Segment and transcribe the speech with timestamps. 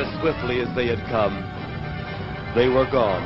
[0.00, 1.36] as swiftly as they had come.
[2.56, 3.22] They were gone,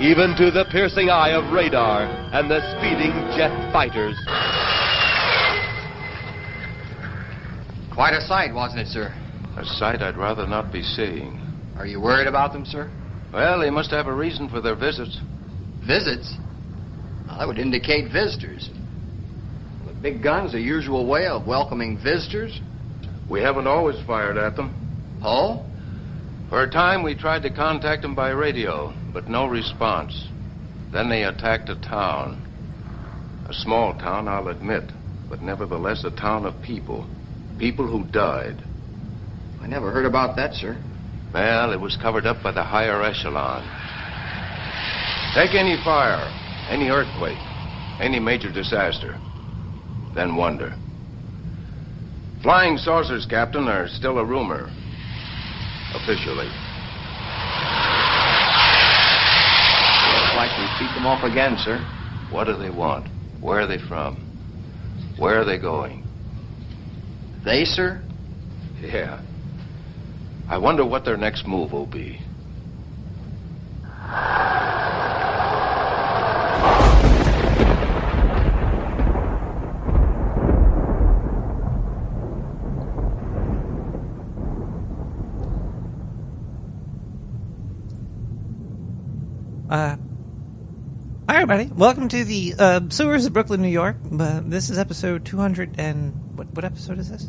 [0.00, 4.16] even to the piercing eye of radar and the speeding jet fighters.
[7.92, 9.12] Quite a sight, wasn't it, sir?
[9.56, 11.40] A sight I'd rather not be seeing.
[11.76, 12.90] Are you worried about them, sir?
[13.32, 15.20] Well, they must have a reason for their visits.
[15.86, 16.34] Visits?
[17.26, 18.70] Well, that would indicate visitors.
[19.86, 22.60] The big gun's the usual way of welcoming visitors.
[23.28, 24.74] We haven't always fired at them.
[25.22, 25.67] Oh?
[26.48, 30.28] For a time, we tried to contact them by radio, but no response.
[30.92, 32.42] Then they attacked a town.
[33.48, 34.84] A small town, I'll admit,
[35.28, 37.06] but nevertheless a town of people.
[37.58, 38.56] People who died.
[39.60, 40.78] I never heard about that, sir.
[41.34, 43.62] Well, it was covered up by the higher echelon.
[45.34, 46.24] Take any fire,
[46.70, 47.38] any earthquake,
[48.00, 49.18] any major disaster,
[50.14, 50.74] then wonder.
[52.42, 54.70] Flying saucers, Captain, are still a rumor.
[55.94, 56.48] Officially.
[60.12, 61.78] Looks like we beat them off again, sir.
[62.30, 63.08] What do they want?
[63.40, 64.16] Where are they from?
[65.18, 66.04] Where are they going?
[67.44, 68.02] They, sir?
[68.80, 69.22] Yeah.
[70.48, 72.20] I wonder what their next move will be.
[89.68, 89.96] Uh,
[91.28, 91.66] hi, everybody.
[91.66, 93.98] Welcome to the uh, sewers of Brooklyn, New York.
[94.18, 96.14] Uh, this is episode 200 and...
[96.38, 97.24] What, what episode is this?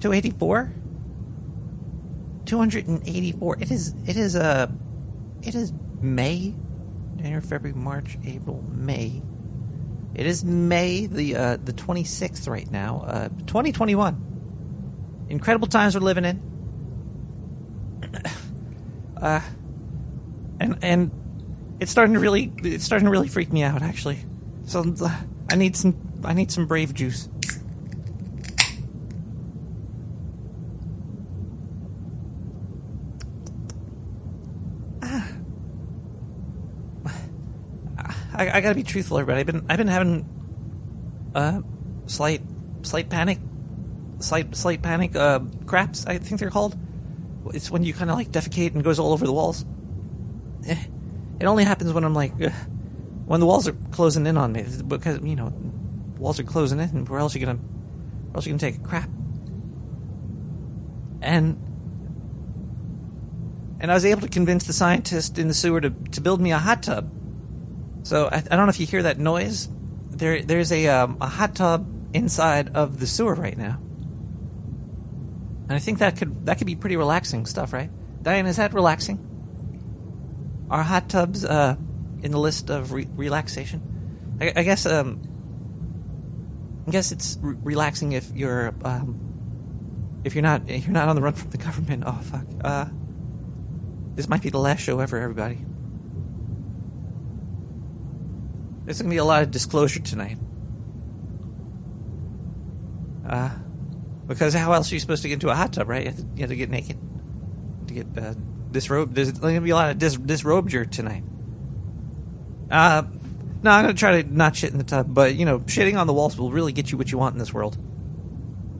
[0.00, 0.74] 284?
[2.46, 3.58] 284.
[3.60, 4.66] It is, it is, uh,
[5.42, 6.52] it is May.
[7.14, 9.22] January, February, March, April, May.
[10.16, 13.04] It is May the, uh, the 26th right now.
[13.06, 15.26] Uh, 2021.
[15.28, 16.53] Incredible times we're living in.
[19.24, 19.40] Uh,
[20.60, 21.10] and and
[21.80, 24.18] it's starting to really it's starting to really freak me out actually.
[24.66, 25.20] So uh,
[25.50, 27.30] I need some I need some brave juice.
[35.02, 35.26] Ah.
[38.34, 39.40] I, I gotta be truthful, everybody.
[39.40, 40.28] I've been I've been having
[41.34, 41.62] uh
[42.04, 42.42] slight
[42.82, 43.38] slight panic,
[44.18, 46.04] slight slight panic uh craps.
[46.04, 46.76] I think they're called.
[47.52, 49.64] It's when you kind of like defecate and goes all over the walls.
[50.66, 50.84] Eh,
[51.40, 52.50] It only happens when I'm like, uh,
[53.26, 55.52] when the walls are closing in on me because you know,
[56.18, 56.88] walls are closing in.
[56.90, 59.08] And where else are you gonna, where else are you gonna take a crap?
[61.20, 61.60] And
[63.80, 66.52] and I was able to convince the scientist in the sewer to to build me
[66.52, 67.10] a hot tub.
[68.04, 69.68] So I, I don't know if you hear that noise.
[70.10, 73.80] There there's a um, a hot tub inside of the sewer right now.
[75.68, 77.90] And I think that could that could be pretty relaxing stuff, right?
[78.22, 79.18] Diane, is that relaxing?
[80.70, 81.76] Are hot tubs uh,
[82.22, 84.36] in the list of re- relaxation?
[84.40, 85.22] I, I guess um,
[86.86, 91.16] I guess it's re- relaxing if you're um, if you're not if you're not on
[91.16, 92.04] the run from the government.
[92.06, 92.46] Oh fuck!
[92.62, 92.86] Uh,
[94.14, 95.64] this might be the last show ever, everybody.
[98.84, 100.36] There's gonna be a lot of disclosure tonight.
[103.26, 103.50] Uh,
[104.26, 106.04] because how else are you supposed to get into a hot tub, right?
[106.04, 106.98] You have to, you have to get naked
[107.88, 108.34] to get uh,
[108.70, 109.14] disrobed.
[109.14, 111.24] There's going to be a lot of dis- disrobure tonight.
[112.70, 113.02] Uh,
[113.62, 115.98] no, I'm going to try to not shit in the tub, but you know, shitting
[115.98, 117.78] on the walls will really get you what you want in this world.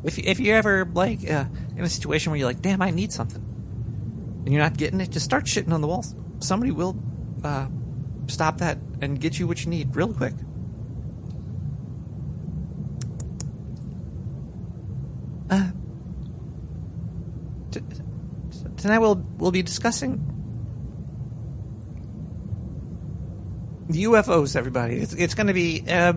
[0.04, 3.12] If if you're ever like uh, in a situation where you're like, damn, I need
[3.12, 3.42] something,
[4.44, 6.14] and you're not getting it, just start shitting on the walls.
[6.40, 6.96] Somebody will
[7.42, 7.68] uh,
[8.26, 10.34] stop that and get you what you need real quick.
[15.54, 15.70] Uh,
[17.70, 17.80] t-
[18.76, 20.18] tonight we'll we'll be discussing
[23.88, 24.56] UFOs.
[24.56, 25.84] Everybody, it's it's going to be.
[25.88, 26.14] Uh,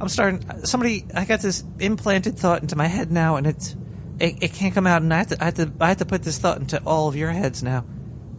[0.00, 0.64] I'm starting.
[0.64, 3.76] Somebody, I got this implanted thought into my head now, and it's
[4.18, 6.06] it, it can't come out, and I have to I have to I have to
[6.06, 7.84] put this thought into all of your heads now,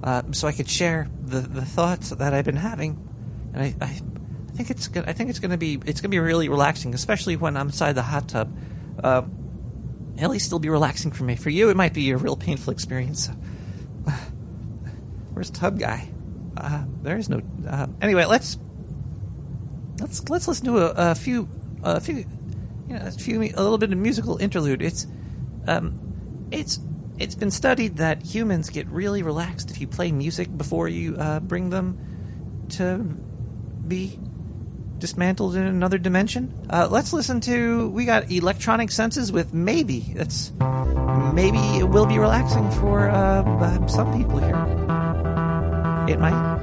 [0.04, 2.98] uh, so I could share the the thoughts that I've been having,
[3.54, 3.76] and I.
[3.82, 4.02] I
[4.50, 4.90] I think it's.
[4.94, 5.80] I think it's gonna be.
[5.86, 8.54] It's gonna be really relaxing, especially when I'm inside the hot tub.
[9.02, 9.22] Uh,
[10.19, 11.36] at least it'll be relaxing for me.
[11.36, 13.30] For you, it might be a real painful experience.
[15.33, 16.10] Where's Tub Guy?
[16.57, 17.42] Uh, there is no.
[17.68, 18.57] Uh, anyway, let's
[20.00, 21.48] let's let's listen to a, a few
[21.83, 22.25] a few
[22.88, 24.81] you know a few a little bit of musical interlude.
[24.81, 25.07] It's
[25.68, 26.00] um
[26.51, 26.80] it's
[27.18, 31.39] it's been studied that humans get really relaxed if you play music before you uh,
[31.39, 32.98] bring them to
[33.88, 34.19] be
[35.00, 36.54] dismantled in another dimension.
[36.69, 37.90] Uh, let's listen to.
[37.90, 40.01] We got electronic senses with maybe.
[40.16, 40.51] That's
[41.34, 44.56] maybe it will be relaxing for uh, uh, some people here.
[46.07, 46.59] It might.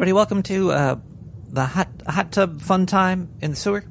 [0.00, 0.96] Everybody, welcome to uh,
[1.50, 3.84] the hot hot tub fun time in the sewer.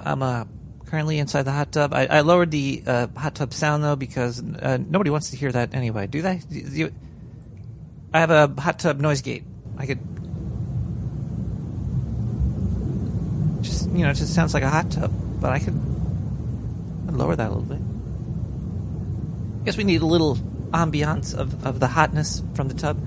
[0.00, 0.46] I'm uh,
[0.86, 1.92] currently inside the hot tub.
[1.92, 5.52] I, I lowered the uh, hot tub sound though because uh, nobody wants to hear
[5.52, 6.40] that anyway, do they?
[6.48, 6.94] Do you-
[8.14, 9.44] I have a hot tub noise gate.
[9.76, 9.98] I could
[13.60, 15.12] just you know, it just sounds like a hot tub,
[15.42, 15.78] but I could
[17.06, 17.82] I'd lower that a little bit.
[19.60, 20.36] I guess we need a little
[20.70, 22.98] ambiance of, of the hotness from the tub.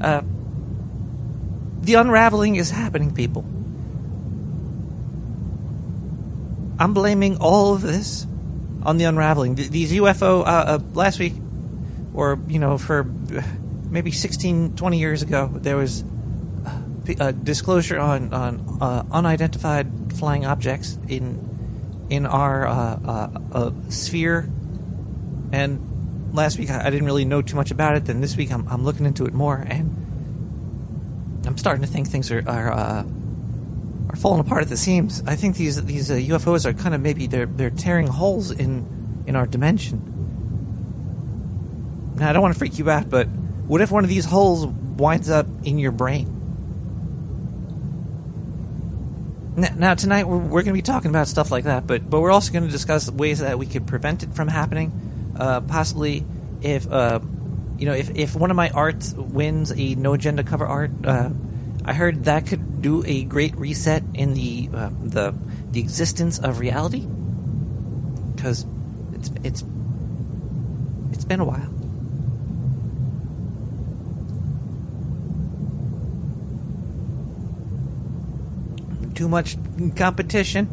[0.00, 0.22] Uh,
[1.84, 3.44] the unraveling is happening, people.
[6.78, 8.26] I'm blaming all of this
[8.82, 9.54] on the unraveling.
[9.54, 11.34] These UFO uh, uh, last week,
[12.12, 13.04] or you know, for
[13.88, 16.04] maybe 16, 20 years ago, there was
[17.20, 24.48] a disclosure on on uh, unidentified flying objects in in our uh, uh, uh, sphere,
[25.52, 28.04] and last week I, didn't really know too much about it.
[28.04, 29.83] Then this week I'm, I'm looking into it more, and
[31.64, 33.04] starting to think things are are, uh,
[34.10, 35.22] are falling apart at the seams.
[35.26, 39.24] I think these these uh, UFOs are kind of maybe they're they're tearing holes in
[39.26, 39.98] in our dimension.
[42.16, 43.28] Now I don't want to freak you out, but
[43.66, 46.26] what if one of these holes winds up in your brain?
[49.56, 52.30] Now tonight we're, we're going to be talking about stuff like that, but but we're
[52.30, 55.32] also going to discuss ways that we could prevent it from happening.
[55.34, 56.26] Uh, possibly,
[56.60, 57.20] if uh,
[57.78, 61.30] you know, if, if one of my arts wins a no agenda cover art, uh,
[61.84, 65.34] I heard that could do a great reset in the uh, the
[65.70, 67.06] the existence of reality
[68.34, 68.66] because
[69.12, 69.64] it's it's
[71.12, 71.74] it's been a while.
[79.14, 79.56] too much
[79.96, 80.68] competition.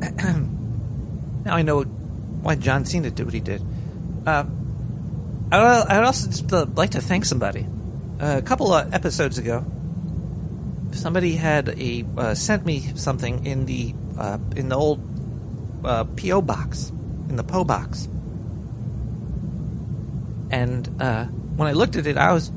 [1.44, 3.62] now I know why John Cena did what he did.
[4.26, 4.44] Uh,
[5.52, 7.66] I'd also just uh, like to thank somebody.
[8.20, 9.64] Uh, a couple of episodes ago,
[10.92, 15.00] somebody had a uh, sent me something in the uh, in the old
[15.84, 16.90] uh, PO box,
[17.28, 18.08] in the PO box,
[20.50, 20.86] and
[21.56, 22.50] when I looked at it, I was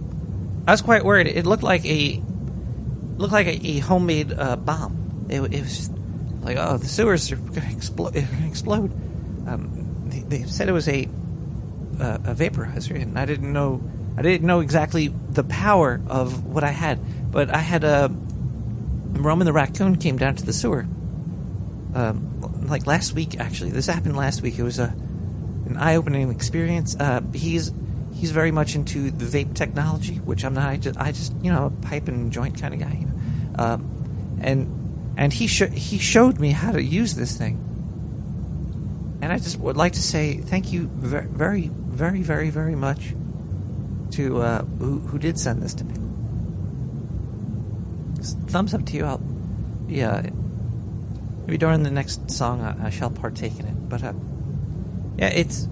[0.68, 1.28] I was quite worried.
[1.28, 2.22] It looked like a
[3.18, 5.28] looked like a, a homemade uh, bomb.
[5.30, 5.89] It, it, was
[6.42, 8.92] like, oh, the sewers are going to explo- explode.
[9.48, 11.08] Um, they, they, said it was a
[12.00, 13.82] uh, a vaporizer, and I didn't know.
[14.19, 18.09] I didn't know exactly the power of what I had, but I had a
[19.13, 20.85] Roman the raccoon came down to the sewer.
[21.93, 24.59] Um, like last week, actually, this happened last week.
[24.59, 24.93] It was a
[25.67, 26.97] an eye-opening experience.
[26.99, 27.71] Uh, he's
[28.13, 30.67] he's very much into the vape technology, which I'm not.
[30.67, 32.97] I just, I just you know, a pipe and joint kind of guy.
[32.99, 33.63] You know?
[33.63, 37.55] um, and and he sh- he showed me how to use this thing.
[39.21, 43.13] And I just would like to say thank you very, very, very, very, very much
[44.12, 45.96] to uh, who, who did send this to me.
[48.48, 49.06] Thumbs up to you.
[49.06, 49.22] I'll,
[49.88, 50.22] yeah,
[51.46, 53.89] maybe during the next song I, I shall partake in it.
[53.89, 54.13] But uh,
[55.18, 55.68] yeah, it's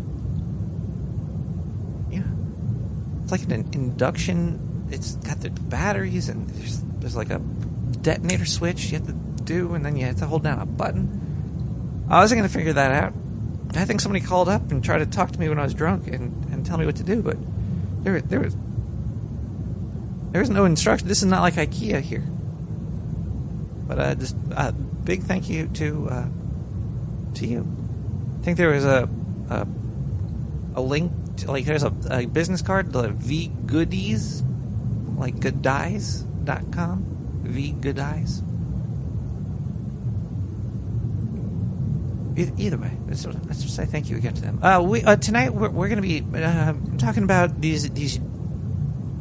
[2.10, 2.24] yeah,
[3.24, 4.88] it's like an induction.
[4.90, 7.40] It's got the batteries and there's, there's like a
[8.02, 9.14] detonator switch you have to
[9.44, 12.06] do, and then you have to hold down a button.
[12.10, 13.14] I wasn't to figure that out.
[13.76, 16.08] I think somebody called up and tried to talk to me when I was drunk
[16.08, 17.38] and, and tell me what to do, but
[18.04, 18.56] there there was
[20.32, 21.08] there was no instruction.
[21.08, 22.24] This is not like IKEA here.
[23.88, 26.28] But uh, just uh, big thank you to uh,
[27.36, 27.68] to you.
[28.40, 29.10] I think there was a
[29.50, 29.68] a,
[30.76, 31.12] a link
[31.46, 34.44] like there's a, a business card, the V Goodies,
[35.16, 37.06] like goodies.com.
[37.44, 38.44] V Goodies.
[42.38, 44.64] Either way, let's, let's say thank you again to them.
[44.64, 48.20] Uh, we uh, tonight we're, we're going to be uh, talking about these these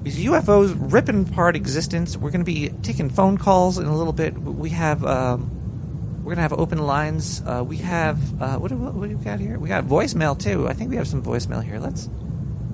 [0.03, 2.17] these UFOs ripping apart existence.
[2.17, 4.37] We're going to be taking phone calls in a little bit.
[4.39, 7.41] We have um, we're gonna have open lines.
[7.47, 9.61] Uh, we have uh, what, what, what do we got here?
[9.61, 10.67] We got voicemail too.
[10.69, 11.79] I think we have some voicemail here.
[11.79, 12.11] Let's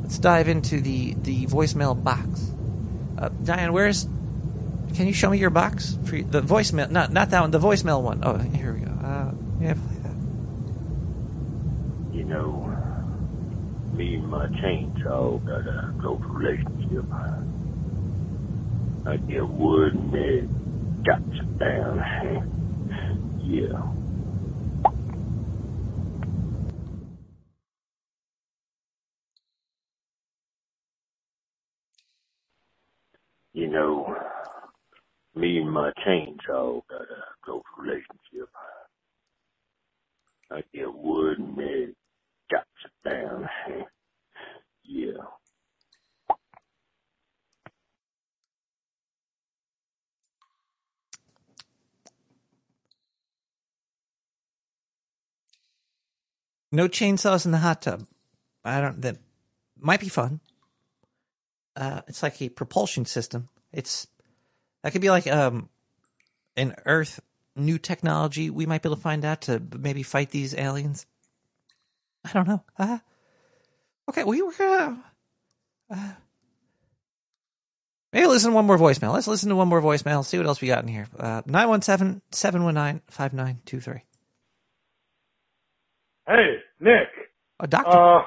[0.00, 2.50] let's dive into the the voicemail box.
[3.18, 4.08] Uh, Diane, where's?
[4.94, 6.90] Can you show me your box for the voicemail?
[6.90, 7.50] Not not that one.
[7.50, 8.22] The voicemail one.
[8.24, 8.90] Oh, here we go.
[8.90, 9.74] Uh, yeah,
[12.32, 12.76] know,
[13.94, 17.06] me and my chainsaw got a close relationship.
[19.06, 20.50] I get wood and it
[21.06, 22.48] chops it down.
[23.44, 23.92] Yeah.
[33.52, 34.16] You know,
[35.34, 38.48] me and my chainsaw got a close relationship.
[40.50, 41.96] I get wood and it
[43.04, 43.48] down.
[44.84, 45.12] yeah.
[56.74, 58.06] No chainsaws in the hot tub.
[58.64, 59.02] I don't.
[59.02, 59.18] That
[59.78, 60.40] might be fun.
[61.76, 63.48] Uh, it's like a propulsion system.
[63.72, 64.06] It's
[64.82, 65.68] that could be like um,
[66.56, 67.20] an Earth
[67.54, 71.06] new technology we might be able to find out to maybe fight these aliens.
[72.24, 72.62] I don't know.
[72.78, 72.98] Uh,
[74.08, 75.04] okay, we were gonna.
[75.90, 76.12] Uh,
[78.12, 79.12] maybe listen to one more voicemail.
[79.12, 80.24] Let's listen to one more voicemail.
[80.24, 81.08] See what else we got in here.
[81.18, 84.02] Uh, 917 719 5923.
[86.26, 87.08] Hey, Nick.
[87.60, 87.90] A doctor.
[87.90, 88.22] Uh,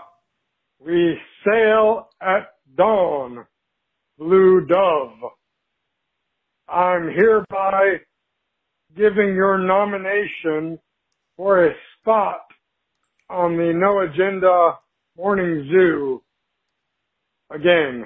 [0.80, 3.46] we sail at dawn,
[4.18, 5.32] blue dove.
[6.68, 8.00] I'm hereby
[8.96, 10.80] giving your nomination
[11.38, 12.45] for a spot
[13.30, 14.78] on the No Agenda
[15.18, 16.22] morning zoo.
[17.52, 18.06] Again,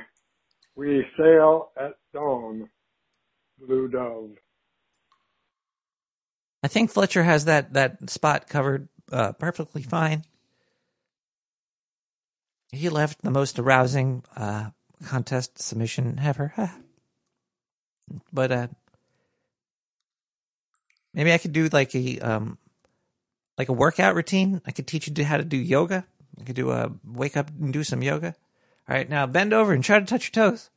[0.76, 2.70] we sail at dawn,
[3.60, 4.32] Blue Dove.
[6.62, 10.26] I think Fletcher has that that spot covered uh, perfectly fine.
[12.72, 14.70] He left the most arousing uh,
[15.06, 16.54] contest submission ever.
[18.34, 18.68] but uh,
[21.14, 22.58] maybe I could do like a um,
[23.60, 24.62] like a workout routine.
[24.66, 26.06] I could teach you how to do yoga.
[26.40, 28.34] I could do a wake up and do some yoga.
[28.88, 30.70] All right, now bend over and try to touch your toes.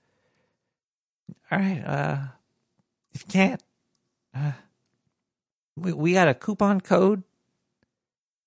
[1.50, 2.18] All right, uh,
[3.14, 3.62] if you can't,
[4.34, 4.52] uh,
[5.76, 7.22] we we got a coupon code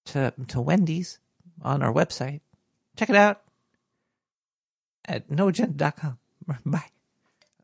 [0.08, 1.20] to to Wendy's
[1.62, 2.42] on our website.
[2.98, 3.42] Check it out
[5.06, 6.20] at noagenda.com.
[6.66, 6.92] Bye.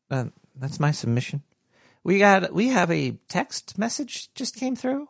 [0.10, 0.26] Uh,
[0.56, 1.44] that's my submission.
[2.04, 5.10] We got we have a text message just came through.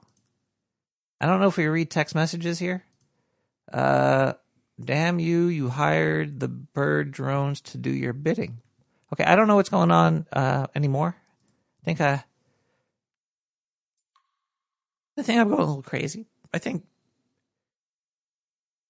[1.22, 2.84] I don't know if we read text messages here.
[3.72, 4.34] Uh
[4.84, 8.58] damn you, you hired the bird drones to do your bidding.
[9.14, 11.16] Okay, I don't know what's going on uh anymore.
[11.82, 12.24] I think I
[15.18, 16.26] I think I'm going a little crazy.
[16.52, 16.84] I think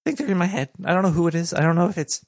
[0.04, 0.70] think they're in my head.
[0.84, 1.52] I don't know who it is.
[1.52, 2.24] I don't know if it's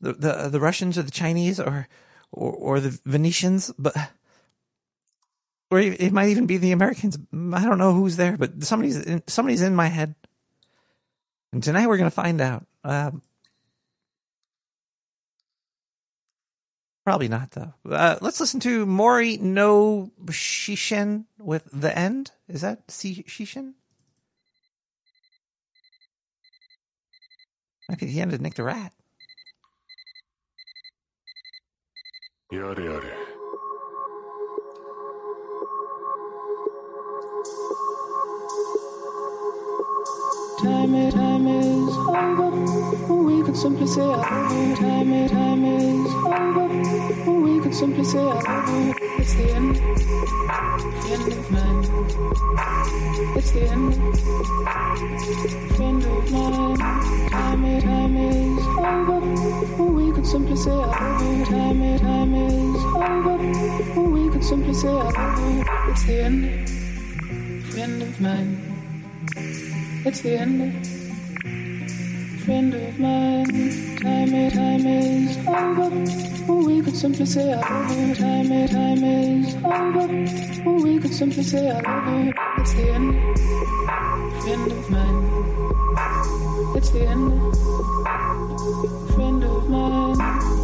[0.00, 1.86] the the, the Russians or the Chinese or,
[2.32, 3.94] or or the Venetians, but
[5.72, 7.16] or it might even be the Americans.
[7.32, 10.14] I don't know who's there, but somebody's in, somebody's in my head.
[11.50, 12.66] And tonight we're gonna find out.
[12.84, 13.22] Um,
[17.04, 17.72] probably not though.
[17.88, 22.32] Uh, let's listen to Mori no Shishin with the end.
[22.48, 23.72] Is that Shishin?
[27.88, 28.92] Might be the end of Nick the Rat.
[32.52, 33.31] やれ
[40.62, 42.50] Time is, time is over.
[43.12, 44.22] We could simply say over.
[44.22, 46.68] Time is, time is over.
[47.40, 48.94] We could simply say over.
[49.18, 49.74] It's the end.
[49.74, 51.82] The end of mine.
[53.36, 53.94] It's the end.
[55.74, 56.70] Friend of mine.
[56.70, 57.02] It's the end.
[57.02, 59.92] Of mine, time is, time is over.
[59.92, 61.44] We could simply say I.
[61.48, 63.36] Time is, time is over.
[64.10, 65.90] We could simply say I.
[65.90, 66.68] It's the end.
[67.72, 69.71] Friend of mine.
[70.04, 70.86] It's the end.
[72.44, 73.46] Friend of mine,
[74.00, 76.52] time is, time is over.
[76.52, 78.14] Or we could simply say I love you.
[78.16, 80.68] Time is, time is over.
[80.68, 82.32] Or we could simply say I love you.
[82.58, 83.38] It's the end.
[84.42, 86.76] Friend of mine.
[86.76, 87.56] It's the end.
[89.14, 90.16] Friend of mine.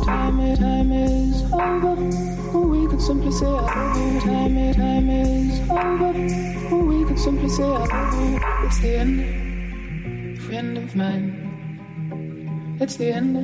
[0.04, 2.58] Time is, time is over.
[2.58, 4.20] Or we could simply say I love you.
[4.20, 6.57] Time is, time is over.
[7.18, 8.64] Er could simply say I.
[8.64, 10.40] It's the end.
[10.42, 12.76] Friend of mine.
[12.80, 13.34] It's the end.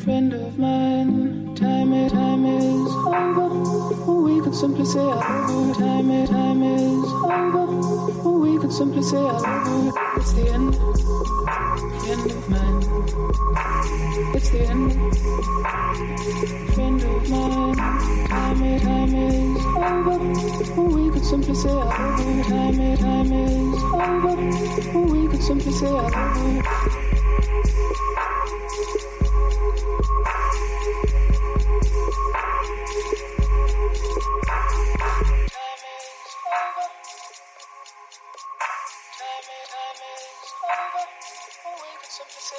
[0.00, 1.54] Friend of mine.
[1.54, 3.50] Time time is over.
[4.20, 5.74] We could simply say I.
[5.78, 7.66] Time is, time is over.
[8.46, 9.92] We could simply say I.
[10.16, 10.74] It's the end.
[12.02, 12.82] Friend of mine.
[14.34, 14.92] It's the end.
[16.74, 17.76] Friend of mine.
[18.26, 20.18] Time time is over.
[20.82, 21.92] We could simply say love.
[21.92, 24.36] Time is, time is over.
[25.12, 26.62] We could simply say love you.
[42.04, 42.56] It's say,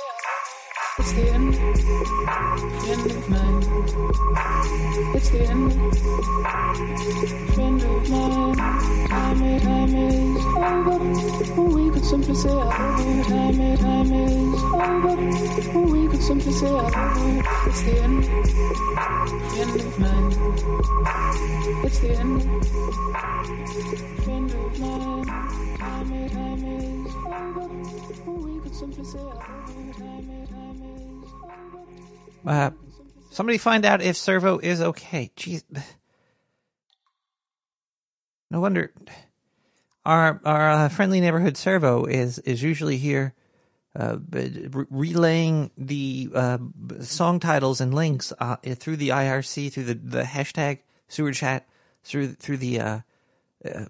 [0.99, 1.53] it's the end.
[3.05, 3.63] Of mine.
[5.15, 5.92] It's the end.
[32.45, 32.71] Uh,
[33.31, 35.31] somebody find out if Servo is okay.
[35.35, 35.63] Jeez.
[38.53, 38.93] No wonder
[40.05, 43.33] our our uh, friendly neighborhood Servo is is usually here,
[43.95, 46.59] uh, re- relaying the uh,
[47.01, 51.67] song titles and links uh, through the IRC through the, the hashtag sewer chat
[52.03, 52.99] through through the uh,
[53.65, 53.85] uh,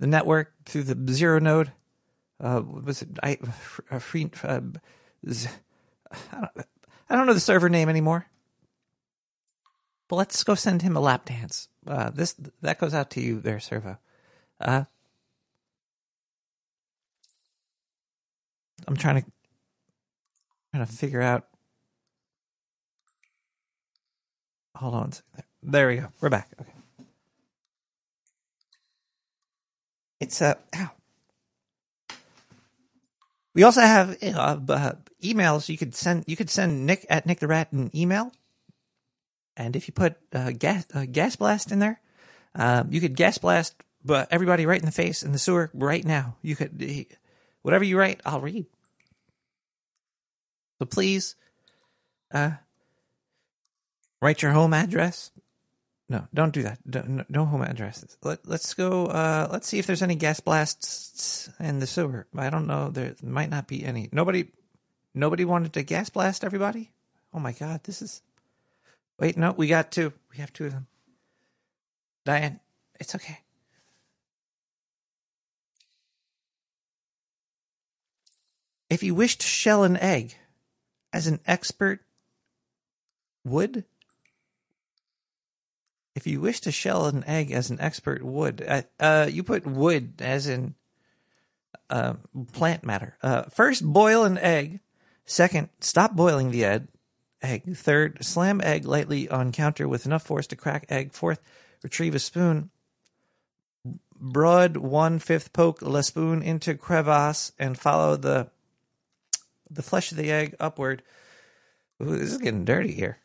[0.00, 1.70] the network through the zero node.
[2.40, 3.36] Was it I
[4.00, 4.24] free?
[4.24, 4.80] Don't,
[7.08, 8.26] I don't know the server name anymore.
[10.08, 11.68] But let's go send him a lap dance.
[11.86, 13.98] Uh, this that goes out to you there, Servo.
[14.60, 14.84] Uh,
[18.88, 19.30] I'm trying to
[20.72, 21.46] trying to figure out.
[24.76, 25.08] Hold on.
[25.08, 25.44] a second.
[25.62, 26.08] There we go.
[26.20, 26.48] We're back.
[26.60, 26.72] Okay.
[30.20, 30.90] It's uh, ow.
[33.54, 35.68] We also have uh, uh, emails.
[35.68, 36.24] You could send.
[36.26, 38.32] You could send Nick at Nick the Rat an email,
[39.56, 42.00] and if you put uh, gas uh, gas blast in there,
[42.54, 43.74] um, you could gas blast
[44.06, 46.36] but everybody right in the face in the sewer right now.
[46.40, 47.06] You could
[47.62, 48.66] whatever you write, I'll read.
[50.78, 51.34] So please,
[52.32, 52.52] uh,
[54.22, 55.32] write your home address.
[56.08, 56.78] No, don't do that.
[56.88, 58.16] Don't, no home addresses.
[58.22, 59.06] Let, let's go.
[59.06, 62.28] Uh, let's see if there's any gas blasts in the sewer.
[62.36, 62.90] I don't know.
[62.90, 64.08] There might not be any.
[64.12, 64.46] Nobody,
[65.14, 66.92] nobody wanted to gas blast everybody.
[67.34, 68.22] Oh my god, this is.
[69.18, 70.12] Wait, no, we got two.
[70.30, 70.86] We have two of them.
[72.24, 72.60] Diane,
[73.00, 73.38] it's okay.
[78.90, 80.36] If you wish to shell an egg,
[81.12, 82.00] as an expert
[83.44, 83.84] would,
[86.14, 89.66] if you wish to shell an egg as an expert would, uh, uh, you put
[89.66, 90.74] wood as in
[91.90, 92.14] uh,
[92.52, 93.16] plant matter.
[93.22, 94.80] Uh, first, boil an egg.
[95.24, 96.86] Second, stop boiling the egg.
[97.42, 97.76] Egg.
[97.76, 101.12] Third, slam egg lightly on counter with enough force to crack egg.
[101.12, 101.40] Fourth,
[101.82, 102.70] retrieve a spoon.
[104.18, 108.48] Broad one fifth poke la spoon into crevasse and follow the
[109.70, 111.02] the flesh of the egg upward.
[112.02, 113.18] Ooh, this is getting dirty here.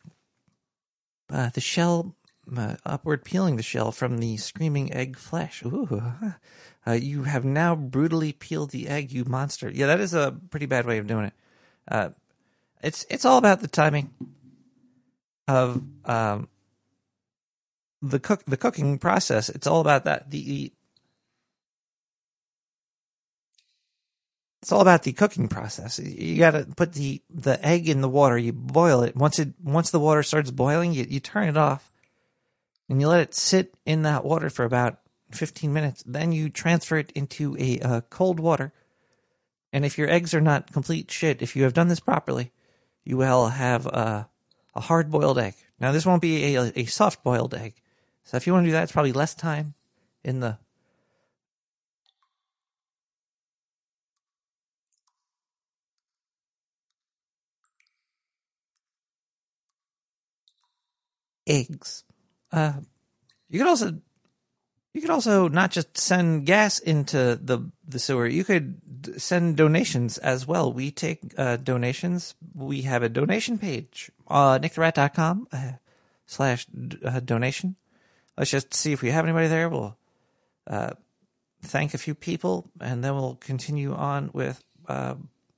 [1.30, 2.14] Uh, the shell
[2.54, 5.62] uh, upward peeling the shell from the screaming egg flesh.
[5.64, 6.02] Ooh,
[6.86, 9.70] uh, you have now brutally peeled the egg, you monster.
[9.70, 12.14] Yeah, that is a pretty bad way of doing it.
[12.82, 14.10] It's it's all about the timing
[15.46, 16.48] of um,
[18.00, 19.48] the cook the cooking process.
[19.48, 20.30] It's all about that.
[20.30, 20.72] The
[24.60, 25.98] it's all about the cooking process.
[25.98, 28.38] You got to put the, the egg in the water.
[28.38, 29.16] You boil it.
[29.16, 31.92] Once it once the water starts boiling, you, you turn it off,
[32.88, 34.98] and you let it sit in that water for about
[35.30, 36.02] fifteen minutes.
[36.04, 38.72] Then you transfer it into a uh, cold water.
[39.72, 42.52] And if your eggs are not complete shit, if you have done this properly,
[43.04, 44.28] you will have a,
[44.74, 45.54] a hard boiled egg.
[45.80, 47.74] Now this won't be a, a soft boiled egg.
[48.24, 49.74] So if you want to do that, it's probably less time
[50.24, 50.58] in the
[61.46, 62.04] eggs.
[62.50, 62.74] Uh,
[63.48, 64.00] you could also
[64.92, 68.26] you could also not just send gas into the the sewer.
[68.26, 70.72] You could send donations as well.
[70.72, 72.34] We take uh, donations.
[72.54, 75.72] We have a donation page, uh, nicktherat.com uh,
[76.26, 76.66] slash
[77.04, 77.76] uh, donation.
[78.36, 79.68] Let's just see if we have anybody there.
[79.68, 79.96] We'll
[80.66, 80.90] uh,
[81.62, 85.14] thank a few people, and then we'll continue on with uh,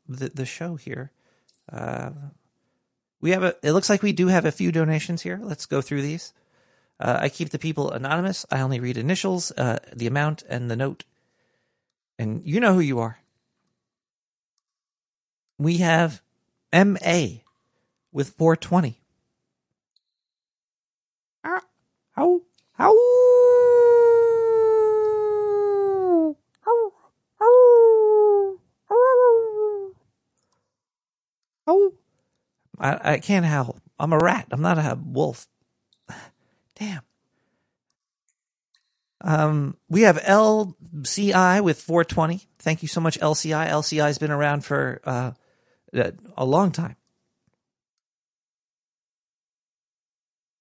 [0.08, 1.10] the the show here.
[1.72, 2.10] Uh,
[3.20, 3.56] we have a.
[3.62, 5.40] It looks like we do have a few donations here.
[5.42, 6.32] Let's go through these.
[7.00, 8.46] Uh, I keep the people anonymous.
[8.50, 11.04] I only read initials, uh, the amount, and the note.
[12.18, 13.18] And you know who you are.
[15.58, 16.22] We have
[16.72, 17.40] MA
[18.12, 19.00] with 420.
[21.42, 21.60] How?
[22.12, 22.40] How?
[22.72, 22.92] How?
[31.66, 31.94] Oh,
[32.78, 33.78] I, I can't howl.
[33.98, 34.48] I'm a rat.
[34.50, 35.46] I'm not a wolf.
[36.78, 37.02] Damn.
[39.20, 42.42] Um, we have LCI with 420.
[42.58, 43.68] Thank you so much, LCI.
[43.68, 45.32] LCI has been around for uh,
[46.36, 46.96] a long time.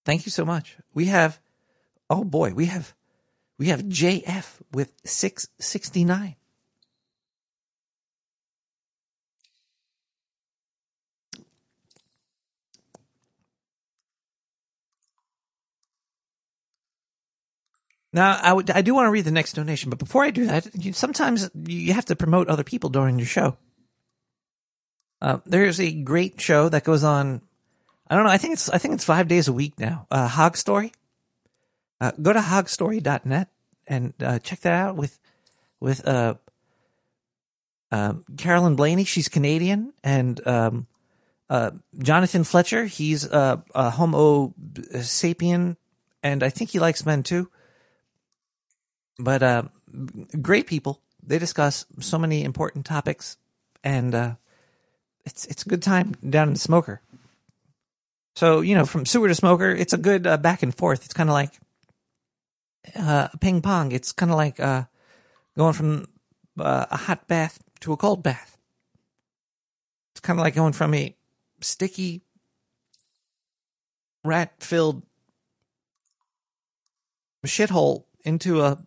[0.06, 0.78] Thank you so much.
[0.93, 1.39] We have,
[2.10, 2.93] oh boy, we have,
[3.58, 6.36] we have JF with 669.
[18.13, 20.93] Now, I, do want to read the next donation, but before I do that, you,
[20.93, 23.58] sometimes you have to promote other people during your show.
[25.19, 27.41] Uh, there's a great show that goes on.
[28.08, 28.30] I don't know.
[28.30, 30.06] I think it's I think it's five days a week now.
[30.12, 30.91] Uh, Hog Story.
[31.99, 33.47] Uh, go to hogstory.net
[33.88, 35.17] and uh, check that out with
[35.80, 36.36] with uh,
[37.91, 39.06] um, Carolyn Blaney.
[39.06, 40.88] She's Canadian, and um,
[41.49, 42.86] uh, Jonathan Fletcher.
[42.86, 44.54] He's a Homo
[44.91, 45.78] sapien,
[46.21, 47.49] and I think he likes men too
[49.19, 49.63] but uh,
[50.41, 51.02] great people.
[51.26, 53.38] They discuss so many important topics,
[53.84, 54.36] and uh,
[55.26, 57.02] it's it's a good time down in the smoker.
[58.36, 61.06] So you know, from sewer to smoker, it's a good uh, back and forth.
[61.06, 61.54] It's kind of like
[62.95, 63.91] uh, ping pong.
[63.91, 64.84] It's kind of like uh,
[65.56, 66.08] going from
[66.60, 68.58] uh, a hot bath to a cold bath.
[70.13, 71.15] It's kind of like going from a
[71.62, 72.21] sticky,
[74.23, 75.04] rat filled
[77.45, 78.78] shithole into a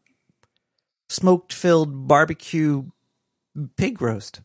[1.09, 2.85] smoked filled barbecue
[3.77, 4.40] pig roast.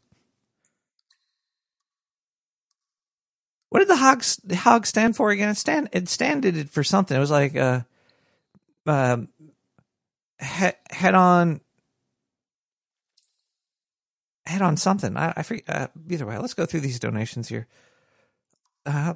[3.69, 5.49] What did the hog the hog stand for again?
[5.49, 7.15] It stand it standed for something.
[7.15, 7.81] It was like uh,
[8.85, 9.29] um,
[10.39, 11.61] head head on
[14.45, 15.15] head on something.
[15.15, 15.63] I, I forget.
[15.69, 17.67] Uh, either way, let's go through these donations here.
[18.85, 19.13] Uh,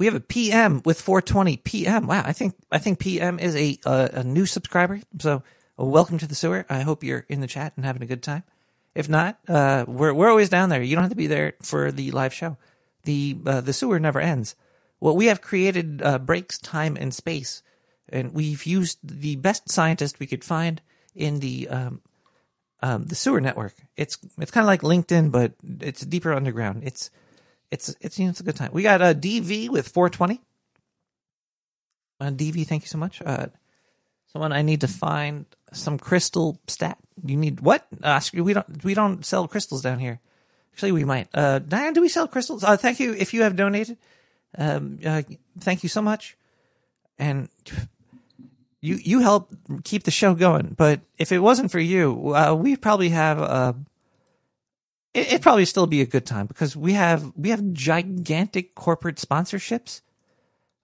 [0.00, 2.06] we have a PM with 420 PM.
[2.08, 5.00] Wow, I think I think PM is a uh, a new subscriber.
[5.20, 5.40] So uh,
[5.86, 6.66] welcome to the sewer.
[6.68, 8.44] I hope you're in the chat and having a good time.
[8.94, 10.82] If not, uh, we're we're always down there.
[10.82, 12.56] You don't have to be there for the live show.
[13.04, 14.56] The uh, the sewer never ends.
[15.00, 17.62] Well, we have created uh, breaks, time, and space,
[18.08, 20.82] and we've used the best scientist we could find
[21.14, 22.00] in the um,
[22.82, 23.74] um, the sewer network.
[23.96, 26.82] It's it's kind of like LinkedIn, but it's deeper underground.
[26.84, 27.10] It's
[27.70, 28.70] it's it's you know, it's a good time.
[28.72, 30.40] We got a DV with 420.
[32.20, 33.22] Uh, DV, thank you so much.
[33.24, 33.46] Uh,
[34.32, 36.98] someone I need to find some crystal stat.
[37.24, 37.86] You need what?
[38.02, 40.20] Uh, we don't we don't sell crystals down here.
[40.72, 41.28] Actually, we might.
[41.34, 42.64] Uh, Diane, do we sell crystals?
[42.64, 43.98] Uh, thank you if you have donated.
[44.56, 45.22] Um, uh,
[45.58, 46.36] thank you so much.
[47.18, 47.48] And
[48.80, 50.74] you you help keep the show going.
[50.76, 53.72] But if it wasn't for you, uh, we probably have uh,
[55.12, 59.16] it, it'd probably still be a good time because we have we have gigantic corporate
[59.16, 60.00] sponsorships.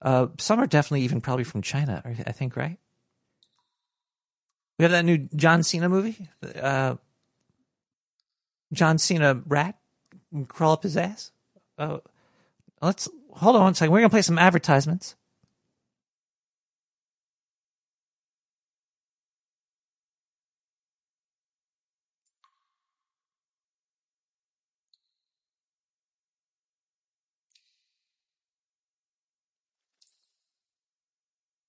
[0.02, 2.02] Uh, some are definitely even probably from China.
[2.04, 2.78] I think right.
[4.78, 6.28] We have that new John Cena movie.
[6.60, 6.96] Uh,
[8.72, 9.78] John Cena rat
[10.48, 11.32] crawl up his ass.
[11.78, 11.98] Uh,
[12.82, 13.92] let's hold on one second.
[13.92, 15.16] We're gonna play some advertisements.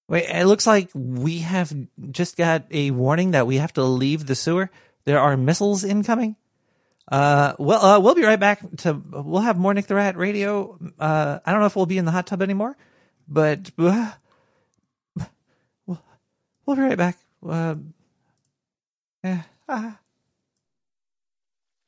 [0.10, 1.74] Wait, it looks like we have
[2.12, 4.70] just got a warning that we have to leave the sewer.
[5.04, 6.38] There are missiles incoming.
[7.10, 10.78] Uh, well, uh, we'll be right back to, we'll have more Nick the Rat radio.
[11.00, 12.78] Uh, I don't know if we'll be in the hot tub anymore,
[13.28, 14.12] but, uh,
[15.86, 16.02] we'll,
[16.66, 17.18] we'll be right back.
[17.46, 17.76] Uh,
[19.68, 19.92] uh.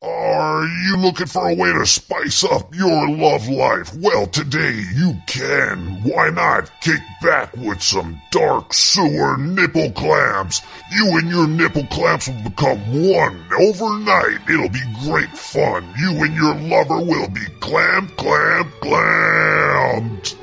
[0.02, 3.94] Are you looking for a way to spice up your love life?
[3.96, 6.02] Well, today you can.
[6.04, 10.62] Why not kick back with some dark sewer nipple clamps?
[10.94, 12.80] You and your nipple clamps will become
[13.12, 14.50] one overnight.
[14.50, 15.94] It'll be great fun.
[16.00, 20.38] You and your lover will be clamp, clamp, clamped.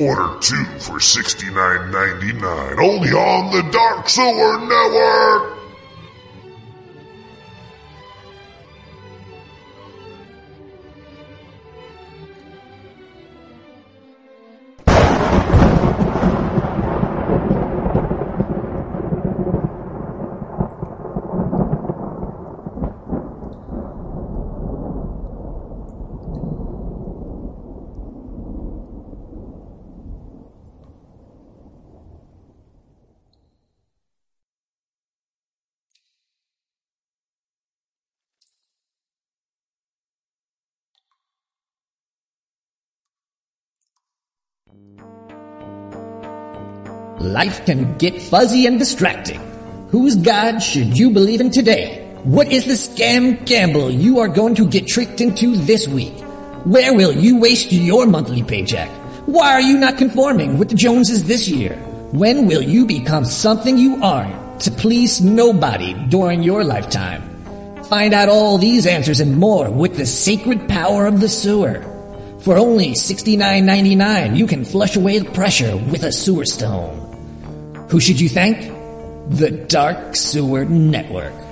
[0.00, 5.55] Order two for $69.99 only on the Dark Sewer Network.
[47.32, 49.40] Life can get fuzzy and distracting.
[49.90, 52.08] Whose God should you believe in today?
[52.22, 56.14] What is the scam gamble you are going to get tricked into this week?
[56.64, 58.88] Where will you waste your monthly paycheck?
[59.26, 61.74] Why are you not conforming with the Joneses this year?
[62.12, 67.22] When will you become something you aren't to please nobody during your lifetime?
[67.86, 71.82] Find out all these answers and more with the sacred power of the sewer.
[72.42, 77.05] For only $69.99, you can flush away the pressure with a sewer stone.
[77.88, 78.58] Who should you thank?
[79.30, 81.45] The Dark Sewer Network.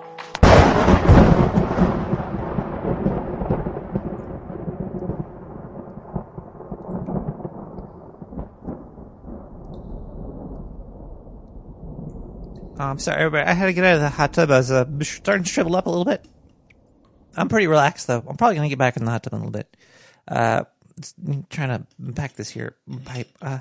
[12.77, 13.49] I'm sorry, everybody.
[13.49, 14.51] I had to get out of the hot tub.
[14.51, 16.25] I was uh, starting to shrivel up a little bit.
[17.37, 18.23] I'm pretty relaxed though.
[18.27, 19.77] I'm probably gonna get back in the hot tub in a little bit.
[20.27, 20.63] Uh,
[21.49, 23.59] trying to pack this here pipe uh,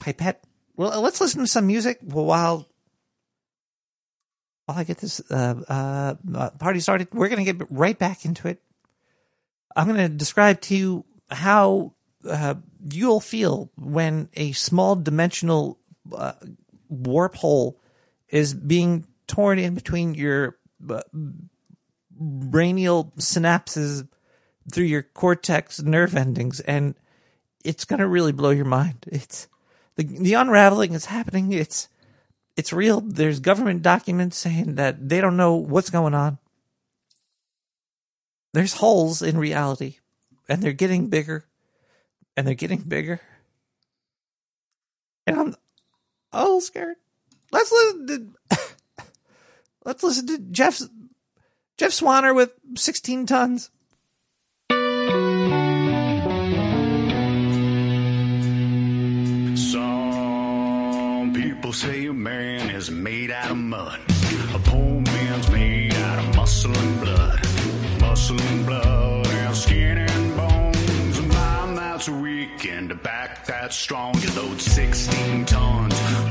[0.00, 0.42] pipette.
[0.76, 2.66] Well, let's listen to some music while
[4.66, 7.08] while I get this uh, uh, uh, party started.
[7.12, 8.62] We're gonna get right back into it.
[9.74, 11.94] I'm gonna describe to you how
[12.28, 12.54] uh,
[12.90, 15.78] you'll feel when a small dimensional
[16.14, 16.32] uh,
[16.88, 17.80] warp hole
[18.28, 20.56] is being torn in between your
[20.88, 21.02] uh,
[22.20, 24.08] brainial synapses
[24.72, 26.94] through your cortex nerve endings, and
[27.64, 29.04] it's gonna really blow your mind.
[29.08, 29.48] It's
[29.96, 31.52] the the unraveling is happening.
[31.52, 31.88] It's
[32.56, 33.00] it's real.
[33.00, 36.38] There's government documents saying that they don't know what's going on.
[38.54, 39.96] There's holes in reality,
[40.48, 41.44] and they're getting bigger,
[42.36, 43.20] and they're getting bigger.
[45.26, 45.54] And I'm
[46.36, 46.96] a little scared.
[47.50, 48.58] Let's listen to
[49.84, 50.88] let's listen to Jeff's
[51.78, 53.70] Jeff Swanner with 16 tons.
[59.54, 64.00] Some people say a man is made out of mud.
[64.54, 67.40] A poor man's made out of muscle and blood.
[68.00, 71.18] Muscle and blood and skin and bones.
[71.18, 74.14] A mind that's weak and a back that's strong.
[74.20, 76.25] You load 16 tons.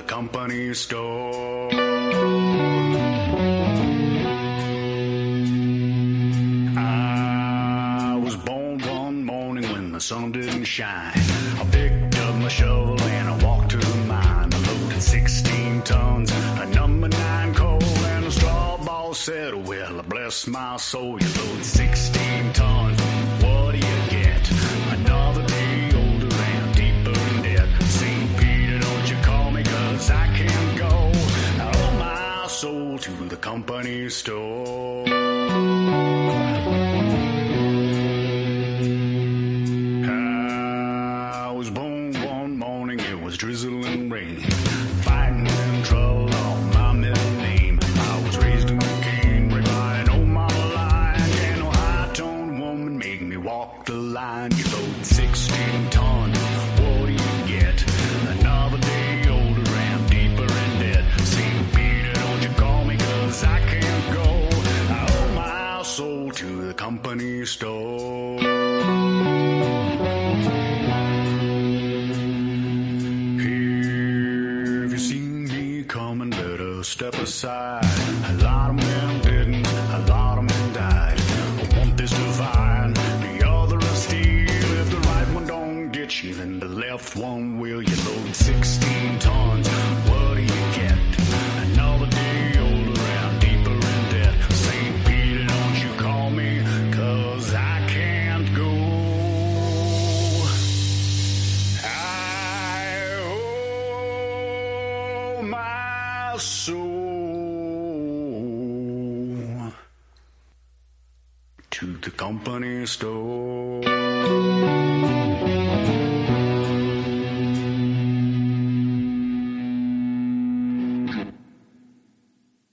[0.00, 1.70] The company store.
[6.76, 11.29] I was born one morning when the sun didn't shine.
[19.20, 23.00] Said, Well, bless my soul, you load 16 tons.
[23.42, 24.50] What do you get?
[24.92, 27.82] Another day older and deeper in debt.
[27.82, 28.38] St.
[28.38, 31.12] Peter, don't you call me, cause I can't go.
[31.62, 35.19] I owe my soul to the company store.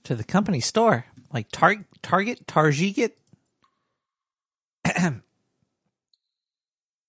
[0.08, 1.04] To the company store,
[1.34, 3.18] like Tar- Target, Target.
[4.86, 5.20] Hi,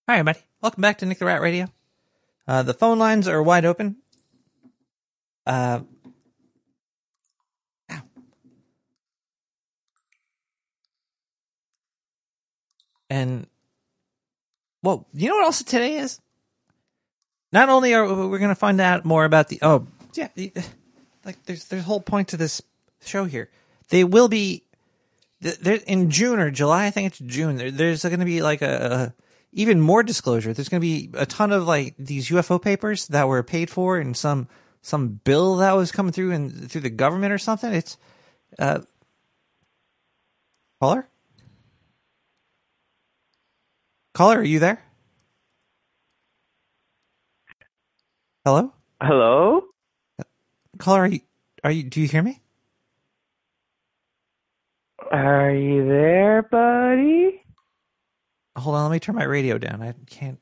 [0.09, 0.39] everybody.
[0.61, 1.67] Welcome back to Nick the Rat Radio.
[2.45, 3.95] Uh, the phone lines are wide open.
[5.47, 5.79] Uh.
[13.09, 13.47] And,
[14.83, 16.19] well, you know what else today is?
[17.53, 20.27] Not only are we going to find out more about the oh yeah,
[21.23, 22.61] like there's there's a whole point to this
[23.03, 23.49] show here.
[23.89, 24.63] They will be
[25.41, 26.85] th- in June or July.
[26.85, 27.57] I think it's June.
[27.57, 30.53] There, there's going to be like a, a even more disclosure.
[30.53, 33.97] There's going to be a ton of like these UFO papers that were paid for
[33.97, 34.47] and some
[34.81, 37.73] some bill that was coming through and through the government or something.
[37.73, 37.97] It's
[38.57, 38.81] uh
[40.79, 41.07] caller
[44.19, 44.39] caller.
[44.39, 44.83] Are you there?
[48.43, 48.73] Hello.
[49.01, 49.61] Hello?
[50.77, 51.21] Caller, are you,
[51.63, 51.83] Are you?
[51.83, 52.41] Do you hear me?
[55.11, 57.41] Are you there, buddy?
[58.57, 59.81] Hold on, let me turn my radio down.
[59.81, 60.39] I can't.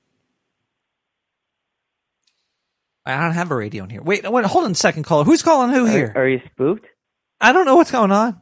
[3.06, 4.02] I don't have a radio in here.
[4.02, 5.24] Wait, wait, hold on a second, caller.
[5.24, 6.12] Who's calling who here?
[6.16, 6.88] Are, are you spooked?
[7.40, 8.38] I don't know what's going on.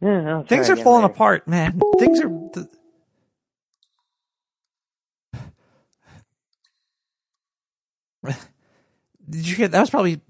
[0.00, 1.14] Yeah, I'll Things are falling later.
[1.14, 1.80] apart, man.
[1.98, 2.30] Things are.
[2.54, 2.66] th-
[9.28, 9.68] Did you hear?
[9.68, 10.20] That was probably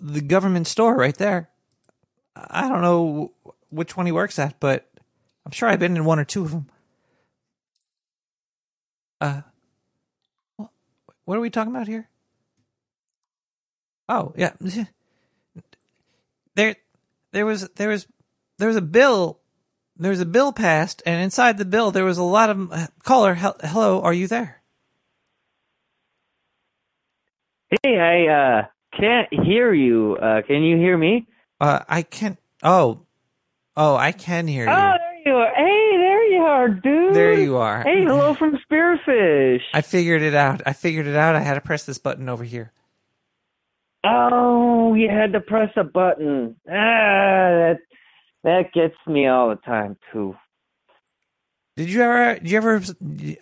[0.00, 1.50] the government store right there.
[2.36, 3.32] I don't know
[3.74, 4.88] which one he works at, but
[5.44, 6.70] I'm sure I've been in one or two of them.
[9.20, 9.42] Uh,
[11.24, 12.08] what are we talking about here?
[14.08, 14.52] Oh yeah,
[16.54, 16.76] there,
[17.32, 18.06] there was there was
[18.58, 19.40] there was a bill
[19.96, 22.86] there was a bill passed, and inside the bill there was a lot of uh,
[23.02, 23.34] caller.
[23.34, 24.62] hel- Hello, are you there?
[27.82, 28.62] Hey, I uh
[28.98, 30.16] can't hear you.
[30.20, 31.26] Uh can you hear me?
[31.60, 32.38] Uh, I can't.
[32.62, 33.03] Oh,
[33.76, 34.70] oh, I can hear you.
[34.70, 34.92] Oh,
[35.24, 35.54] there you are.
[35.54, 37.14] Hey, there you are, dude.
[37.14, 37.82] There you are.
[37.82, 39.62] Hey, hello from Spearfish.
[39.72, 40.62] I figured it out.
[40.66, 41.34] I figured it out.
[41.36, 42.72] I had to press this button over here.
[44.04, 46.56] Oh, you had to press a button.
[46.68, 47.78] Ah, that
[48.42, 50.36] that gets me all the time too.
[51.76, 52.38] Did you ever?
[52.38, 52.82] Did you ever?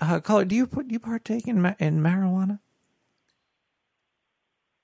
[0.00, 2.60] Uh, caller, do you put do you partake in ma- in marijuana?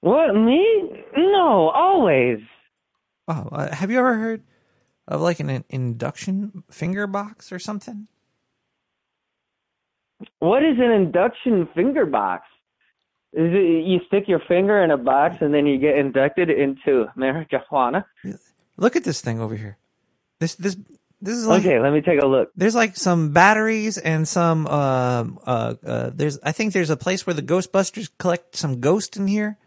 [0.00, 1.04] What me?
[1.16, 2.40] No, always.
[3.28, 4.42] Oh, uh, have you ever heard
[5.08, 8.06] of like an, induction finger box or something?
[10.38, 12.44] What is an induction finger box?
[13.32, 17.06] Is it you stick your finger in a box and then you get inducted into
[17.16, 18.04] marijuana?
[18.76, 19.78] Look at this thing over here.
[20.40, 20.76] This this
[21.20, 22.50] this is like Okay, let me take a look.
[22.56, 27.26] There's like some batteries and some um uh, uh there's I think there's a place
[27.26, 29.58] where the Ghostbusters collect some ghost in here.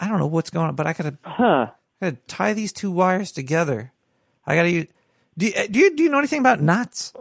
[0.00, 1.66] I don't know what's going on, but I gotta huh.
[2.00, 3.92] I gotta tie these two wires together.
[4.46, 4.86] I gotta use.
[5.38, 7.12] Do you, do you do you know anything about knots?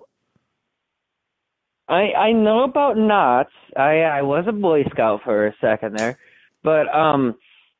[1.87, 3.51] I I know about knots.
[3.75, 6.17] I I was a Boy Scout for a second there,
[6.63, 7.35] but um,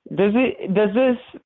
[0.10, 1.42] does it does this?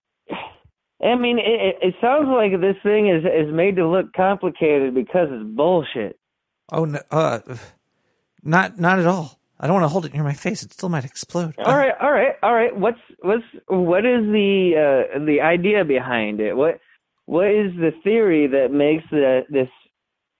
[1.01, 5.29] I mean, it it- sounds like this thing is is made to look complicated because
[5.31, 6.19] it's bullshit.
[6.71, 7.39] Oh no, uh,
[8.43, 9.39] not not at all.
[9.59, 10.63] I don't want to hold it near my face.
[10.63, 11.53] It still might explode.
[11.59, 12.75] All right, all right, all right.
[12.75, 16.55] What's what's what is the uh the idea behind it?
[16.55, 16.79] What
[17.29, 19.69] what is the theory that makes the this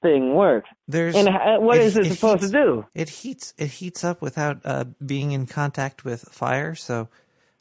[0.02, 0.66] thing work?
[0.88, 2.86] There's and how, what it- is it, it supposed heats- to do?
[2.96, 6.74] It heats it heats up without uh, being in contact with fire.
[6.76, 7.08] So,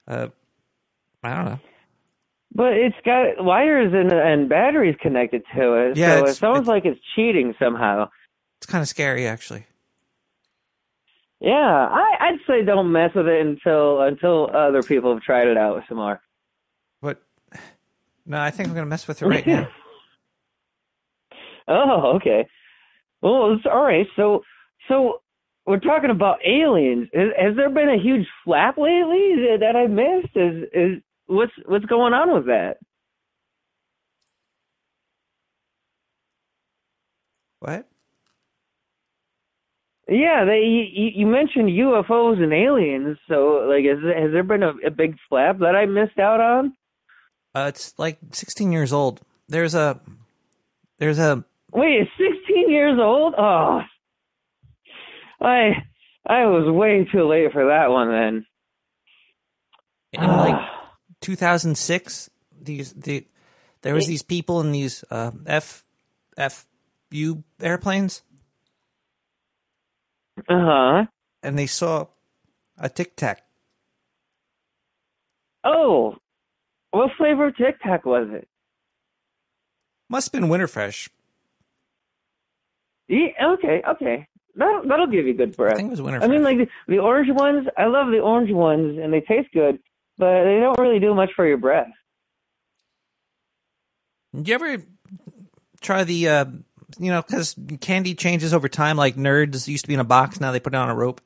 [0.07, 0.29] uh,
[1.22, 1.61] I don't know.
[2.55, 6.66] But it's got wires and and batteries connected to it, Yeah, so it it's- sounds
[6.66, 8.09] like it's cheating somehow.
[8.59, 9.66] It's kind of scary, actually.
[11.41, 15.57] Yeah, I, I'd say don't mess with it until until other people have tried it
[15.57, 16.20] out some more.
[18.29, 19.68] No, I think I'm gonna mess with it right now.
[21.70, 22.49] Oh, okay.
[23.20, 24.07] Well, it's all right.
[24.16, 24.41] So,
[24.89, 25.20] so
[25.66, 27.09] we're talking about aliens.
[27.12, 30.35] Has, has there been a huge flap lately that, I missed?
[30.35, 32.79] Is is what's what's going on with that?
[37.61, 37.87] What?
[40.09, 43.18] Yeah, they you, you mentioned UFOs and aliens.
[43.29, 46.72] So, like, has has there been a, a big flap that I missed out on?
[47.59, 49.21] Uh, it's like 16 years old.
[49.49, 50.01] There's a
[50.99, 52.11] there's a Wait, it's
[52.47, 53.35] 16 years old?
[53.37, 53.81] Oh,
[55.41, 55.71] I
[56.27, 58.47] I was way too late for that one then.
[60.13, 60.61] in like
[61.21, 62.31] 2006
[62.63, 63.27] these the
[63.83, 65.85] there was these people in these uh, f
[66.37, 66.67] f
[67.11, 68.23] u airplanes
[70.49, 71.05] Uh huh.
[71.43, 72.07] and they saw
[72.79, 73.43] a tic tac
[75.65, 76.17] Oh,
[76.91, 78.49] what flavor of Tic Tac was it?
[80.09, 81.09] must have been winterfresh
[83.09, 84.26] Yeah, okay, okay.
[84.55, 85.74] That'll that'll give you good breath.
[85.74, 86.24] I think it was Winterfresh.
[86.24, 87.68] I mean, like the, the orange ones.
[87.76, 89.78] I love the orange ones, and they taste good,
[90.16, 91.89] but they don't really do much for your breath.
[94.34, 94.82] did you ever
[95.80, 96.45] try the uh
[96.99, 100.41] you know because candy changes over time like nerds used to be in a box
[100.41, 101.20] now they put it on a rope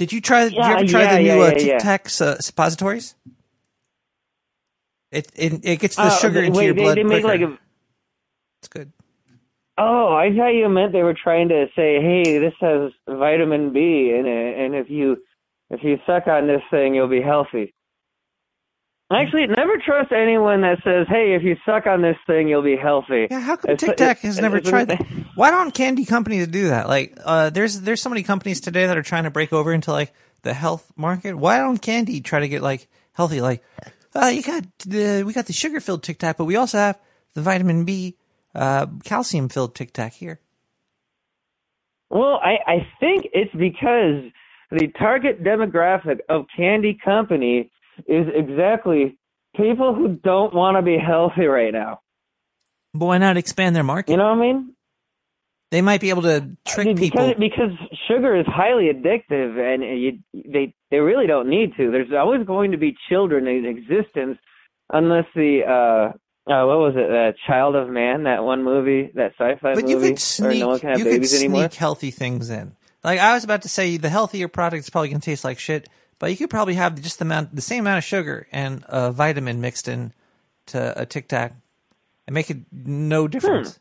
[0.00, 1.78] did you try did you Yeah, ever try yeah, the new yeah, uh, tic yeah.
[1.78, 3.14] tacs uh, suppositories
[5.12, 7.28] it, it it gets the Uh, sugar into wait, your they, blood they make quicker.
[7.28, 7.58] like a.
[8.62, 8.92] it's good
[9.78, 14.14] Oh, I thought you meant they were trying to say, "Hey, this has vitamin B
[14.18, 15.16] in it, and if you
[15.70, 17.74] if you suck on this thing, you'll be healthy."
[19.12, 22.76] Actually, never trust anyone that says, "Hey, if you suck on this thing, you'll be
[22.76, 25.02] healthy." Yeah, how come Tic Tac has never tried that?
[25.34, 26.88] Why don't candy companies do that?
[26.88, 29.90] Like, uh, there's there's so many companies today that are trying to break over into
[29.90, 31.34] like the health market.
[31.34, 33.40] Why don't candy try to get like, healthy.
[33.40, 33.64] Like,
[34.14, 36.98] uh, you got the we got the sugar filled Tic Tac, but we also have
[37.34, 38.16] the vitamin B,
[38.54, 40.40] uh, calcium filled Tic Tac here.
[42.10, 44.30] Well, I, I think it's because
[44.70, 47.70] the target demographic of Candy Company
[48.06, 49.18] is exactly
[49.56, 52.00] people who don't want to be healthy right now.
[52.94, 54.12] But why not expand their market?
[54.12, 54.74] You know what I mean?
[55.70, 57.28] They might be able to trick I mean, people.
[57.28, 61.92] because because sugar is highly addictive, and you, they they really don't need to.
[61.92, 64.38] There's always going to be children in existence,
[64.92, 69.32] unless the uh, uh what was it, uh, Child of Man, that one movie, that
[69.38, 71.68] sci-fi but movie, you could sneak, no one can have you could babies sneak anymore.
[71.72, 72.74] healthy things in.
[73.04, 75.60] Like I was about to say, the healthier product is probably going to taste like
[75.60, 75.88] shit,
[76.20, 79.10] but you could probably have just the amount, the same amount of sugar and a
[79.10, 80.12] vitamin mixed in
[80.66, 81.54] to a Tic Tac,
[82.28, 83.80] and make it no difference.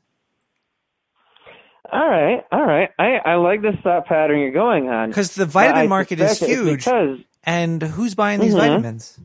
[1.92, 2.90] All right, all right.
[2.98, 6.86] I I like this thought pattern you're going on Because the vitamin market is huge,
[6.86, 8.58] Because and who's buying these Mhm.
[8.58, 9.20] vitamins?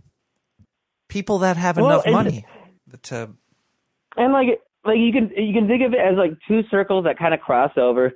[1.08, 2.46] People that have Well, enough money
[3.02, 3.30] to.
[4.16, 7.18] and like like you can you can think of it as like two circles that
[7.18, 8.12] kind of cross over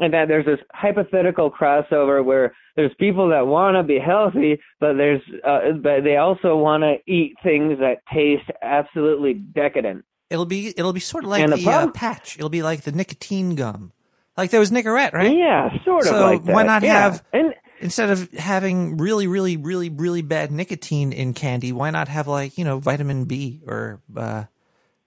[0.00, 4.94] and that there's this hypothetical crossover where there's people that want to be healthy but
[4.94, 10.68] there's uh, but they also want to eat things that taste absolutely decadent It'll be
[10.68, 12.36] it'll be sort of like And the, the problem- uh, patch.
[12.38, 13.92] It'll be like the nicotine gum.
[14.34, 15.36] Like there was Nicorette, right?
[15.36, 17.00] Yeah, sort of so like why not yeah.
[17.00, 22.08] have and instead of having really, really, really, really bad nicotine in candy, why not
[22.08, 24.44] have like you know vitamin B or uh,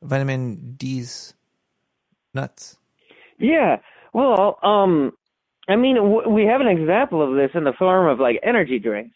[0.04, 1.34] vitamin D's
[2.36, 2.78] nuts?
[3.40, 3.78] yeah
[4.16, 5.12] well um
[5.68, 8.80] i mean w- we have an example of this in the form of like energy
[8.80, 9.16] drinks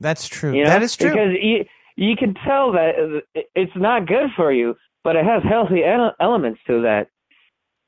[0.00, 0.52] That's true.
[0.54, 0.70] You know?
[0.70, 1.10] that is true.
[1.10, 1.64] Because you,
[1.96, 6.14] you can tell that uh, it's not good for you, but it has healthy ele-
[6.20, 7.08] elements to that.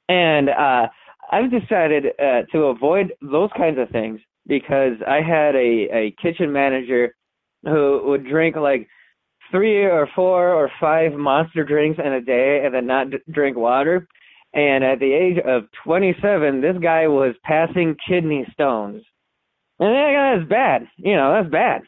[0.08, 0.88] And uh,
[1.30, 6.50] I've decided uh, to avoid those kinds of things because I had a, a kitchen
[6.50, 7.14] manager
[7.64, 8.88] who would drink like
[9.50, 13.56] three or four or five monster drinks in a day and then not d- drink
[13.56, 14.08] water.
[14.54, 19.02] And at the age of 27, this guy was passing kidney stones.
[19.78, 20.88] And that's bad.
[20.96, 21.82] You know, that's bad.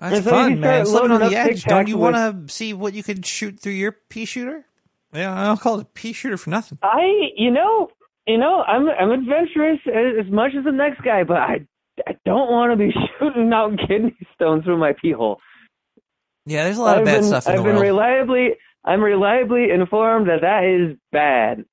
[0.00, 0.60] That's so fun, man.
[0.60, 1.64] start It's living on the edge.
[1.64, 4.66] Don't you want to see what you could shoot through your pea shooter?
[5.12, 6.78] Yeah, I don't call it a pea shooter for nothing.
[6.82, 7.88] I, you know,
[8.26, 11.66] you know, I'm I'm adventurous as, as much as the next guy, but I
[12.06, 15.38] I don't want to be shooting out kidney stones through my pee hole.
[16.44, 17.82] Yeah, there's a lot of I've bad been, stuff in I've the been world.
[17.82, 18.50] reliably
[18.86, 21.64] I'm reliably informed that that is bad.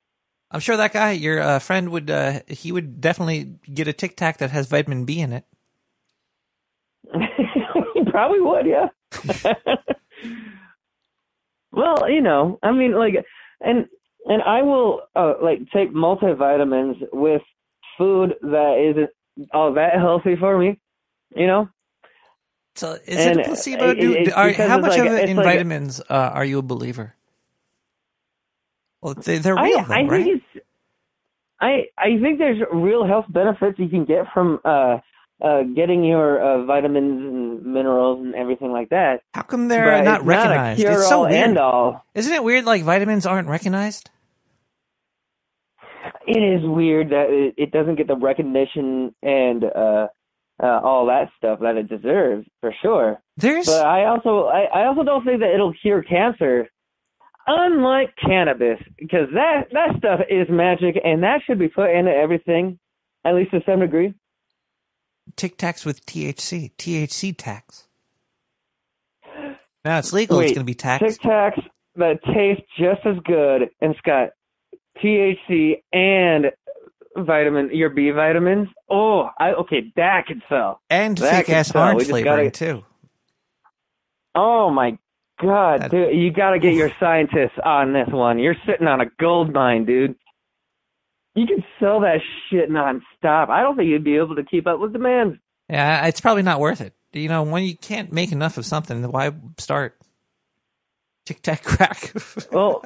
[0.50, 4.18] I'm sure that guy, your uh, friend, would uh, he would definitely get a Tic
[4.18, 5.46] Tac that has vitamin B in it.
[7.14, 8.88] he probably would, yeah.
[11.72, 13.16] well, you know, I mean, like,
[13.62, 13.88] and
[14.26, 17.42] and I will uh, like take multivitamins with
[17.98, 19.10] food that isn't
[19.54, 20.80] all that healthy for me.
[21.36, 21.70] You know.
[22.76, 23.90] So is And it a placebo?
[23.92, 26.64] it- Do, are, how much like- of it in like- vitamins uh, are you a
[26.64, 27.16] believer?
[29.02, 30.28] Well, they, they're I, real, I though, think right?
[30.28, 30.66] it's
[31.60, 35.00] I I think there's real health benefits you can get from uh
[35.42, 39.22] uh getting your uh, vitamins and minerals and everything like that.
[39.34, 40.84] How come they're But not recognized?
[40.84, 41.58] Not it's so weird.
[42.16, 42.64] Isn't it weird?
[42.66, 44.10] Like vitamins aren't recognized.
[46.26, 50.08] It is weird that it, it doesn't get the recognition and uh
[50.62, 53.22] uh all that stuff that it deserves for sure.
[53.38, 56.70] There's But I also I, I also don't think that it'll cure cancer.
[57.46, 62.80] Unlike cannabis, because that that stuff is magic and that should be put into everything,
[63.26, 64.14] at least to some degree.
[65.36, 67.88] Tic Tacs with THC, THC tax.
[69.84, 70.40] Now it's legal.
[70.40, 71.04] it's going to be taxed.
[71.06, 71.62] Tic Tacs
[71.96, 74.30] that taste just as good and it's got
[75.04, 76.46] THC and
[77.18, 78.68] vitamin your B vitamins.
[78.90, 80.82] Oh, I okay, that could sell.
[80.90, 81.84] and That fake ass sell.
[81.84, 82.86] Orange flavoring gotta- too.
[84.36, 84.98] Oh my
[85.42, 88.40] god, dude, you got to get your scientists on this one.
[88.40, 90.16] You're sitting on a gold mine, dude.
[91.36, 93.50] You can sell that shit nonstop.
[93.50, 95.40] I don't think you'd be able to keep up with demand.
[95.70, 96.94] Yeah, it's probably not worth it.
[97.14, 99.98] You know, when you can't make enough of something, why start?
[101.26, 102.12] Tic Tac crack.
[102.52, 102.84] Well,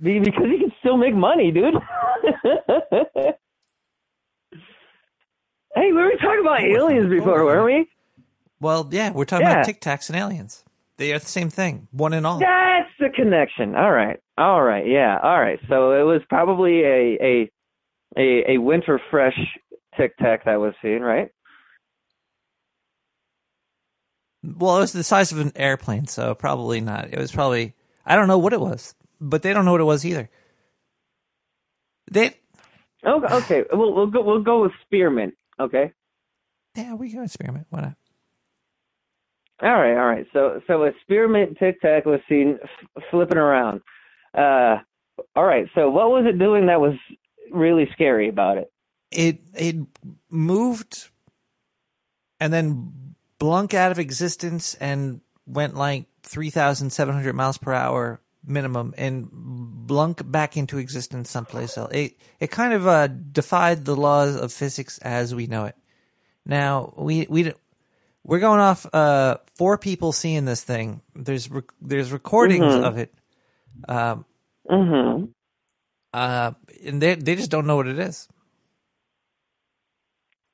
[0.00, 1.74] because you can still make money, dude.
[5.74, 7.88] hey, we were talking about aliens before, weren't we?
[8.60, 9.54] well, yeah, we're talking Yeah.
[9.54, 10.64] about Tic Tacs and aliens.
[10.96, 12.40] They are the same thing, one and all.
[12.40, 13.74] That's the connection.
[13.74, 15.58] All right, all right, yeah, all right.
[15.68, 17.50] So it was probably a a
[18.18, 19.38] a, a winter fresh
[19.96, 21.28] Tic Tac that was seen, right?
[24.42, 27.12] Well, it was the size of an airplane, so probably not.
[27.12, 27.74] It was probably
[28.06, 30.30] I don't know what it was, but they don't know what it was either.
[32.10, 32.36] They
[33.06, 33.62] Okay, okay.
[33.72, 35.34] We'll we'll go we'll go with spearmint.
[35.60, 35.92] Okay.
[36.74, 37.66] yeah, we can experiment.
[37.70, 37.94] Why not?
[39.62, 40.26] All right, all right.
[40.32, 43.82] So, so a spearmint tic tac was seen f- flipping around.
[44.36, 44.76] Uh,
[45.36, 45.66] all right.
[45.74, 46.94] So, what was it doing that was
[47.52, 48.72] really scary about it?
[49.10, 49.76] It it
[50.30, 51.10] moved
[52.38, 59.28] and then blunk out of existence and went like 3,700 miles per hour minimum and
[59.30, 61.92] blunk back into existence someplace else.
[61.92, 65.76] It, it kind of uh, defied the laws of physics as we know it.
[66.46, 67.52] Now, we, we,
[68.24, 71.02] we're going off uh, four people seeing this thing.
[71.14, 72.84] There's rec- there's recordings Mhm.
[72.84, 73.14] of it.
[73.88, 74.24] Um,
[74.70, 75.24] Mm-hmm.
[76.12, 76.52] uh,
[76.84, 78.28] and they they just don't know what it is.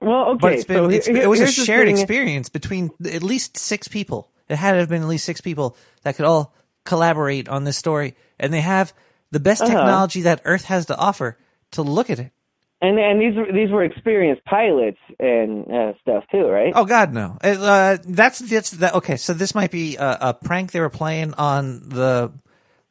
[0.01, 0.39] Well, okay.
[0.41, 3.89] But it's been, so it's, here- it was a shared experience between at least six
[3.89, 4.31] people.
[4.49, 6.55] It had to have been at least six people that could all
[6.87, 8.95] collaborate on this story, and they have
[9.31, 9.73] the best Uh-huh.
[9.75, 11.37] technology that Earth has to offer
[11.73, 12.33] to look at it.
[12.81, 16.73] And and these were these were experienced pilots and uh, stuff too, right?
[16.75, 17.39] Oh God, no!
[17.43, 18.95] Uh, that's that's that.
[18.95, 22.33] Okay, so this might be a, a prank they were playing on the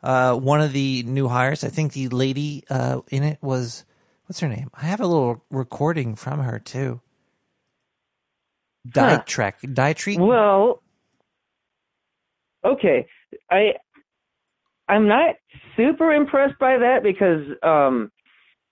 [0.02, 1.64] uh, one of the new hires.
[1.64, 3.86] I think the lady uh, in it was
[4.26, 4.72] what's her name?
[4.74, 7.00] I have a little recording from her too.
[8.94, 9.20] Huh.
[9.20, 10.20] Ditrek, Dietreat.
[10.20, 10.82] Well,
[12.64, 13.06] okay.
[13.50, 13.74] I
[14.88, 15.36] I'm not
[15.76, 18.12] super impressed by that because um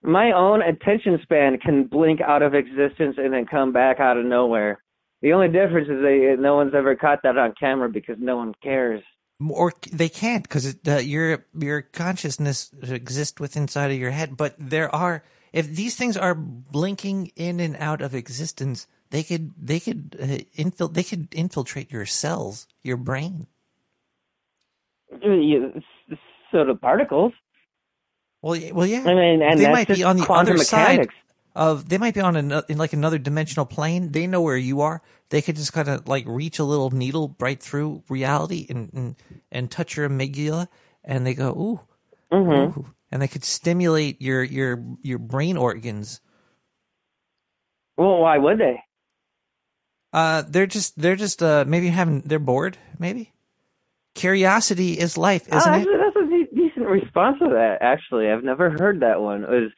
[0.03, 4.25] my own attention span can blink out of existence and then come back out of
[4.25, 4.83] nowhere.
[5.21, 8.53] The only difference is they no one's ever caught that on camera because no one
[8.61, 9.01] cares.
[9.39, 14.35] or they can't because uh, your your consciousness exists within inside of your head.
[14.35, 19.53] But there are if these things are blinking in and out of existence, they could
[19.57, 20.25] they could uh,
[20.61, 23.47] infil- they could infiltrate your cells, your brain.
[26.53, 27.33] So the particles.
[28.41, 29.01] Well, well, yeah.
[29.05, 31.13] I mean, and they might be on the quantum other mechanics.
[31.15, 31.21] side
[31.55, 31.89] of.
[31.89, 34.11] They might be on an, in like another dimensional plane.
[34.11, 35.01] They know where you are.
[35.29, 39.15] They could just kind of like reach a little needle right through reality and and,
[39.51, 40.67] and touch your amygdala,
[41.03, 41.79] and they go ooh,
[42.35, 42.77] Mhm.
[42.77, 46.21] ooh, and they could stimulate your your your brain organs.
[47.97, 48.83] Well, why would they?
[50.11, 52.77] Uh, they're just they're just uh maybe having they're bored.
[52.99, 53.31] Maybe
[54.15, 55.89] curiosity is life, Oh, isn't that's, it?
[56.83, 57.77] Decent response to that.
[57.81, 59.43] Actually, I've never heard that one.
[59.43, 59.71] It was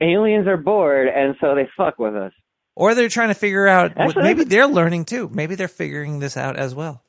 [0.00, 2.32] aliens are bored and so they fuck with us.
[2.76, 3.92] Or they're trying to figure out.
[3.96, 5.28] Actually, maybe they're learning too.
[5.32, 7.02] Maybe they're figuring this out as well.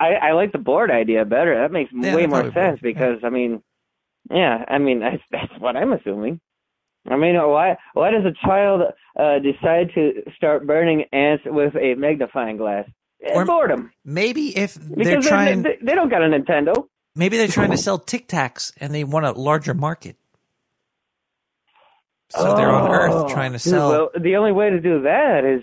[0.00, 1.60] I, I like the bored idea better.
[1.60, 2.82] That makes Yeah, way more sense bored, yeah.
[2.82, 3.62] because I mean,
[4.30, 6.40] yeah, I mean that's that's what I'm assuming.
[7.08, 8.82] I mean, why why does a child
[9.18, 12.88] uh, decide to start burning ants with a magnifying glass?
[13.34, 13.90] Or boredom.
[14.04, 16.86] Maybe if they're Because they- trying, they, they don't got a Nintendo.
[17.16, 20.16] maybe they're trying to sell Tic Tacs and they want a larger market.
[22.30, 23.90] So they're on Earth Oh, trying to sell.
[23.90, 25.62] Well, the only way to do that is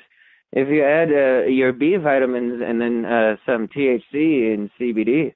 [0.51, 5.33] if you add uh, your B vitamins and then uh, some THC and CBD.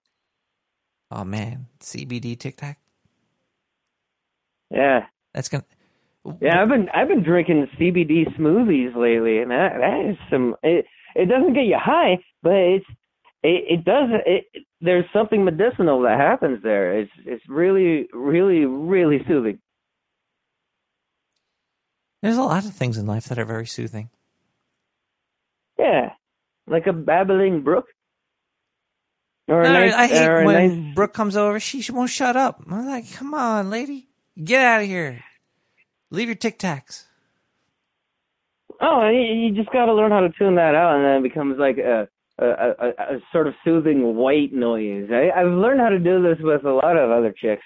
[1.11, 2.79] oh man, CBD Tic Tac.
[4.71, 5.05] Yeah.
[5.33, 5.63] That's gonna.
[6.41, 10.55] Yeah, I've been I've been drinking CBD smoothies lately, and that that is some.
[10.63, 12.85] It it doesn't get you high, but it's
[13.43, 14.45] it it does it.
[14.81, 16.99] There's something medicinal that happens there.
[16.99, 19.59] It's it's really really really soothing.
[22.21, 24.09] There's a lot of things in life that are very soothing.
[25.77, 26.11] Yeah,
[26.67, 27.85] like a babbling brook.
[29.47, 31.59] Or No, nice, I hate when nice Brooke comes over.
[31.59, 32.61] She, she won't shut up.
[32.69, 34.09] I'm like, come on, lady,
[34.43, 35.23] get out of here.
[36.11, 37.05] Leave your Tic Tacs.
[38.81, 41.57] Oh, you, just got to learn how to tune that out, and then it becomes
[41.59, 42.07] like a
[42.41, 45.09] a, a, a sort of soothing white noise.
[45.11, 47.63] I, I've learned how to do this with a lot of other chicks.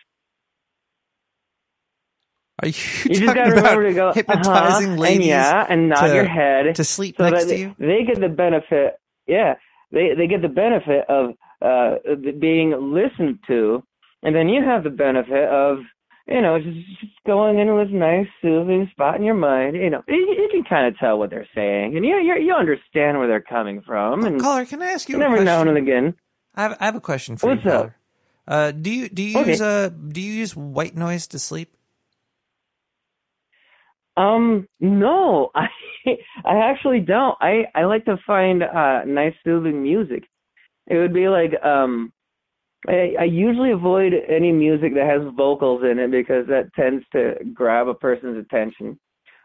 [2.62, 2.74] Are you,
[3.06, 5.90] You just talking got to about remember to go hypnotizing uh-huh, ladies and yeah, and
[5.90, 7.76] nod to- your head to sleep so next to you?
[7.78, 8.96] They get the benefit.
[9.28, 9.56] Yeah,
[9.92, 11.32] they they get the benefit of
[11.62, 11.96] uh
[12.40, 13.84] being listened to,
[14.24, 15.80] and then you have the benefit of
[16.28, 19.76] you know just, just going into this nice soothing spot in your mind.
[19.76, 22.54] You know, you, you can kind of tell what they're saying, and you you you
[22.54, 24.26] understand where they're coming from.
[24.26, 26.16] And Caller, can I ask you a every now and again?
[26.56, 27.92] I have, I have a question for What's you, up?
[28.48, 29.52] Uh, do you do you Okay.
[29.52, 31.76] use uh do you use white noise to sleep?
[34.18, 35.68] Um, no, I
[36.46, 37.36] I actually don't.
[37.42, 40.24] I I like to find uh nice soothing music.
[40.88, 42.12] It would be like um
[42.88, 47.36] I, I usually avoid any music that has vocals in it because that tends to
[47.54, 49.00] grab a person's attention.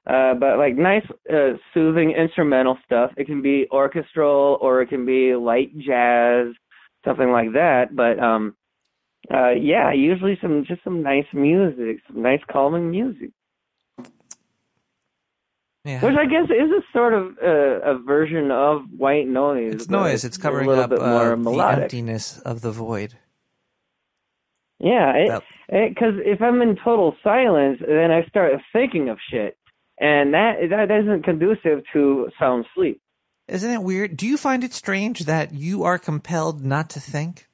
[0.09, 3.11] Uh, but like nice, uh, soothing instrumental stuff.
[3.17, 6.47] It can be orchestral or it can be light jazz,
[7.05, 7.95] something like that.
[7.95, 8.55] But um,
[9.33, 13.31] uh, yeah, usually some just some nice music, some nice calming music.
[15.85, 16.05] Yeah.
[16.05, 19.75] Which I guess is a sort of uh, a version of white noise.
[19.75, 20.25] It's noise.
[20.25, 23.15] It's a covering little up bit uh, more the emptiness of the void.
[24.81, 29.57] Yeah, because if I'm in total silence, then I start thinking of shit,
[29.99, 33.01] and that that isn't conducive to sound sleep.
[33.49, 34.17] Isn't it weird?
[34.17, 37.49] Do you find it strange that you are compelled not to think?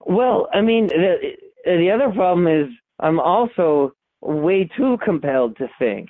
[0.00, 1.32] Well, I mean, the
[1.64, 2.68] the other problem is
[2.98, 6.08] I'm also way too compelled to think.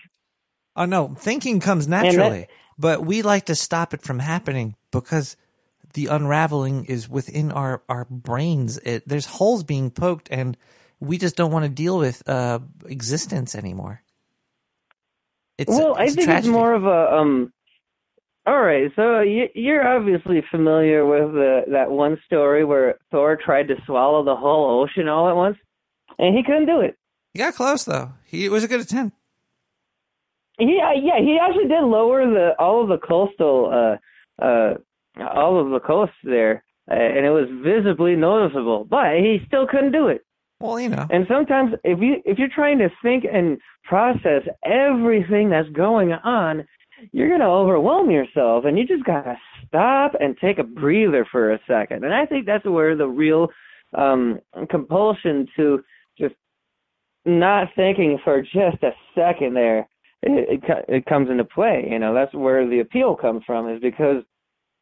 [0.76, 2.46] Oh no, thinking comes that- naturally,
[2.78, 5.36] but we like to stop it from happening because
[5.94, 8.78] the unraveling is within our our brains.
[8.78, 10.56] It, there's holes being poked, and
[11.00, 14.02] we just don't want to deal with uh, existence anymore.
[15.58, 17.52] It's well, I think it's more of a um.
[18.46, 21.34] All right, so you, you're obviously familiar with
[21.70, 25.58] that one story where Thor tried to swallow the whole ocean all at once,
[26.18, 26.96] and he couldn't do it.
[27.34, 28.12] He got close though.
[28.24, 29.16] He it was a good attempt.
[30.58, 33.70] He uh, yeah, he actually did lower the all of the coastal
[34.40, 34.74] uh uh
[35.18, 38.84] all of the coast there, uh, and it was visibly noticeable.
[38.84, 40.24] But he still couldn't do it.
[40.60, 41.06] Well, you know.
[41.10, 46.66] And sometimes if you if you're trying to think and process everything that's going on,
[47.12, 51.60] you're gonna overwhelm yourself, and you just gotta stop and take a breather for a
[51.66, 52.04] second.
[52.04, 53.48] And I think that's where the real
[53.96, 54.38] um
[54.70, 55.82] compulsion to
[56.18, 56.34] just
[57.24, 59.88] not thinking for just a second there
[60.22, 61.86] it, it, it comes into play.
[61.90, 64.22] You know, that's where the appeal comes from, is because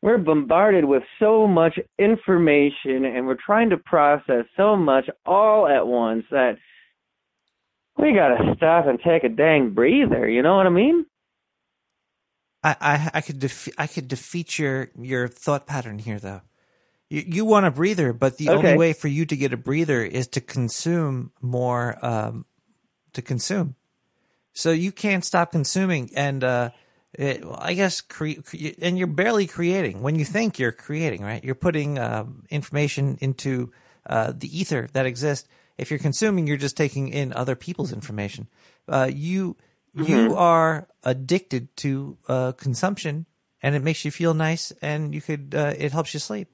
[0.02, 5.86] we're bombarded with so much information and we're trying to process so much all at
[5.86, 6.56] once that
[7.96, 10.28] we gotta stop and take a dang breather.
[10.28, 11.04] You know what I mean?
[12.62, 16.42] I, I, I could defe- I could defeat your your thought pattern here though.
[17.10, 20.04] You you want a breather, but the only way for you to get a breather
[20.04, 22.46] is to consume more um
[23.14, 23.74] to consume.
[24.52, 26.70] So you can't stop consuming and uh
[27.14, 30.02] it, well, I guess cre- cre- and you're barely creating.
[30.02, 31.42] When you think you're creating, right?
[31.42, 33.72] You're putting um, information into
[34.06, 35.48] uh, the ether that exists.
[35.78, 38.48] If you're consuming, you're just taking in other people's information.
[38.88, 39.56] Uh, you
[39.94, 40.38] you Mhm.
[40.38, 43.26] are addicted to uh, consumption,
[43.62, 46.48] and it makes you feel nice, and you could uh, it helps you sleep.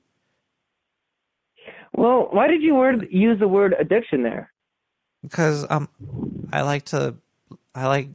[1.97, 4.51] Well, why did you word use the word addiction there?
[5.23, 5.89] because um
[6.53, 7.17] I like to
[7.75, 8.09] I like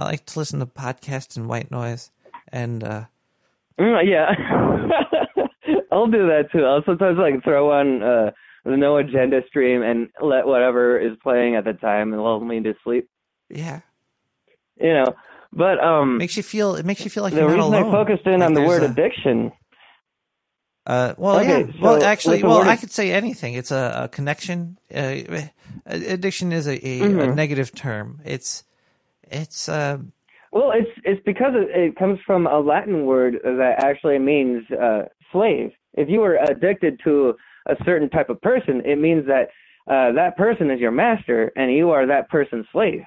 [0.00, 2.10] I like to listen to podcasts and white noise
[2.52, 3.04] and uh
[3.78, 4.30] Mm, yeah,
[5.92, 6.64] I'll do that too.
[6.64, 8.30] I'll sometimes like throw on uh
[8.64, 12.60] the no agenda stream and let whatever is playing at the time and lull me
[12.62, 13.08] to sleep.
[13.48, 13.80] yeah
[14.78, 15.14] You know,
[15.52, 17.88] but um, makes you feel it makes you feel like the you're not reason alone.
[17.94, 19.52] I focused in Like on the word a- addiction.
[20.86, 21.72] Uh, well, Okay, yeah.
[21.80, 23.54] Well, so actually, well, I could say anything.
[23.54, 24.78] It's a, a connection.
[24.92, 25.16] Uh,
[25.86, 27.34] addiction is a, a, a Mhm.
[27.34, 28.20] negative term.
[28.24, 28.64] It's
[29.30, 29.98] it's uh,
[30.52, 35.02] Well, it's it's because it, comes from a Latin word that actually means uh,
[35.32, 35.70] slave.
[35.94, 37.34] If you were addicted to
[37.66, 39.48] a certain type of person, it means that
[39.90, 43.02] uh, that person is your master and you are that person's slave.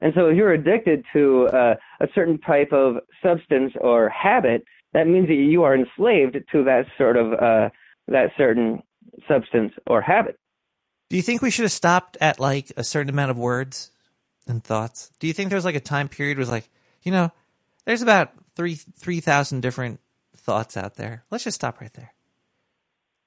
[0.00, 5.06] And so, if you're addicted to uh, a certain type of substance or habit, that
[5.06, 7.68] means that you are enslaved to that sort of uh,
[8.06, 8.82] that certain
[9.26, 10.38] substance or habit.
[11.10, 13.90] Do you think we should have stopped at like a certain amount of words
[14.48, 15.10] and thoughts?
[15.18, 16.68] Do you think there's like a time period was like,
[17.02, 17.30] you know,
[17.84, 20.00] there's about three three thousand different
[20.36, 21.22] thoughts out there.
[21.30, 22.12] Let's just stop right there.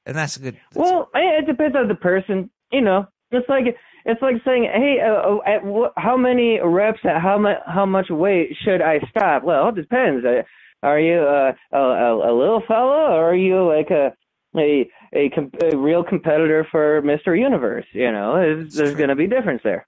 [0.06, 0.58] And that's a good.
[0.76, 2.50] Well, I- it depends on the person.
[2.72, 3.66] You know, it's like
[4.06, 7.86] it's like saying, "Hey, uh, uh, at wh- how many reps at how much how
[7.86, 10.26] much weight should I stop?" Well, it depends.
[10.26, 10.42] Uh,
[10.84, 14.14] are you uh, a, a a little fella, or are you like a
[14.58, 17.38] a a, com- a real competitor for Mr.
[17.40, 17.86] Universe?
[17.94, 19.86] You know, there's, there's going to be difference there.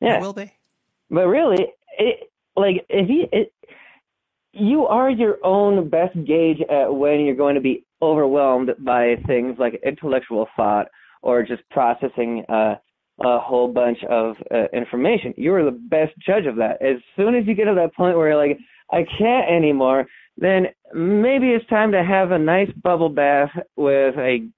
[0.00, 0.52] Yeah, will be.
[1.10, 1.66] But really,
[1.98, 3.52] it like if you it,
[4.52, 9.56] you are your own best gauge at when you're going to be overwhelmed by things
[9.58, 10.86] like intellectual thought
[11.22, 12.74] or just processing uh,
[13.22, 15.34] a whole bunch of uh, information.
[15.36, 16.80] You are the best judge of that.
[16.82, 18.58] As soon as you get to that point where you're like,
[18.90, 20.06] I can't anymore,
[20.38, 24.48] then maybe it's time to have a nice bubble bath with a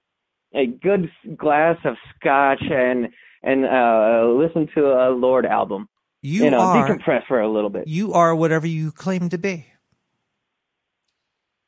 [0.55, 3.07] a good glass of scotch and
[3.43, 5.87] and uh, listen to a Lorde album.
[6.21, 7.87] You know, are- decompress for a little bit.
[7.87, 9.65] You are whatever you claim to be.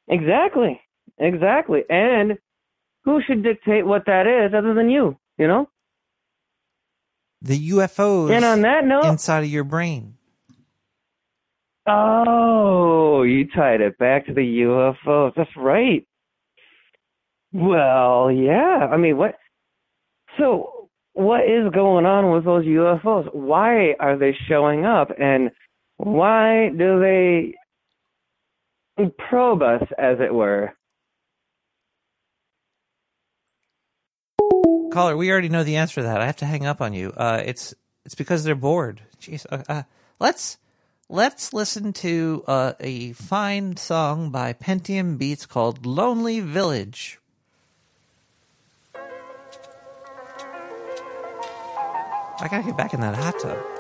[0.08, 0.80] Exactly.
[1.18, 1.82] Exactly.
[1.90, 2.38] And
[3.04, 5.68] who should dictate what that is other than you, you know?
[7.42, 10.16] The UFOs And on that note, inside of your brain.
[11.88, 15.34] oh, you tied it back to the UFOs.
[15.36, 16.08] That's right.
[17.52, 18.88] Well, yeah.
[18.92, 19.36] I mean, what?
[20.38, 20.75] So,
[21.16, 23.34] what is going on with those UFOs?
[23.34, 25.12] Why are they showing up?
[25.18, 25.50] And
[25.96, 27.56] why do they
[29.30, 30.74] probe us, as it were?
[34.92, 36.20] Caller, we already know the answer to that.
[36.20, 37.14] I have to hang up on you.
[37.16, 37.74] Uh, it's
[38.06, 39.02] it's because they're bored.
[39.20, 39.46] Jeez.
[39.50, 39.84] Uh, uh,
[40.20, 40.58] let's
[41.10, 47.20] let's listen to uh, a fine song by Pentium Beats called "Lonely Village."
[52.40, 53.75] I gotta get back in that hot tub.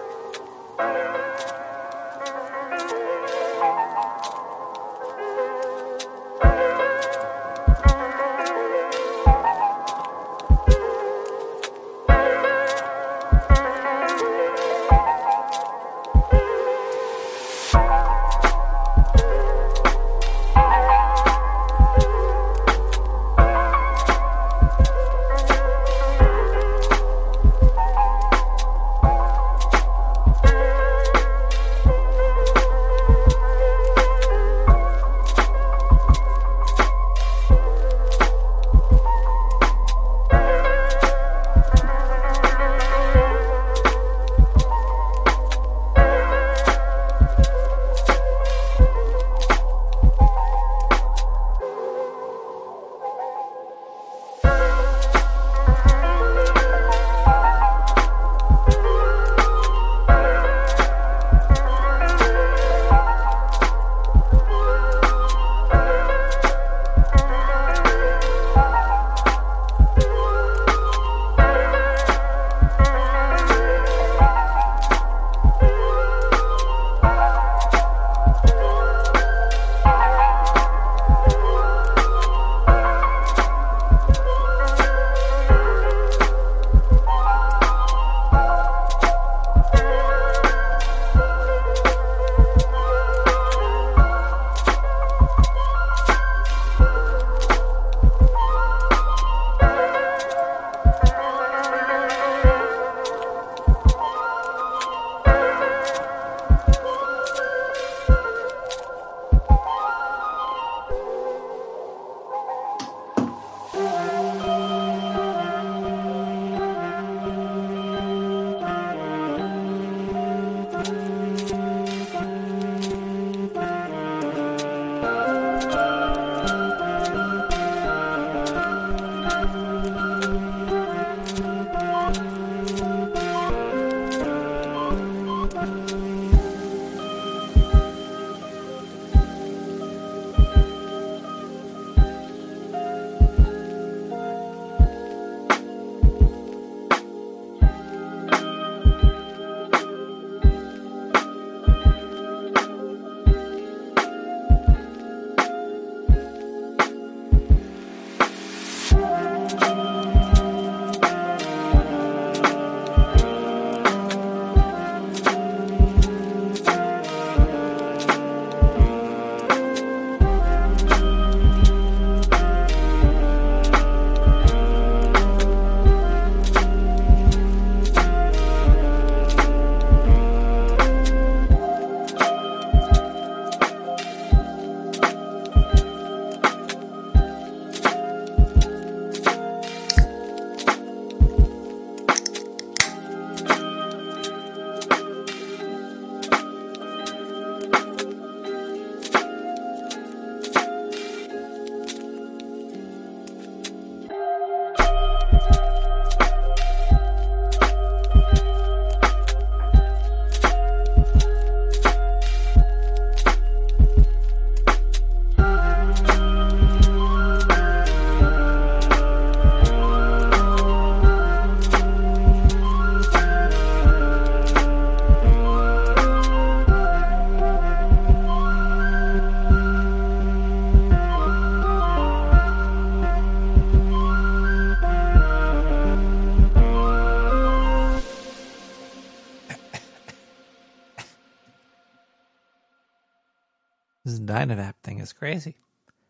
[244.06, 245.56] This Dynavap thing is crazy.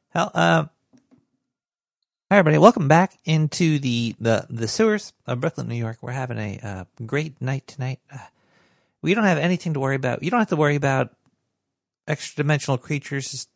[0.10, 0.70] Hell, um,
[2.30, 6.00] hi everybody, welcome back into the, the, the sewers of Brooklyn, New York.
[6.02, 8.00] We're having a uh, great night tonight.
[8.12, 8.18] Uh,
[9.02, 10.24] we don't have anything to worry about.
[10.24, 11.16] You don't have to worry about
[12.06, 13.50] extra dimensional creatures just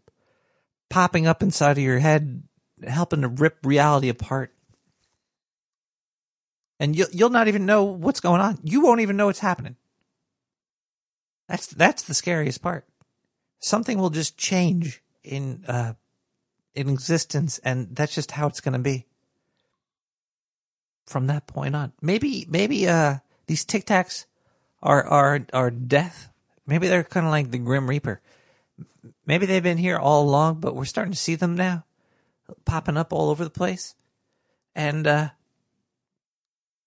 [0.89, 2.43] popping up inside of your head,
[2.87, 4.53] helping to rip reality apart.
[6.79, 8.59] and you'll you'll not even know what's going on.
[8.63, 9.75] You won't even know what's happening.
[11.49, 12.85] That's that's the scariest part.
[13.59, 15.93] Something will just change in uh
[16.75, 19.05] in existence, and that's just how it's going to be
[21.05, 21.91] from that point on.
[22.01, 24.25] Maybe maybe uh these tic tacs
[24.81, 26.31] are are are death.
[26.65, 28.21] Maybe they're kind of like the Grim Reaper.
[29.25, 31.85] Maybe they've been here all along, but we're starting to see them now,
[32.65, 33.95] popping up all over the place,
[34.75, 35.29] and uh,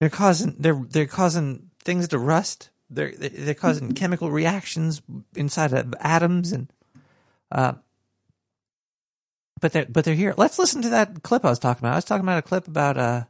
[0.00, 2.70] they're causing they're they're causing things to rust.
[2.95, 5.03] They're they're causing chemical reactions
[5.34, 6.72] inside of atoms, and
[7.51, 7.74] uh,
[9.61, 10.34] but they're but they're here.
[10.36, 11.93] Let's listen to that clip I was talking about.
[11.93, 13.24] I was talking about a clip about uh,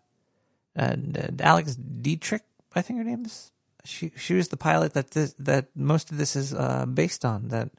[0.76, 0.96] uh
[1.40, 2.42] Alex Dietrich,
[2.74, 3.52] I think her name is.
[3.84, 7.48] She she was the pilot that this that most of this is uh, based on.
[7.48, 7.70] That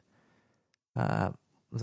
[0.96, 1.30] uh,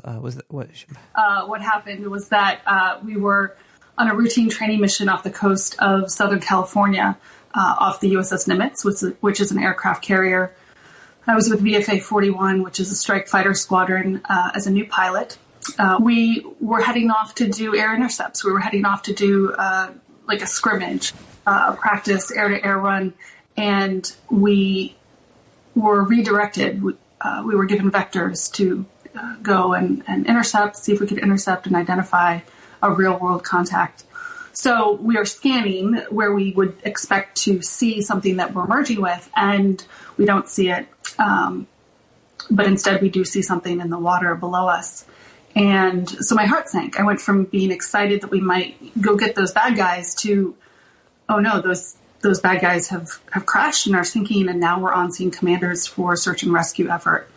[0.03, 0.69] uh, was that, what
[1.15, 3.57] uh, what happened was that uh, we were
[3.97, 7.17] on a routine training mission off the coast of Southern California,
[7.53, 10.53] uh, off the USS Nimitz, which is, which is an aircraft carrier.
[11.27, 14.85] I was with VFA 41, which is a strike fighter squadron, uh, as a new
[14.85, 15.37] pilot.
[15.77, 18.43] Uh, we were heading off to do air intercepts.
[18.43, 19.53] We were heading off to do
[20.27, 21.13] like a scrimmage,
[21.45, 23.13] a practice air to air run,
[23.55, 24.95] and we
[25.75, 26.81] were redirected.
[26.81, 26.93] We,
[27.45, 28.85] we were given vectors to
[29.15, 32.39] uh, go and, and intercept, see if we could intercept and identify
[32.81, 34.03] a real world contact.
[34.61, 39.27] So we are scanning where we would expect to see something that we're merging with,
[39.35, 39.83] and
[40.17, 40.87] we don't see it.
[41.17, 41.65] Um,
[42.51, 45.03] but instead, we do see something in the water below us.
[45.55, 46.99] And so my heart sank.
[46.99, 50.55] I went from being excited that we might go get those bad guys to,
[51.27, 54.93] oh no, those those bad guys have, have crashed and are sinking, and now we're
[54.93, 57.27] on scene commanders for search and rescue effort.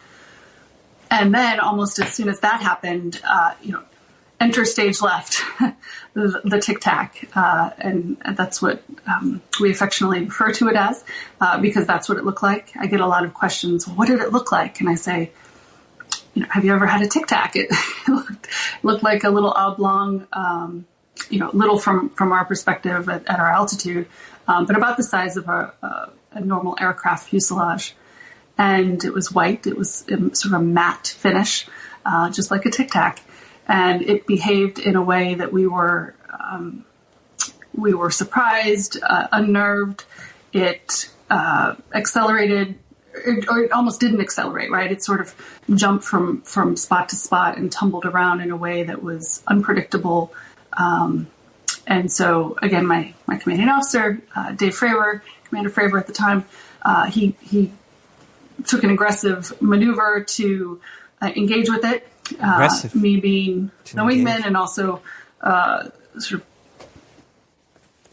[1.10, 3.82] And then almost as soon as that happened, uh, you know,
[4.44, 5.42] enter stage left,
[6.14, 11.04] the, the tic tac, uh, and that's what um, we affectionately refer to it as,
[11.40, 12.72] uh, because that's what it looked like.
[12.76, 13.88] I get a lot of questions.
[13.88, 14.80] What did it look like?
[14.80, 15.32] And I say,
[16.34, 17.54] you know, have you ever had a tic tac?
[17.56, 17.70] It
[18.08, 18.48] looked,
[18.82, 20.86] looked like a little oblong, um,
[21.30, 24.06] you know, little from from our perspective at, at our altitude,
[24.46, 27.94] um, but about the size of a, a, a normal aircraft fuselage
[28.58, 29.66] and it was white.
[29.66, 31.66] It was sort of a matte finish,
[32.04, 33.20] uh, just like a Tic Tac,
[33.66, 36.84] and it behaved in a way that we were um,
[37.74, 40.04] we were surprised, uh, unnerved.
[40.52, 42.78] It uh, accelerated,
[43.48, 44.70] or it almost didn't accelerate.
[44.70, 44.90] Right?
[44.90, 45.34] It sort of
[45.74, 50.32] jumped from from spot to spot and tumbled around in a way that was unpredictable.
[50.74, 51.28] Um,
[51.86, 56.44] and so, again, my, my commanding officer, uh, Dave Fravor, Commander Fravor at the time,
[56.82, 57.72] uh, he he
[58.66, 60.80] took an aggressive maneuver to
[61.20, 62.08] uh, engage with it.
[62.40, 65.02] Uh, me being the wingman and also
[65.40, 66.46] uh, sort of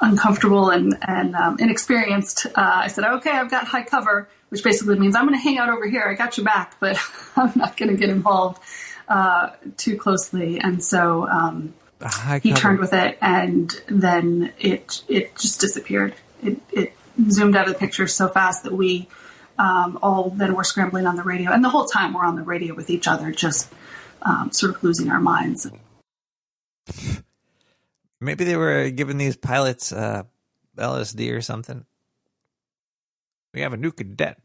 [0.01, 4.99] uncomfortable and, and um, inexperienced, uh, I said, okay, I've got high cover, which basically
[4.99, 6.03] means I'm going to hang out over here.
[6.03, 6.97] I got your back, but
[7.35, 8.61] I'm not going to get involved
[9.07, 10.59] uh, too closely.
[10.59, 11.73] And so um,
[12.41, 12.61] he cover.
[12.61, 16.15] turned with it, and then it it just disappeared.
[16.41, 16.93] It, it
[17.29, 19.07] zoomed out of the picture so fast that we
[19.59, 21.51] um, all then were scrambling on the radio.
[21.51, 23.71] And the whole time we're on the radio with each other, just
[24.21, 25.69] um, sort of losing our minds.
[28.19, 30.23] Maybe they were giving these pilots uh,
[30.77, 31.85] LSD or something.
[33.53, 34.37] We have a new cadet.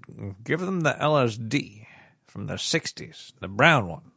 [0.43, 1.87] Give them the LSD
[2.27, 4.13] from the 60s, the brown one.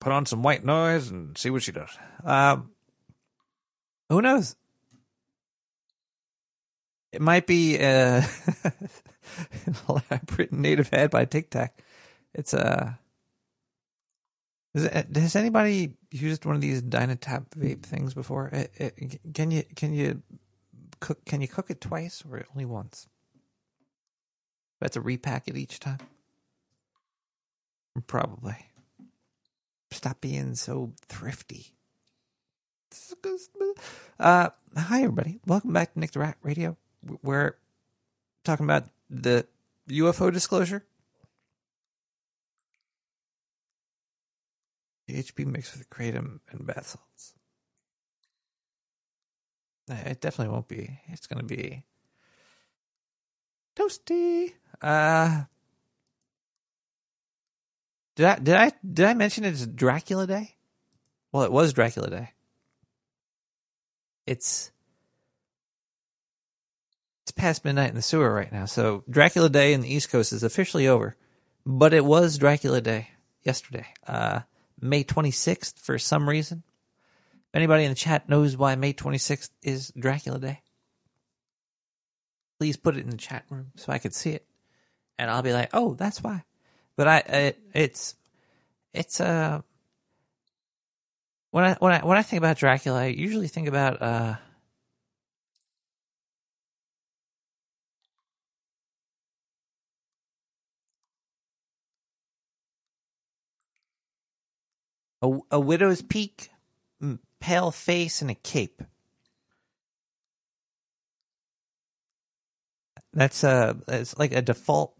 [0.00, 1.96] Put on some white noise and see what she does.
[2.24, 2.72] Um,
[4.08, 4.56] who knows?
[7.12, 8.22] It might be uh,
[8.64, 11.78] an elaborate native head by Tic Tac.
[12.34, 12.98] It's a.
[14.74, 18.48] Uh, has anybody used one of these DynaVap vape things before?
[18.48, 20.22] It, it, can you can you
[21.00, 23.06] cook can you cook it twice or only once?
[24.80, 25.98] I have to repack it each time.
[28.06, 28.56] Probably.
[29.90, 31.74] Stop being so thrifty.
[34.18, 35.38] Uh, hi everybody.
[35.46, 36.76] Welcome back to Nick the Rat Radio
[37.22, 37.56] we're
[38.44, 39.46] talking about the
[39.88, 40.84] UFO disclosure.
[45.14, 47.34] HP mixed with kratom and bath salts.
[49.88, 51.00] It definitely won't be.
[51.08, 51.84] It's going to be
[53.76, 54.52] toasty.
[54.80, 55.44] Uh,
[58.14, 60.54] did I did I did I mention it's Dracula Day?
[61.32, 62.30] Well, it was Dracula Day.
[64.26, 64.70] It's
[67.22, 68.66] it's past midnight in the sewer right now.
[68.66, 71.16] So Dracula Day in the East Coast is officially over,
[71.64, 73.08] but it was Dracula Day
[73.42, 74.40] yesterday, uh,
[74.82, 76.64] May 26th for some reason.
[77.48, 80.60] If anybody in the chat knows why May 26th is Dracula Day,
[82.58, 84.46] please put it in the chat room so I could see it,
[85.18, 86.44] and I'll be like, oh, that's why.
[86.96, 88.16] But I, it, it's,
[88.92, 89.62] it's uh,
[91.52, 94.36] when I when I when I think about Dracula, I usually think about uh.
[105.22, 106.50] A, a widow's peak,
[107.02, 108.82] mm, pale face, and a cape.
[113.12, 114.94] That's uh, it's like a default.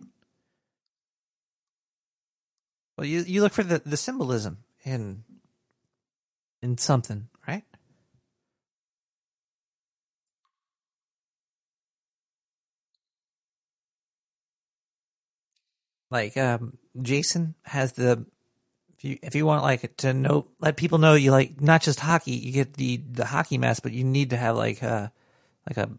[2.96, 5.24] Well, you you look for the the symbolism in
[6.62, 7.64] in something, right?
[16.10, 18.26] Like um, Jason has the
[19.02, 21.98] if you if you want like to know let people know you like not just
[21.98, 25.12] hockey, you get the the hockey mask, but you need to have like a
[25.68, 25.90] like a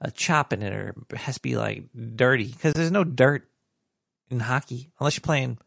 [0.00, 1.84] a chop in it, or it has to be like
[2.14, 3.48] dirty because there's no dirt
[4.30, 5.58] in hockey unless you're playing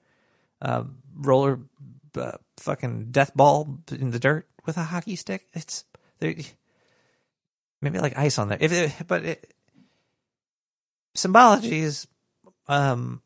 [0.62, 0.84] uh,
[1.16, 1.60] roller
[2.16, 5.48] uh, fucking death ball in the dirt with a hockey stick.
[5.54, 5.84] It's
[6.20, 6.36] there,
[7.82, 8.58] maybe like ice on there.
[8.62, 9.54] If it, but it,
[11.14, 12.08] symbology is
[12.70, 13.22] um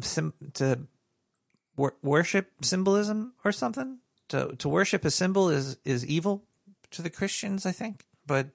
[0.00, 0.86] sim, to
[1.76, 3.98] wor- worship symbolism or something.
[4.28, 6.44] To to worship a symbol is is evil
[6.92, 8.04] to the Christians, I think.
[8.26, 8.48] But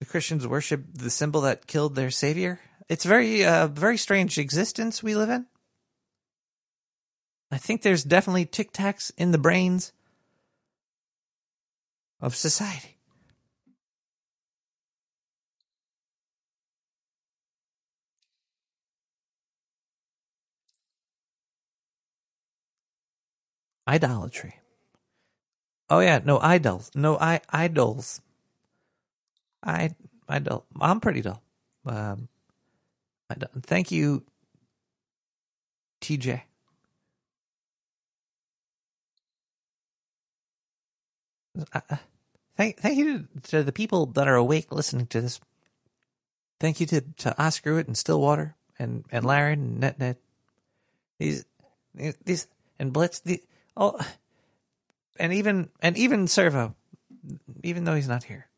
[0.00, 2.60] the Christians worship the symbol that killed their savior.
[2.88, 5.46] It's very uh very strange existence we live in.
[7.50, 9.92] I think there's definitely tic tacs in the brains
[12.20, 12.95] of society.
[23.88, 24.56] Idolatry.
[25.88, 26.90] Oh yeah, no idols.
[26.94, 28.20] No I idols.
[29.62, 29.90] I
[30.28, 30.64] idol.
[30.80, 31.42] I'm pretty dull.
[31.84, 32.28] Um,
[33.62, 34.24] thank you,
[36.00, 36.42] TJ.
[41.72, 41.96] Uh, uh,
[42.56, 45.40] thank thank you to, the people that are awake listening to this.
[46.58, 50.18] Thank you to to Oscar It and Stillwater and and Laren and Net Net.
[51.18, 51.44] These
[52.24, 53.42] these and Blitz the
[53.76, 53.98] oh
[55.18, 56.74] and even and even Servo,
[57.62, 58.48] even though he's not here.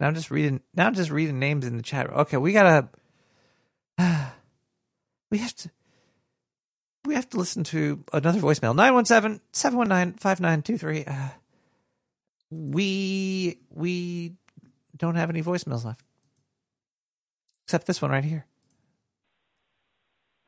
[0.00, 0.60] Now I'm just reading.
[0.74, 2.10] Now I'm just reading names in the chat.
[2.10, 2.88] Okay, we gotta.
[5.30, 5.70] we have to.
[7.04, 8.76] We have to listen to another voicemail.
[9.52, 11.08] 917-719-5923.
[11.08, 11.30] Uh,
[12.50, 14.34] we we
[14.96, 16.04] don't have any voicemails left.
[17.66, 18.46] Except this one right here.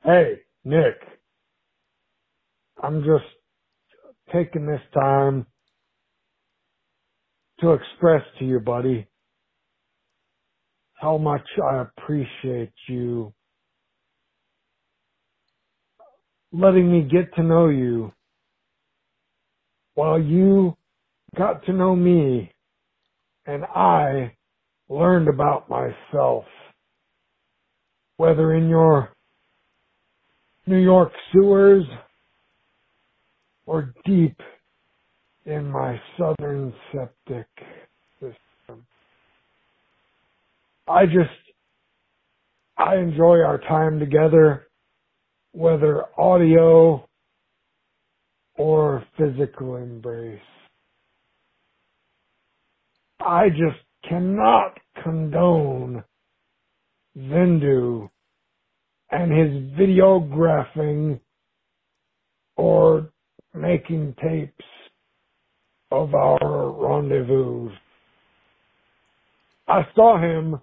[0.05, 0.97] Hey, Nick.
[2.83, 3.25] I'm just
[4.35, 5.47] taking this time
[7.61, 9.07] to express to you, buddy,
[10.95, 13.33] how much I appreciate you
[16.53, 18.13] letting me get to know you
[19.95, 20.77] while you
[21.37, 22.53] got to know me
[23.47, 24.35] and I
[24.91, 26.45] learned about myself,
[28.19, 29.14] whether in your
[30.67, 31.85] New York sewers
[33.67, 34.37] or deep
[35.47, 37.47] in my southern septic
[38.21, 38.87] system.
[40.89, 41.31] I just,
[42.79, 44.67] I enjoy our time together,
[45.53, 47.07] whether audio
[48.57, 50.41] or physical embrace.
[53.21, 56.05] I just cannot condone
[57.17, 58.11] Zindu
[59.15, 61.21] and his videographing
[62.57, 63.11] or
[63.55, 64.65] making tapes
[65.93, 67.71] of our rendezvous.
[69.69, 70.61] I saw him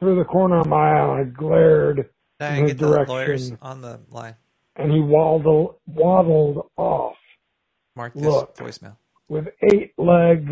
[0.00, 1.20] through the corner of my eye.
[1.20, 2.10] And I glared
[2.40, 4.34] Diane, in his direction, on the line.
[4.74, 7.14] and he waddled, waddled off.
[7.94, 8.56] Mark this Look.
[8.56, 8.96] voicemail.
[9.28, 10.50] with eight legs,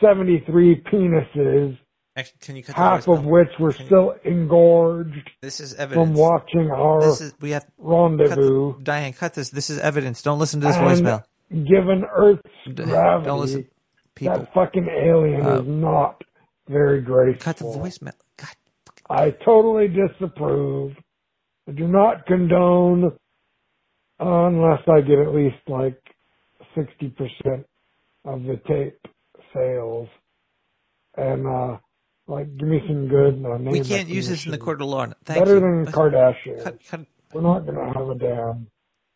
[0.00, 1.76] 73 penises,
[2.20, 6.18] Actually, can you cut half of which were still engorged This is from evidence.
[6.18, 8.74] watching our This is we have rendezvous.
[8.74, 9.50] Cut Diane, cut this.
[9.50, 10.20] This is evidence.
[10.22, 11.24] Don't listen to this and voicemail.
[11.50, 12.42] given Earth's
[12.74, 13.66] gravity, don't listen,
[14.14, 14.38] people.
[14.38, 16.22] that fucking alien Uh, is not
[16.68, 17.42] very graceful.
[17.44, 18.12] Cut the voicemail.
[18.36, 18.48] God.
[19.08, 20.92] I totally disapprove.
[21.68, 23.12] I do not condone
[24.18, 25.98] unless I get at least like
[26.76, 27.64] 60%
[28.26, 28.98] of the tape
[29.54, 30.08] sales.
[31.16, 31.78] And, uh,
[32.30, 34.86] Like, give me some good uh, name We can't use this in the court of
[34.86, 35.06] law.
[35.24, 35.60] Thank Better you.
[35.60, 36.62] than Let's- Kardashian.
[36.62, 38.68] cut- cut- We're not going to have a damn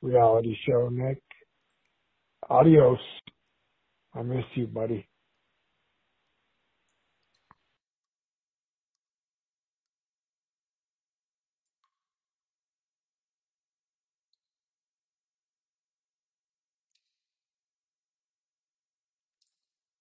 [0.03, 1.23] reality show, Nick.
[2.51, 2.99] Adios.
[4.15, 5.07] I miss you, buddy.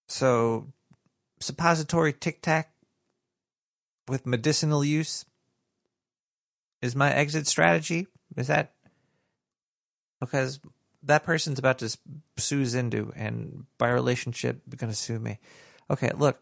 [0.08, 0.72] So,
[1.40, 2.73] suppository tic tac
[4.08, 5.24] with medicinal use
[6.82, 8.06] is my exit strategy.
[8.36, 8.72] Is that
[10.20, 10.60] because
[11.02, 11.96] that person's about to
[12.36, 15.38] sue Zindu, and by relationship, going to sue me?
[15.90, 16.40] Okay, look,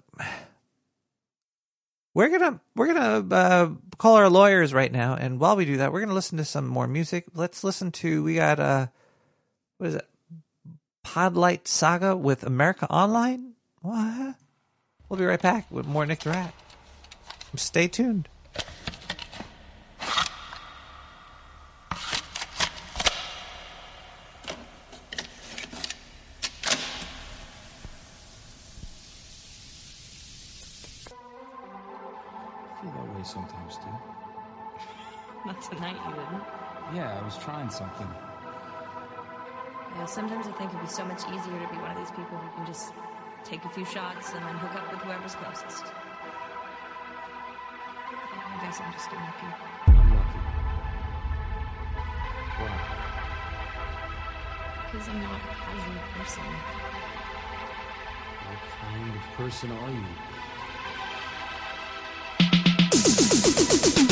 [2.15, 5.93] we're gonna we're gonna uh, call our lawyers right now, and while we do that,
[5.93, 7.25] we're gonna listen to some more music.
[7.35, 8.87] Let's listen to we got uh,
[9.79, 10.07] what is it?
[11.05, 13.55] Podlight Saga with America Online.
[13.81, 14.37] What?
[15.09, 16.55] We'll be right back with more Nick the Rat.
[17.55, 18.29] Stay tuned.
[18.55, 18.61] I
[32.81, 33.83] feel that way sometimes too.
[35.47, 36.43] Not tonight, you didn't.
[36.95, 38.09] Yeah, I was trying something.
[39.97, 42.39] Yeah, sometimes I think it'd be so much easier to be one of these people
[42.39, 42.95] who can just
[43.45, 45.93] take a few shots and then hook up with whoever's closest.
[48.73, 49.49] I guess I'm just unlucky.
[49.87, 50.41] I'm lucky.
[52.57, 52.73] Why?
[54.91, 56.45] Because I'm not a casual person.
[58.49, 59.91] What kind of person are
[64.09, 64.12] you?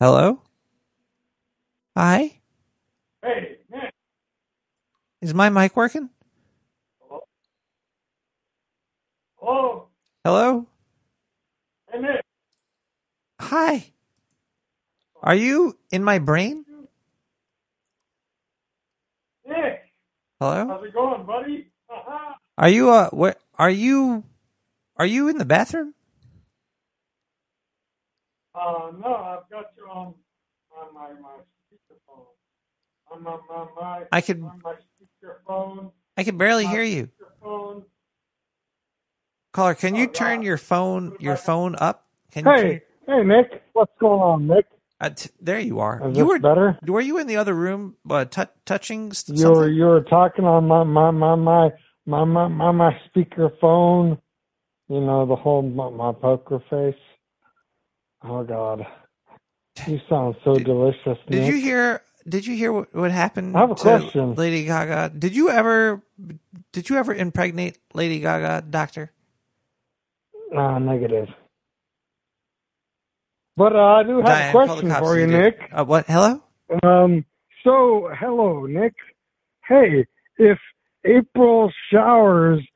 [0.00, 0.40] Hello?
[1.96, 2.38] Hi?
[3.20, 3.92] Hey, Nick.
[5.20, 6.08] Is my mic working?
[9.40, 9.88] Hello.
[10.24, 10.66] Hello?
[11.90, 12.22] Hey, Nick.
[13.40, 13.92] Hi.
[15.20, 16.64] Are you in my brain?
[19.44, 19.80] Nick.
[20.38, 20.68] Hello?
[20.68, 21.72] How's it going, buddy?
[22.56, 24.22] Are you uh where are you
[24.96, 25.94] are you in the bathroom?
[28.58, 30.14] Uh, no, I've got you on
[30.76, 31.38] on my my
[31.72, 32.26] speakerphone.
[33.12, 35.92] On my my, my I could- on my speakerphone.
[36.16, 37.10] I can barely My hear you.
[37.20, 37.84] Speakerphone.
[39.52, 42.06] Caller, can you turn your phone your phone up?
[42.32, 43.62] Can you Hey, hey, Nick.
[43.74, 44.66] What's going on, Nick?
[45.00, 46.06] Uh, t- there you are.
[46.08, 46.78] Is you this were better?
[46.86, 50.44] Were you in the other room uh, tou touching s- You were you were talking
[50.46, 51.70] on my my my my
[52.06, 54.18] my my my, my speaker phone.
[54.88, 56.94] You know the whole my, my poker face.
[58.22, 58.86] Oh God,
[59.86, 61.18] you sound so delicious.
[61.28, 61.54] Did Nick.
[61.54, 62.02] you hear?
[62.28, 64.34] Did you hear what, what happened I have a to question.
[64.34, 65.14] Lady Gaga?
[65.18, 66.02] Did you ever?
[66.72, 69.12] Did you ever impregnate Lady Gaga, Doctor?
[70.54, 71.28] Ah, negative.
[73.56, 75.26] But uh, I do have Diane, a question for you, you.
[75.26, 75.68] Nick.
[75.72, 76.06] Uh, what?
[76.06, 76.42] Hello?
[76.82, 77.24] Um,
[77.64, 78.94] so hello, Nick.
[79.66, 80.58] Hey, if
[81.04, 82.66] April showers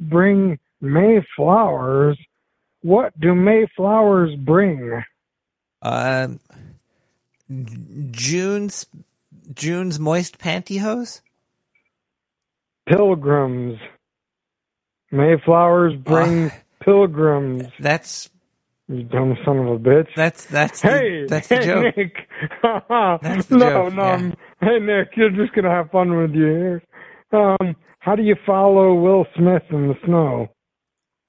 [0.00, 2.18] bring May flowers,
[2.82, 5.02] what do May flowers bring?
[5.80, 6.40] Um,
[8.10, 8.86] June's
[9.54, 11.20] June's moist pantyhose.
[12.86, 13.78] Pilgrims.
[15.10, 16.50] May flowers bring
[16.84, 17.64] pilgrims.
[17.78, 18.30] That's
[18.88, 20.08] you dumb son of a bitch.
[20.16, 21.96] That's that's the, hey, that's the hey, joke.
[21.96, 22.16] Nick.
[23.22, 24.02] That's the no, joke, no.
[24.02, 24.30] yeah.
[24.60, 26.82] Hey, Nick, you're just gonna have fun with you here.
[27.32, 30.48] Um, how do you follow Will Smith in the snow?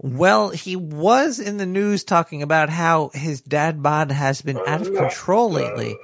[0.03, 4.81] Well, he was in the news talking about how his dad bod has been out
[4.81, 5.95] of control lately.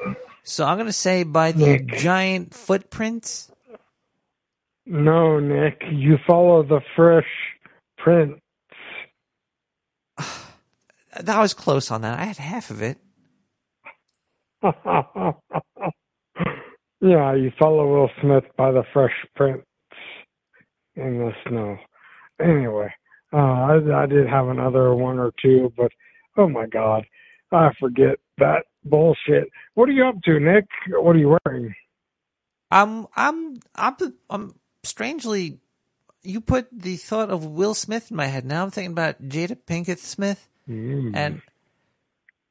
[0.44, 3.52] So I'm going to say by the giant footprints.
[4.86, 7.28] No, Nick, you follow the fresh
[7.98, 8.42] prints.
[11.20, 12.20] That was close on that.
[12.20, 12.98] I had half of it.
[17.02, 19.66] yeah, you follow Will Smith by the fresh prints
[20.96, 21.78] in the snow.
[22.40, 22.94] Anyway,
[23.34, 25.92] uh, I, I did have another one or two, but
[26.38, 27.06] oh my God,
[27.52, 29.50] I forget that bullshit.
[29.76, 30.66] What are you up to, Nick?
[30.90, 31.74] What are you wearing?
[32.72, 33.96] I'm I'm I'm
[34.30, 35.60] I'm strangely
[36.24, 38.46] you put the thought of Will Smith in my head.
[38.46, 41.14] Now I'm thinking about Jada Pinkett Smith Mm.
[41.14, 41.42] and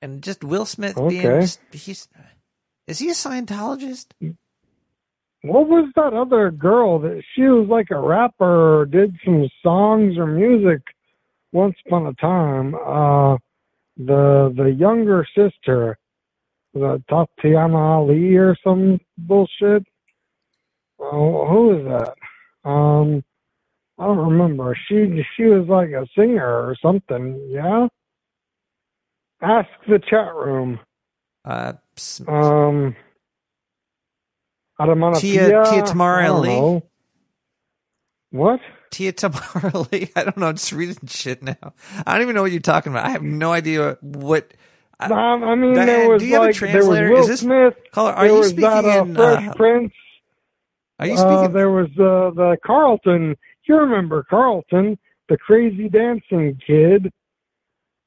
[0.03, 1.09] and just Will Smith Okay.
[1.09, 2.09] being just, he's
[2.89, 4.09] is he a Scientologist?
[5.43, 10.19] What was that other girl that she was like a rapper or did some songs
[10.19, 10.83] or music
[11.53, 12.75] once upon a time?
[12.75, 13.37] Uh,
[13.97, 15.97] the the younger sister,
[16.75, 19.85] the Tatyana Ali or some bullshit.
[21.01, 22.69] Oh, who is that?
[22.69, 23.23] Um,
[23.99, 24.77] I don't remember.
[24.89, 27.49] She she was like a singer or something.
[27.51, 27.87] Yeah.
[29.41, 30.81] Ask the chat room.
[31.45, 31.75] Uh,
[32.27, 32.97] Um.
[34.81, 35.21] Adamanapia?
[35.21, 36.83] Tia Tia Tamara Lee.
[38.31, 38.61] What?
[38.91, 40.11] Tia Tamara Lee.
[40.17, 40.47] I don't know.
[40.49, 41.75] I'm just reading shit now.
[42.07, 43.07] I don't even know what you're talking about.
[43.07, 44.53] I have no idea what.
[45.01, 47.11] I, Um, I mean, there was do you have a like there was translator?
[47.11, 47.75] Will Is this- Smith.
[47.93, 49.93] Caller, are you speaking that uh, in, Fresh uh, Prince.
[50.99, 51.53] Are you Uh, speaking?
[51.55, 53.37] there was uh, the Carlton.
[53.65, 54.99] You remember Carlton,
[55.29, 57.13] the crazy dancing kid.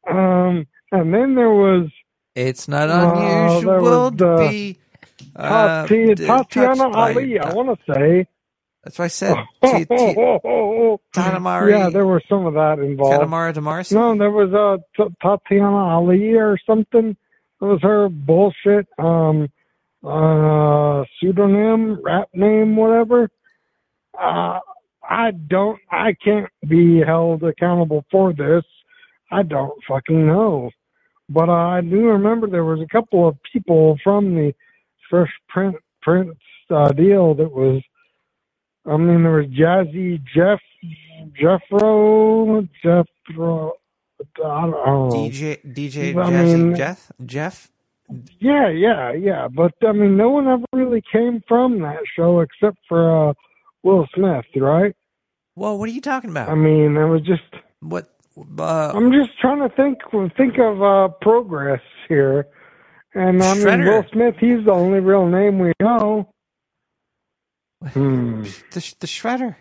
[0.10, 1.90] Um, and then there was
[2.36, 4.78] It's not uh, unusual was, to uh, be.
[5.36, 7.40] Uh, Tati- Tatyana Ali.
[7.40, 8.28] I want to say.
[8.84, 9.36] That's what I said.
[9.66, 10.18] Tia- Tia-
[11.14, 13.32] Tanamari- Yeah, there was some of that involved.
[13.32, 13.94] Katamara Demarcy?
[13.94, 17.16] No, there was uh, T- Tatyana Ali or something.
[17.62, 19.50] It was her bullshit um,
[20.04, 23.30] uh, pseudonym, rap name, whatever.
[24.20, 24.60] Uh,
[25.08, 28.64] I don't, I can't be held accountable for this.
[29.32, 30.72] I don't fucking know.
[31.30, 34.54] But uh, I do remember there was a couple of people from the
[35.12, 36.40] Fresh Print Prince
[36.72, 37.84] uh, deal that was.
[38.88, 40.60] I mean, there was Jazzy Jeff,
[41.40, 43.72] Jeffro, Jeffro.
[44.20, 45.16] I don't, I don't know.
[45.16, 47.70] DJ DJ I Jazzy mean- Jeff Jeff.
[48.40, 49.48] Yeah, yeah, yeah.
[49.48, 53.34] But I mean, no one ever really came from that show except for uh,
[53.84, 54.96] Will Smith, right?
[55.56, 56.50] Well, what are you talking about?
[56.50, 57.44] I mean, it was just.
[57.82, 58.10] What?
[58.60, 60.00] Uh, I'm just trying to think
[60.36, 62.48] think of uh, progress here,
[63.14, 63.86] and I mean, Shredder.
[64.04, 64.36] Will Smith.
[64.40, 66.30] He's the only real name we know.
[67.94, 68.44] Hmm.
[68.44, 69.56] the the shredder.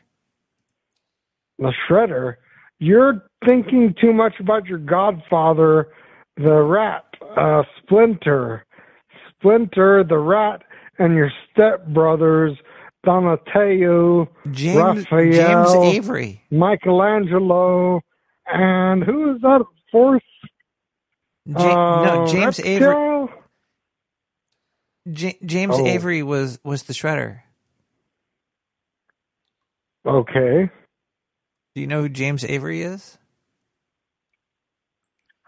[1.59, 2.37] The Shredder.
[2.79, 5.89] You're thinking too much about your Godfather,
[6.37, 7.05] the rat
[7.37, 8.65] uh, Splinter,
[9.31, 10.63] Splinter the Rat,
[10.99, 12.57] and your stepbrothers
[13.05, 14.77] Donatello, James-
[15.11, 16.43] Raphael, James Avery.
[16.51, 18.01] Michelangelo,
[18.47, 20.23] and who is that fourth?
[21.47, 22.95] Ja- no, Uh, James Avery.
[25.07, 25.87] Ja- James Oh.
[25.87, 27.41] Avery was was the Shredder.
[30.07, 30.71] Okay.
[31.75, 33.19] Do you know who James Avery is?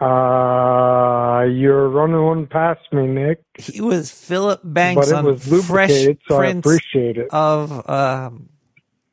[0.01, 3.41] Uh, you're running one past me, Nick.
[3.57, 7.29] He was Philip Banks But it on was Fresh lubricated, so I appreciate it.
[7.31, 8.49] of um,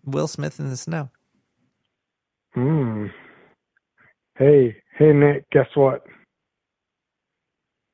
[0.03, 1.09] Will Smith in the Snow.
[2.55, 3.07] Hmm.
[4.35, 5.47] Hey, hey, Nick.
[5.51, 6.03] Guess what?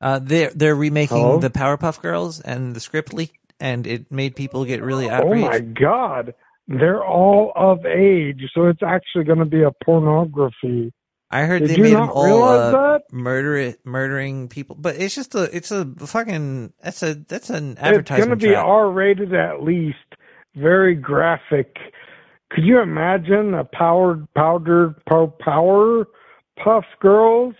[0.00, 1.38] Uh, they're they're remaking Hello?
[1.38, 5.42] the Powerpuff Girls, and the script leaked, and it made people get really angry.
[5.42, 6.34] Oh my God!
[6.68, 10.92] They're all of age, so it's actually going to be a pornography.
[11.30, 13.02] I heard Did they made them all uh, that?
[13.12, 18.08] murder murdering people, but it's just a it's a fucking that's a that's an It's
[18.08, 18.54] going to be.
[18.54, 19.98] R-rated at least.
[20.54, 21.76] Very graphic.
[22.50, 26.06] Could you imagine a powered powdered pow, power
[26.62, 27.54] puff girls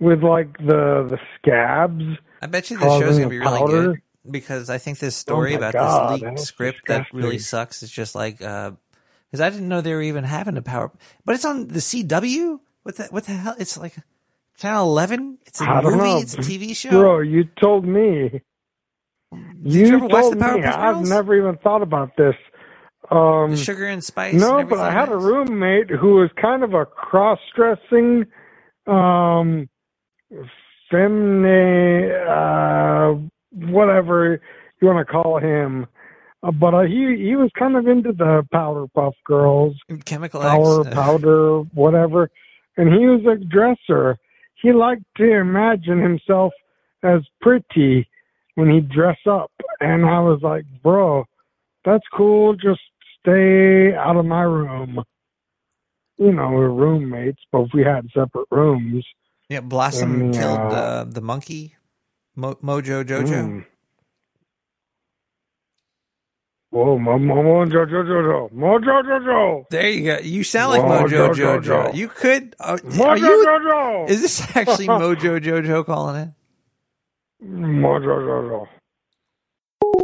[0.00, 2.02] with like the the scabs?
[2.42, 3.92] I bet you this show's gonna be really powder?
[3.92, 4.00] good
[4.30, 7.90] because I think this story Oh about God, this leaked script that really sucks is
[7.90, 10.90] just like because I didn't know they were even having a power,
[11.24, 12.60] but it's on the CW.
[12.82, 13.54] What the what the hell?
[13.58, 13.94] It's like
[14.58, 15.38] channel eleven.
[15.46, 16.22] It's a I movie.
[16.22, 16.90] It's a TV show.
[16.90, 18.40] Bro, you told me.
[19.62, 20.36] you ever watch the.
[20.36, 22.34] Powerpuff I've never even thought about this.
[23.10, 24.34] Um, The sugar and spice.
[24.34, 28.26] no, and but I had a roommate who was kind of a cross-dressing,
[28.86, 29.68] um,
[30.90, 33.14] feminine, uh,
[33.52, 34.40] whatever
[34.80, 35.86] you want to call him.
[36.42, 40.86] Uh, but uh, he he was kind of into the powder puff girls, Chemical power
[40.86, 40.94] X.
[40.94, 42.30] powder, whatever.
[42.76, 44.16] And he was a dresser.
[44.62, 46.52] He liked to imagine himself
[47.02, 48.08] as pretty
[48.54, 49.50] when he dress up,
[49.80, 51.24] and I was like, bro,
[51.84, 52.54] that's cool.
[52.54, 52.80] Just
[53.20, 55.02] stay out of my room.
[56.18, 59.04] You know, we're roommates, but we had separate rooms.
[59.50, 61.74] Yeah, Blossom killed uh, the monkey,
[62.36, 63.26] Mo- Mojo Jojo.
[63.26, 63.66] Mm.
[66.70, 69.68] Whoa, mo, mo, mojo, jojo, mojo, jojo.
[69.70, 70.18] There you go.
[70.22, 71.92] You sound like Mojo Jojo.
[71.92, 72.54] You could.
[72.60, 73.44] Uh, Mojo are you?
[73.44, 74.08] Jojo.
[74.08, 76.28] Is this actually Mojo Jojo calling it?
[77.44, 78.68] Mojo, jojo.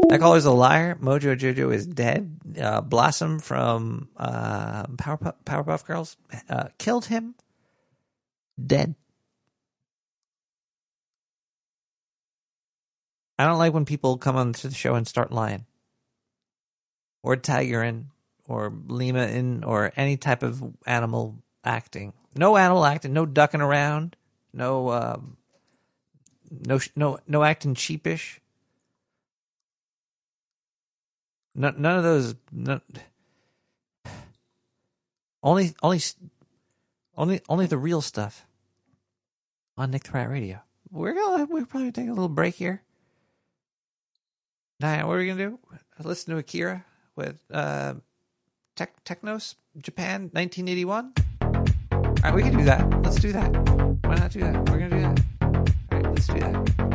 [0.09, 0.97] That caller's a liar.
[0.97, 2.36] Mojo Jojo is dead.
[2.60, 6.16] Uh, Blossom from uh, Powerpuff, Powerpuff Girls
[6.51, 7.36] uh, killed him.
[8.60, 8.97] Dead.
[13.38, 15.66] I don't like when people come on to the show and start lying.
[17.22, 18.08] Or Tiger in,
[18.48, 22.12] or Lima in, or any type of animal acting.
[22.34, 24.16] No animal acting, no ducking around,
[24.52, 25.36] no, um,
[26.50, 28.38] no, no, no acting cheapish.
[31.54, 32.34] No, none of those.
[32.52, 32.80] No,
[35.42, 36.00] only, only,
[37.16, 38.46] only, only the real stuff
[39.76, 40.60] on Nick Rat Radio.
[40.90, 42.82] We're gonna we're probably take a little break here.
[44.78, 45.59] Now, what are we gonna do?
[46.03, 46.85] Listen to Akira
[47.15, 47.94] with uh,
[48.74, 51.12] Tech Technos Japan 1981.
[51.40, 53.03] All right, we can do that.
[53.03, 53.51] Let's do that.
[54.05, 54.69] Why not do that?
[54.69, 55.20] We're gonna do that.
[55.40, 56.85] All right, let's do that.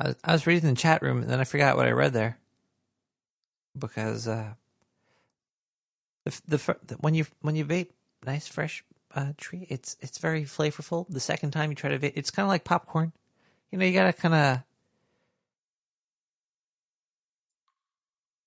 [0.00, 2.14] I was, I was reading the chat room and then I forgot what I read
[2.14, 2.38] there
[3.78, 4.54] because uh,
[6.24, 7.90] the, the, the when you when you vape
[8.24, 8.82] nice fresh
[9.14, 11.06] uh, tree, it's it's very flavorful.
[11.08, 13.12] The second time you try to vape, it's kind of like popcorn.
[13.70, 14.62] You know, you gotta kind of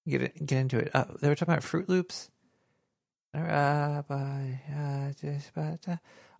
[0.07, 0.91] get it, get into it.
[0.93, 2.31] Uh, they were talking about Fruit Loops.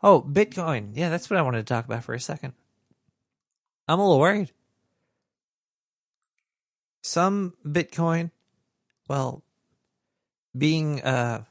[0.02, 0.91] Oh, Bitcoin.
[0.94, 2.53] Yeah, that's what I wanted to talk about for a second.
[3.88, 4.52] I'm a little worried.
[7.04, 8.32] Some Bitcoin,
[9.10, 9.44] well,
[10.58, 11.44] being uh,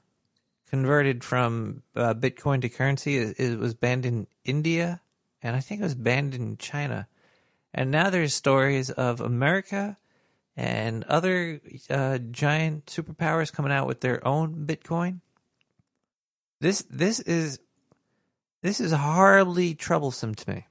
[0.70, 5.03] converted from uh, Bitcoin to currency, it, it was banned in India,
[5.43, 7.07] and I think it was banned in China.
[7.74, 9.99] And now there's stories of America
[10.57, 11.61] and other
[11.91, 15.20] uh, giant superpowers coming out with their own Bitcoin.
[16.61, 17.59] This this is
[18.62, 20.66] this is horribly troublesome to me.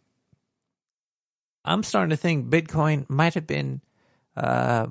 [1.64, 3.82] I'm starting to think Bitcoin might have been
[4.36, 4.88] uh,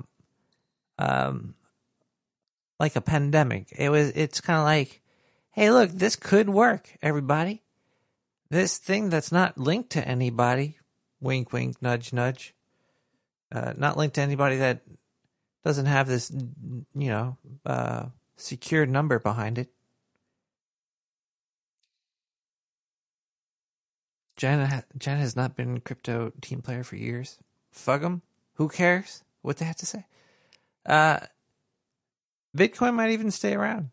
[0.97, 1.55] um,
[2.79, 3.67] like a pandemic.
[3.71, 4.09] It was.
[4.11, 5.01] It's kind of like,
[5.51, 6.89] hey, look, this could work.
[7.01, 7.63] Everybody,
[8.49, 10.77] this thing that's not linked to anybody.
[11.19, 12.55] Wink, wink, nudge, nudge.
[13.51, 14.81] Uh, not linked to anybody that
[15.63, 18.05] doesn't have this, you know, uh,
[18.37, 19.69] secure number behind it.
[24.35, 27.37] Jen, ha- Jen has not been crypto team player for years.
[27.69, 28.23] Fug 'em.
[28.55, 30.05] Who cares what they have to say?
[30.85, 31.19] Uh,
[32.55, 33.89] Bitcoin might even stay around.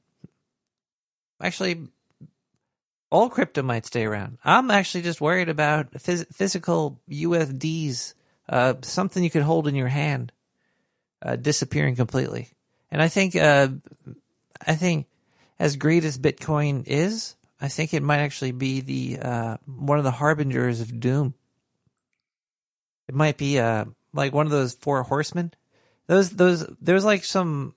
[1.41, 1.87] Actually,
[3.11, 4.39] all crypto might stay around.
[4.45, 8.15] I'm actually just worried about phys- physical USDs,
[8.49, 10.33] uh, something you could hold in your hand,
[11.23, 12.51] uh, disappearing completely.
[12.91, 13.69] And I think, uh,
[14.67, 15.07] I think,
[15.59, 20.05] as great as Bitcoin is, I think it might actually be the uh, one of
[20.05, 21.35] the harbingers of doom.
[23.09, 25.53] It might be uh, like one of those four horsemen.
[26.07, 27.75] Those those there's like some.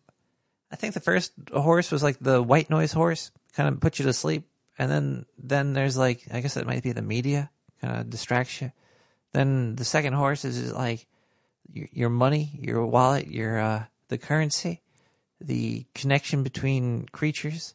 [0.72, 4.06] I think the first horse was like the white noise horse, kind of put you
[4.06, 4.48] to sleep,
[4.78, 7.50] and then then there's like I guess it might be the media,
[7.82, 8.72] kind of distracts you.
[9.34, 11.08] Then the second horse is like
[11.72, 14.82] your, your money, your wallet, your uh, the currency,
[15.40, 17.74] the connection between creatures.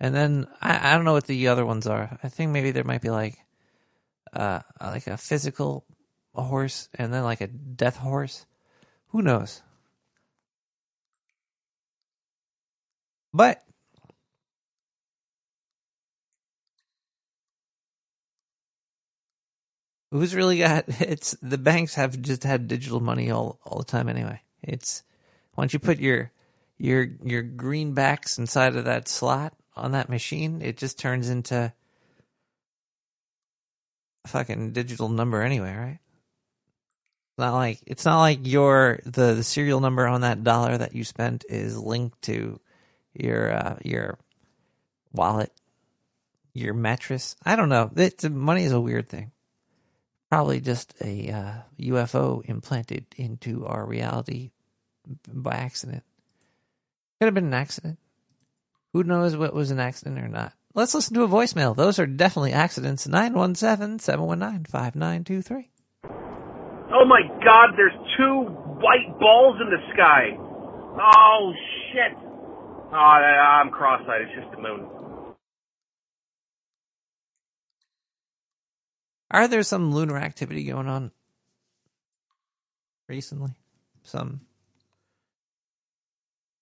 [0.00, 2.18] And then I, I don't know what the other ones are.
[2.22, 3.38] I think maybe there might be like
[4.32, 5.84] uh like a physical
[6.42, 8.46] horse and then like a death horse.
[9.08, 9.62] Who knows?
[13.32, 13.62] But
[20.10, 24.08] who's really got it's the banks have just had digital money all all the time
[24.08, 24.40] anyway.
[24.62, 25.02] It's
[25.56, 26.32] once you put your
[26.78, 31.72] your your greenbacks inside of that slot on that machine, it just turns into
[34.24, 35.98] a fucking digital number anyway, right?
[37.38, 41.04] Not like it's not like your the, the serial number on that dollar that you
[41.04, 42.58] spent is linked to
[43.14, 44.18] your uh, your
[45.12, 45.52] wallet,
[46.52, 47.36] your mattress.
[47.44, 47.90] I don't know.
[47.94, 49.30] It's, money is a weird thing.
[50.30, 54.50] Probably just a uh, UFO implanted into our reality
[55.32, 56.02] by accident.
[57.18, 57.98] Could have been an accident.
[58.92, 60.52] Who knows what was an accident or not?
[60.74, 61.74] Let's listen to a voicemail.
[61.74, 63.06] Those are definitely accidents.
[63.08, 65.70] 917 719 5923.
[66.90, 68.44] Oh my god, there's two
[68.80, 70.36] white balls in the sky.
[71.00, 71.52] Oh
[71.92, 72.16] shit.
[72.90, 74.22] Oh, I'm cross-eyed.
[74.22, 74.88] It's just the moon.
[79.30, 81.10] Are there some lunar activity going on
[83.08, 83.52] recently?
[84.02, 84.40] Some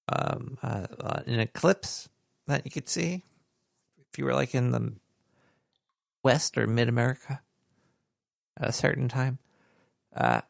[0.08, 2.08] um, uh, uh, an eclipse
[2.48, 3.22] that you could see
[4.10, 4.94] if you were like in the
[6.24, 7.40] West or Mid America
[8.58, 9.38] at a certain time.
[10.16, 10.40] Uh,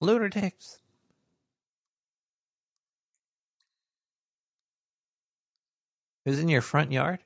[0.00, 0.78] lunatics.
[6.24, 7.20] It was in your front yard.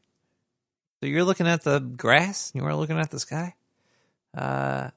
[1.01, 2.51] So you're looking at the grass.
[2.55, 3.55] You weren't looking at the sky.
[4.37, 4.91] Uh,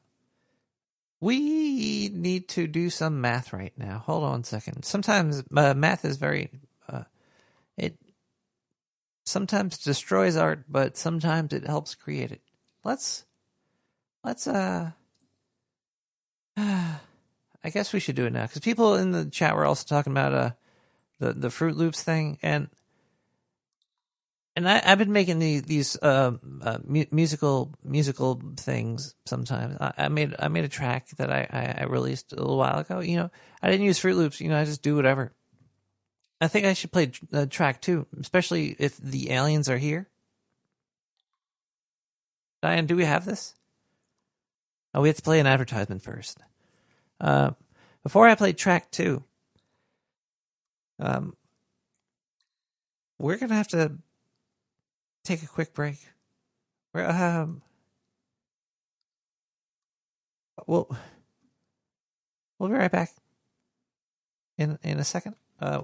[1.19, 3.99] we need to do some math right now.
[4.05, 4.85] Hold on a second.
[4.85, 6.49] Sometimes uh, math is very
[6.88, 7.03] uh,
[7.75, 7.97] it
[9.25, 12.41] sometimes destroys art, but sometimes it helps create it.
[12.84, 13.25] Let's
[14.27, 14.91] let's uh
[16.57, 20.11] I guess we should do it now because people in the chat were also talking
[20.11, 20.51] about uh
[21.19, 22.69] the the Fruit Loops thing and
[24.55, 26.31] and I, I've been making the, these uh,
[26.63, 29.77] uh, mu- musical musical things sometimes.
[29.79, 32.79] I, I made I made a track that I, I, I released a little while
[32.79, 32.99] ago.
[32.99, 33.31] You know,
[33.61, 34.41] I didn't use Fruit Loops.
[34.41, 35.31] You know, I just do whatever.
[36.41, 40.09] I think I should play a track too, especially if the aliens are here.
[42.63, 43.53] Diane, do we have this?
[44.93, 46.39] Oh, we have to play an advertisement first.
[47.19, 47.51] Uh,
[48.03, 49.23] before I play track two,
[50.99, 51.35] um,
[53.19, 53.97] we're gonna have to
[55.23, 55.97] take a quick break.
[56.93, 57.61] We're, um,
[60.65, 60.89] we'll
[62.57, 63.11] we'll be right back
[64.57, 65.35] in in a second.
[65.59, 65.81] Uh,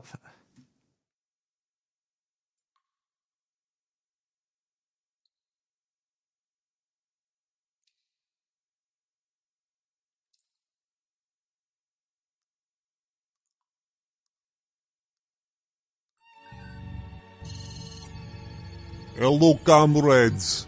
[19.16, 20.66] Hello, comrades.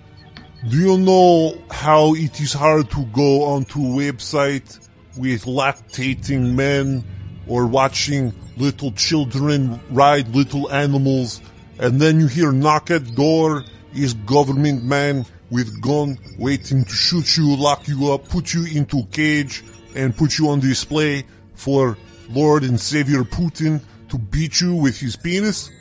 [0.70, 7.04] Do you know how it is hard to go onto website with lactating men
[7.48, 11.42] or watching little children ride little animals
[11.80, 13.64] and then you hear knock at door
[13.96, 19.06] is government man with gun waiting to shoot you, lock you up, put you into
[19.06, 19.64] cage
[19.96, 21.98] and put you on display for
[22.30, 25.72] Lord and Savior Putin to beat you with his penis?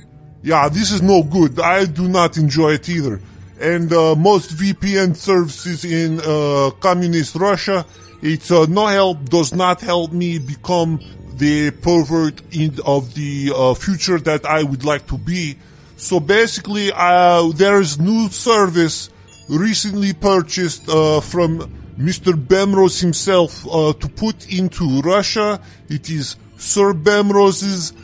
[0.45, 1.59] Yeah, this is no good.
[1.59, 3.19] I do not enjoy it either.
[3.59, 7.87] And uh, most VPN services in uh, communist Russia,
[8.21, 11.01] it's uh, no help, does not help me become
[11.37, 15.57] the pervert in, of the uh, future that I would like to be.
[15.97, 19.09] So basically, there is new service
[19.49, 21.61] recently purchased uh, from
[21.97, 22.35] Mr.
[22.35, 25.59] Bemrose himself uh, to put into Russia.
[25.89, 27.95] It is Sir Bemrose's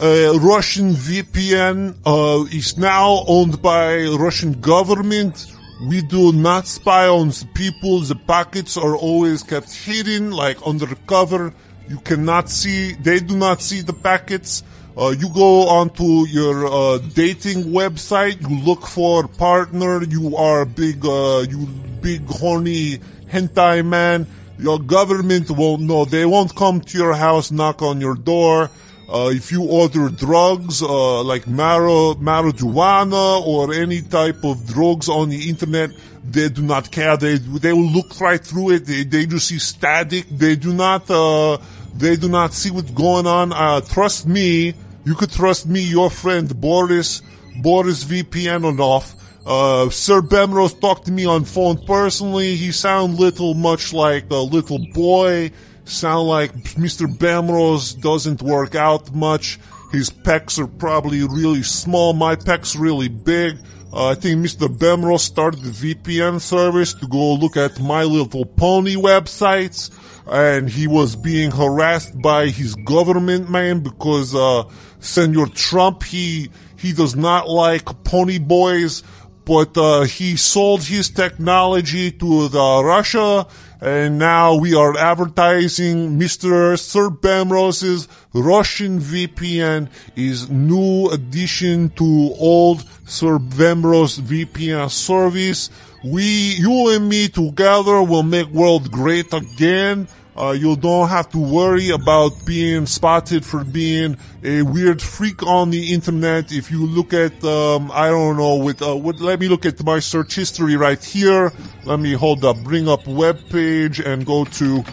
[0.00, 5.46] uh, Russian VPN uh, is now owned by Russian government.
[5.88, 8.00] We do not spy on the people.
[8.00, 11.52] The packets are always kept hidden, like undercover.
[11.88, 12.94] You cannot see.
[12.94, 14.62] They do not see the packets.
[14.98, 18.40] Uh, you go onto your uh, dating website.
[18.40, 20.02] You look for partner.
[20.04, 21.66] You are big, uh, you
[22.00, 22.98] big horny
[23.30, 24.26] hentai man.
[24.58, 26.06] Your government won't know.
[26.06, 28.70] They won't come to your house, knock on your door.
[29.08, 35.48] Uh, if you order drugs uh, like marijuana or any type of drugs on the
[35.48, 35.90] internet,
[36.28, 37.16] they do not care.
[37.16, 38.86] They they will look right through it.
[38.86, 40.28] They, they just see static.
[40.28, 41.58] They do not uh,
[41.94, 43.52] they do not see what's going on.
[43.52, 44.74] Uh, trust me.
[45.04, 47.22] You could trust me, your friend Boris
[47.62, 49.14] Boris VPN on off.
[49.46, 52.56] Uh, Sir Bemrose talked to me on phone personally.
[52.56, 55.52] He sound little much like a little boy
[55.88, 57.06] sound like Mr.
[57.06, 59.58] Bamrose doesn't work out much.
[59.92, 62.12] His pecs are probably really small.
[62.12, 63.58] My pecs really big.
[63.92, 64.68] Uh, I think Mr.
[64.68, 69.90] Bamrose started the VPN service to go look at My Little Pony websites,
[70.26, 74.64] and he was being harassed by his government man because uh,
[74.98, 79.02] Senor Trump he he does not like pony boys,
[79.46, 83.46] but uh, he sold his technology to the Russia
[83.80, 86.78] and now we are advertising Mr.
[86.78, 95.70] Sir Bamrose's Russian VPN is new addition to old Sir Bamrose VPN service.
[96.02, 100.08] We, you and me together will make world great again.
[100.36, 105.70] Uh, you don't have to worry about being spotted for being a weird freak on
[105.70, 106.52] the internet.
[106.52, 109.82] If you look at, um, I don't know, with, uh, with, let me look at
[109.82, 111.52] my search history right here.
[111.84, 114.84] Let me hold up, bring up web page and go to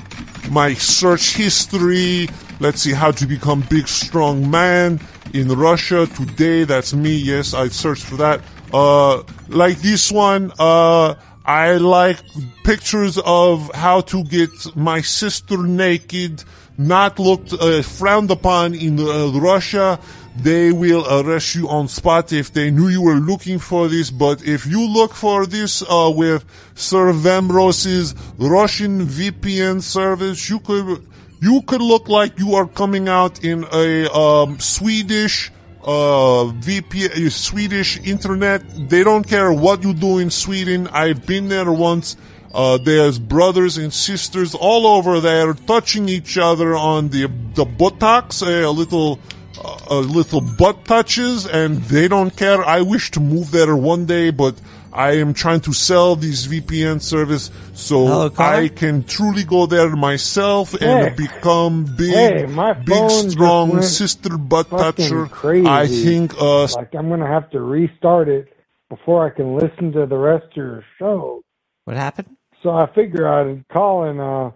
[0.49, 2.29] my search history.
[2.59, 5.01] Let's see how to become big strong man
[5.33, 6.63] in Russia today.
[6.63, 7.17] That's me.
[7.17, 8.41] Yes, I searched for that.
[8.73, 11.15] Uh, like this one, uh,
[11.45, 12.19] I like
[12.63, 16.43] pictures of how to get my sister naked,
[16.77, 19.99] not looked uh, frowned upon in uh, Russia.
[20.37, 24.09] They will arrest you on spot if they knew you were looking for this.
[24.09, 26.45] But if you look for this uh, with
[26.75, 31.05] Sir Vamrose's Russian VPN service, you could
[31.41, 35.51] you could look like you are coming out in a um, Swedish
[35.83, 38.63] uh, VP, Swedish internet.
[38.89, 40.87] They don't care what you do in Sweden.
[40.87, 42.15] I've been there once.
[42.53, 48.41] Uh, there's brothers and sisters all over there touching each other on the the buttocks,
[48.41, 49.19] a little
[49.63, 52.63] uh, a little butt touches, and they don't care.
[52.63, 54.55] I wish to move there one day, but
[54.93, 58.31] I am trying to sell this VPN service so Hello.
[58.37, 64.69] I can truly go there myself and become big, Hey, my big, strong sister butt
[64.69, 65.25] toucher.
[65.27, 65.67] Crazy.
[65.67, 68.53] I think uh, like I'm gonna have to restart it
[68.89, 71.41] before I can listen to the rest of your show.
[71.85, 72.35] What happened?
[72.61, 74.51] So I figure I'd call and uh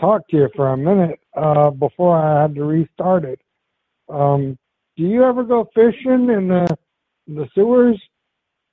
[0.00, 3.40] talk to you for a minute uh before I had to restart it.
[4.08, 4.56] Um
[4.96, 6.76] do you ever go fishing in the
[7.26, 8.00] the sewers?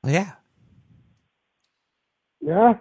[0.06, 0.34] Yeah.
[2.44, 2.74] Yeah?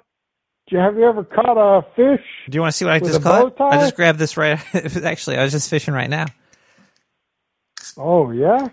[0.68, 2.24] Do you, have you ever caught a fish?
[2.48, 3.60] Do you want to see what I just caught?
[3.60, 4.58] I just grabbed this right.
[5.04, 6.26] Actually, I was just fishing right now.
[7.96, 8.68] Oh yeah.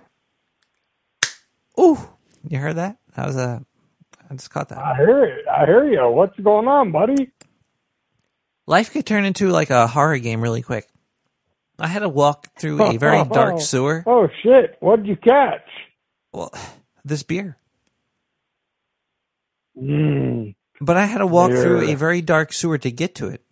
[1.79, 1.97] Ooh,
[2.47, 2.97] you heard that?
[3.15, 3.63] That was a.
[4.29, 4.77] I just caught that.
[4.77, 5.47] I hear it.
[5.47, 6.09] I hear you.
[6.09, 7.31] What's going on, buddy?
[8.67, 10.87] Life could turn into like a horror game really quick.
[11.79, 14.03] I had to walk through a very dark sewer.
[14.05, 14.77] Oh shit!
[14.79, 15.67] What'd you catch?
[16.31, 16.53] Well,
[17.03, 17.57] this beer.
[19.77, 20.55] Mm.
[20.81, 23.43] But I had to walk through a very dark sewer to get to it.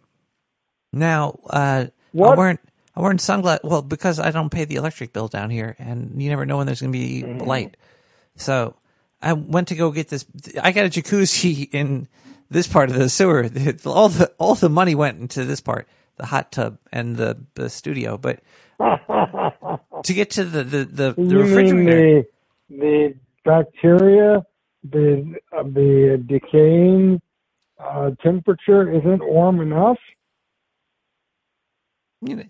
[0.93, 2.59] Now, uh, I weren't
[2.95, 3.61] I weren't sunglasses.
[3.63, 6.65] Well, because I don't pay the electric bill down here, and you never know when
[6.65, 7.77] there's going to be light.
[8.35, 8.75] So
[9.21, 10.25] I went to go get this.
[10.61, 12.07] I got a jacuzzi in
[12.49, 13.49] this part of the sewer.
[13.85, 17.69] All the all the money went into this part, the hot tub and the, the
[17.69, 18.17] studio.
[18.17, 18.39] But
[18.79, 22.23] to get to the the the, the refrigerator,
[22.69, 24.45] the the bacteria,
[24.91, 27.21] the uh, the decaying
[27.79, 29.97] uh, temperature isn't warm enough?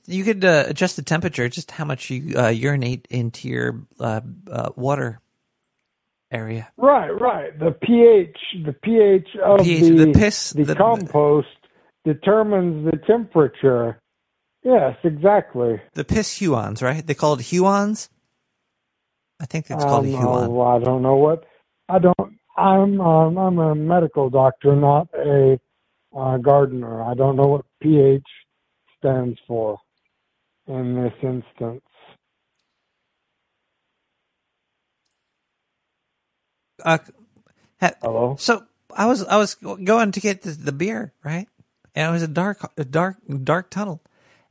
[0.06, 4.22] you, could uh, adjust the temperature, just how much you uh, urinate into your uh,
[4.50, 5.20] uh, water
[6.32, 6.72] area.
[6.78, 7.58] Right, right.
[7.58, 11.48] The pH, the pH of pH, the, the piss, the, the- compost
[12.06, 14.00] determines the temperature.
[14.64, 15.82] Yes, exactly.
[15.94, 17.06] The piss huons, right?
[17.06, 18.10] They call it huons.
[19.40, 20.50] I think it's called a Um, huon.
[20.52, 21.47] oh, I don't know what.
[21.90, 22.18] I don't.
[22.58, 25.60] I'm um, I'm a medical doctor, not a
[26.18, 27.04] uh, gardener.
[27.04, 28.24] I don't know what pH
[29.00, 29.78] stands for
[30.68, 31.84] in this instance.
[36.84, 36.98] Uh,
[37.82, 38.36] ha- Hello.
[38.40, 38.66] So
[38.96, 41.48] I was I was going to get the, the beer, right?
[41.96, 44.02] And it was a dark a dark dark tunnel,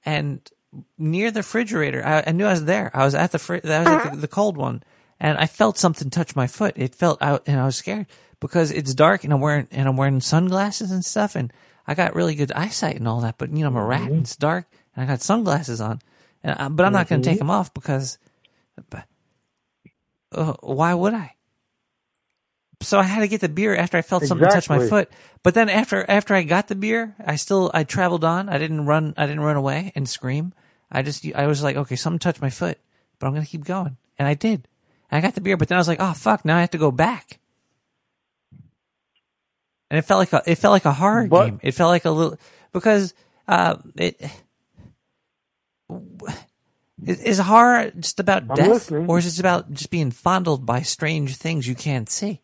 [0.05, 0.41] and
[0.99, 2.91] near the refrigerator, I, I knew I was there.
[2.95, 4.83] I was at the fri- that was like the, the cold one,
[5.20, 6.74] and I felt something touch my foot.
[6.76, 8.06] It felt out, and I was scared
[8.40, 11.52] because it's dark, and I'm wearing and I'm wearing sunglasses and stuff, and
[11.86, 13.38] I got really good eyesight and all that.
[13.38, 14.10] But you know, I'm a rat.
[14.10, 16.01] And it's dark, and I got sunglasses on,
[16.43, 17.40] and I, but I'm not going to take Mhm.
[17.40, 18.18] them off because.
[18.90, 19.05] But,
[20.32, 21.32] uh, why would I?
[22.82, 25.10] so I had to get the beer after I felt something touch my foot.
[25.43, 28.51] But then after after I got the beer, I still I traveled on.
[28.51, 29.14] I didn't run.
[29.16, 30.52] I didn't run away and scream.
[30.93, 32.78] I just I was like, okay, something touched my foot,
[33.18, 34.68] but I'm gonna keep going, and I did.
[35.11, 36.78] I got the beer, but then I was like, oh fuck, now I have to
[36.78, 37.39] go back.
[39.91, 41.61] And it felt like a it felt like a horror But- game.
[41.62, 42.39] It felt like a little
[42.73, 43.15] because
[43.49, 44.20] uh it.
[47.05, 49.07] Is, is horror just about I'm death, listening.
[49.09, 52.41] or is it about just being fondled by strange things you can't see?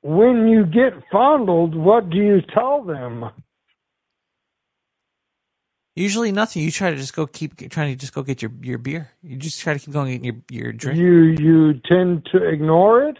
[0.00, 3.24] When you get fondled, what do you tell them?
[5.98, 6.62] Usually nothing.
[6.62, 9.10] You try to just go keep trying to just go get your, your beer.
[9.20, 10.96] You just try to keep going getting your your drink.
[10.98, 13.18] You you tend to ignore it.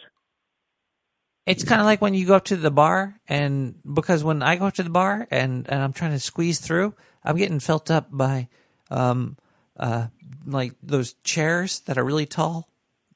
[1.45, 4.55] It's kind of like when you go up to the bar, and because when I
[4.57, 6.95] go up to the bar and and I'm trying to squeeze through,
[7.25, 8.49] I'm getting felt up by,
[8.91, 9.37] um,
[9.77, 10.07] uh,
[10.47, 12.69] like those chairs that are really tall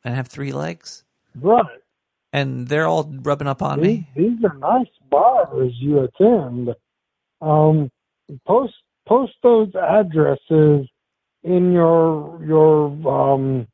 [0.03, 1.05] and have three legs,
[1.41, 1.65] Right.
[2.33, 4.09] and they're all rubbing up on These, me.
[4.17, 6.75] these are nice bars you attend.
[7.41, 7.91] Um,
[8.47, 8.75] post
[9.13, 10.89] post those addresses
[11.43, 13.67] in your your um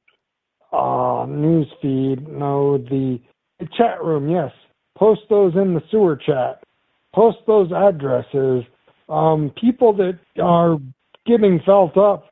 [0.72, 2.26] uh news feed.
[2.26, 3.20] No, the,
[3.60, 4.28] the chat room.
[4.28, 4.50] Yes,
[4.96, 6.64] post those in the sewer chat.
[7.14, 8.64] Post those addresses.
[9.08, 10.76] Um, people that are
[11.24, 12.24] getting felt up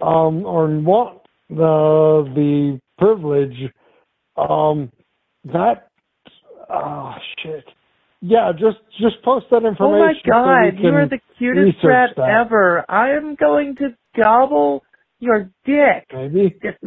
[0.00, 3.72] um, or want the the privilege.
[4.36, 4.92] Um,
[5.46, 5.88] that
[6.70, 7.64] oh shit.
[8.26, 9.80] Yeah, just just post that information.
[9.80, 12.46] Oh my god, we you are the cutest research rat that.
[12.46, 12.82] ever.
[12.88, 14.82] I am going to gobble
[15.20, 16.06] your dick.
[16.10, 16.56] Maybe.
[16.62, 16.78] Just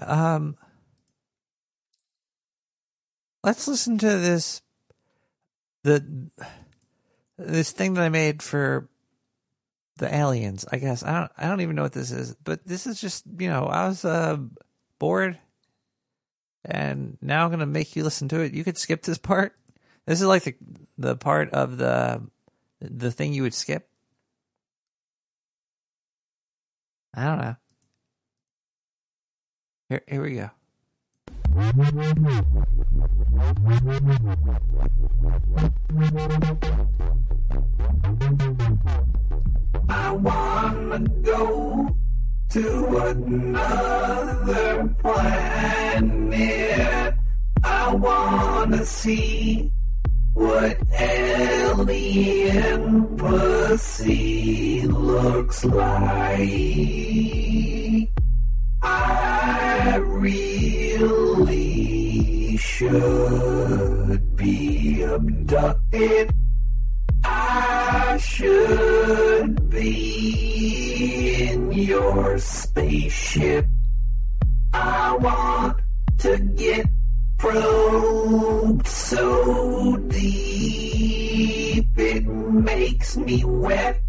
[0.00, 0.56] Um,
[3.44, 4.62] let's listen to this.
[5.84, 6.28] The
[7.38, 8.88] this thing that I made for
[9.96, 10.64] the aliens.
[10.70, 11.32] I guess I don't.
[11.38, 14.04] I don't even know what this is, but this is just you know I was
[14.04, 14.38] uh,
[14.98, 15.38] bored,
[16.64, 18.54] and now I'm gonna make you listen to it.
[18.54, 19.54] You could skip this part.
[20.06, 20.54] This is like the
[20.98, 22.22] the part of the
[22.80, 23.88] the thing you would skip.
[27.14, 27.56] I don't know.
[29.88, 30.50] Here, here we go.
[31.56, 31.60] I
[40.10, 41.96] wanna go
[42.48, 46.34] to another planet.
[47.62, 49.70] I wanna see
[50.32, 52.06] what alien
[53.16, 56.50] pussy looks like.
[58.82, 59.98] I
[60.98, 66.32] really should be abducted.
[67.24, 73.66] I should be in your spaceship.
[74.72, 75.78] I want
[76.18, 76.86] to get
[77.38, 84.00] probed so deep it makes me wet.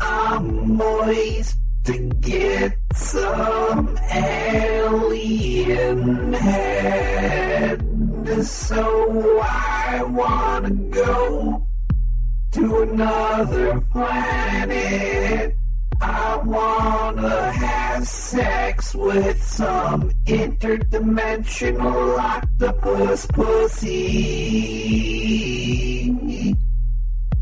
[0.00, 7.84] I'm moist to get some alien head.
[8.44, 11.66] So I wanna go
[12.52, 15.56] to another planet.
[16.00, 23.92] I wanna have sex with some interdimensional octopus pussy.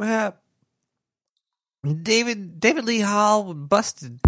[0.00, 0.40] Happened?
[2.02, 4.20] David David Lee Hall busted.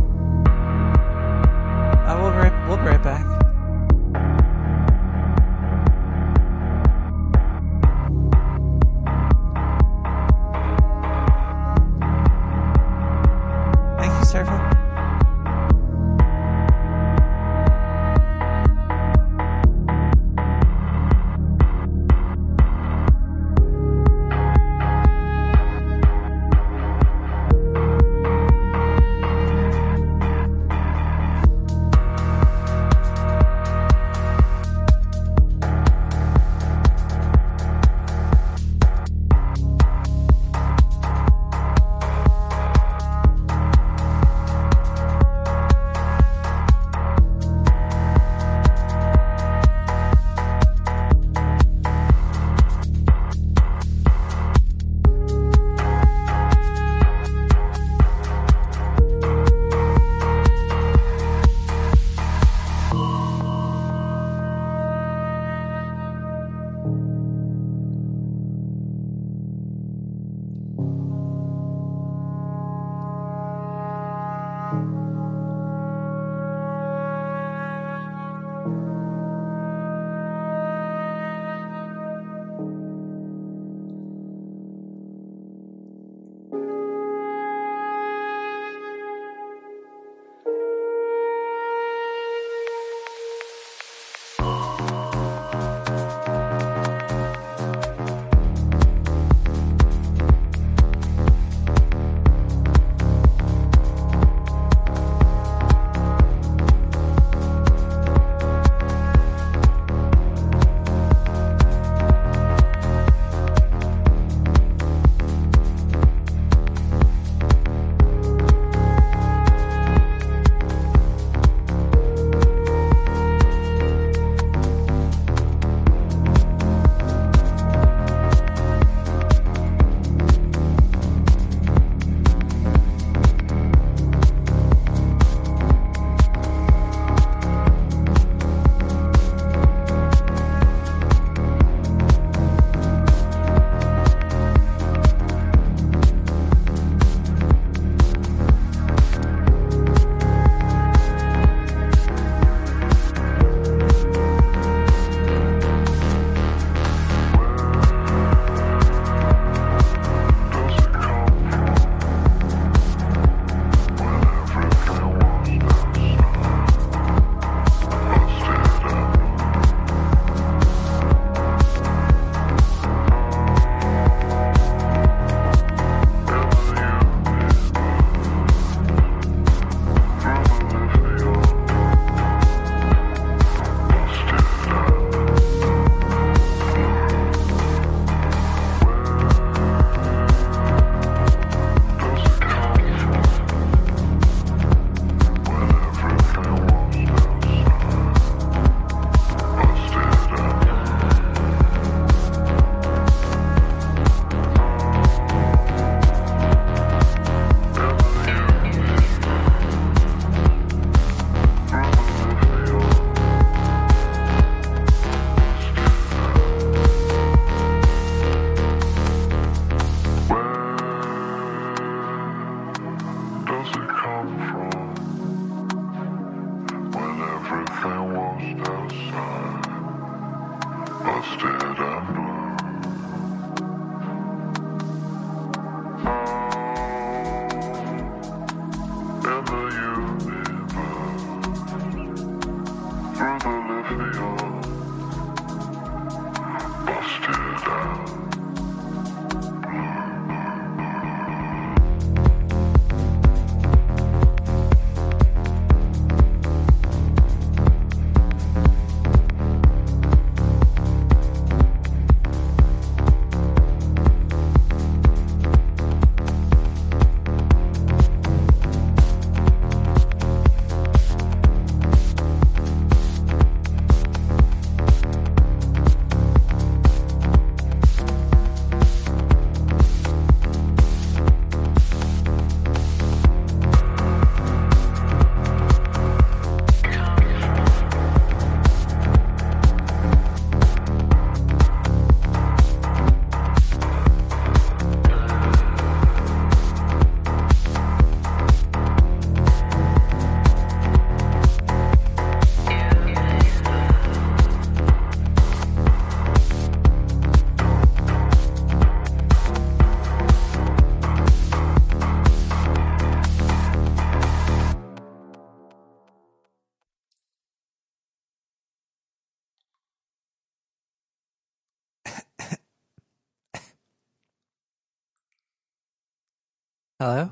[327.07, 327.31] Hello?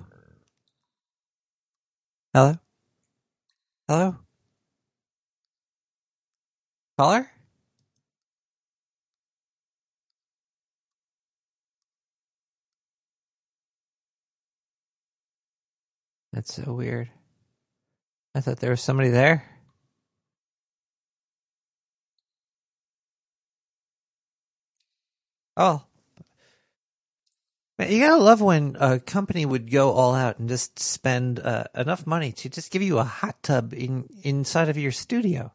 [2.32, 2.54] Hello?
[3.88, 4.16] Hello?
[6.96, 7.28] Caller?
[16.32, 17.10] That's so weird.
[18.36, 19.42] I thought there was somebody there.
[25.56, 25.82] Oh.
[27.78, 32.06] You gotta love when a company would go all out and just spend uh, enough
[32.06, 35.52] money to just give you a hot tub in inside of your studio.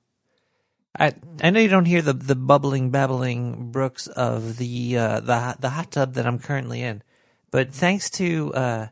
[0.98, 5.56] I I know you don't hear the, the bubbling babbling brooks of the uh, the
[5.60, 7.04] the hot tub that I'm currently in,
[7.52, 8.88] but thanks to uh,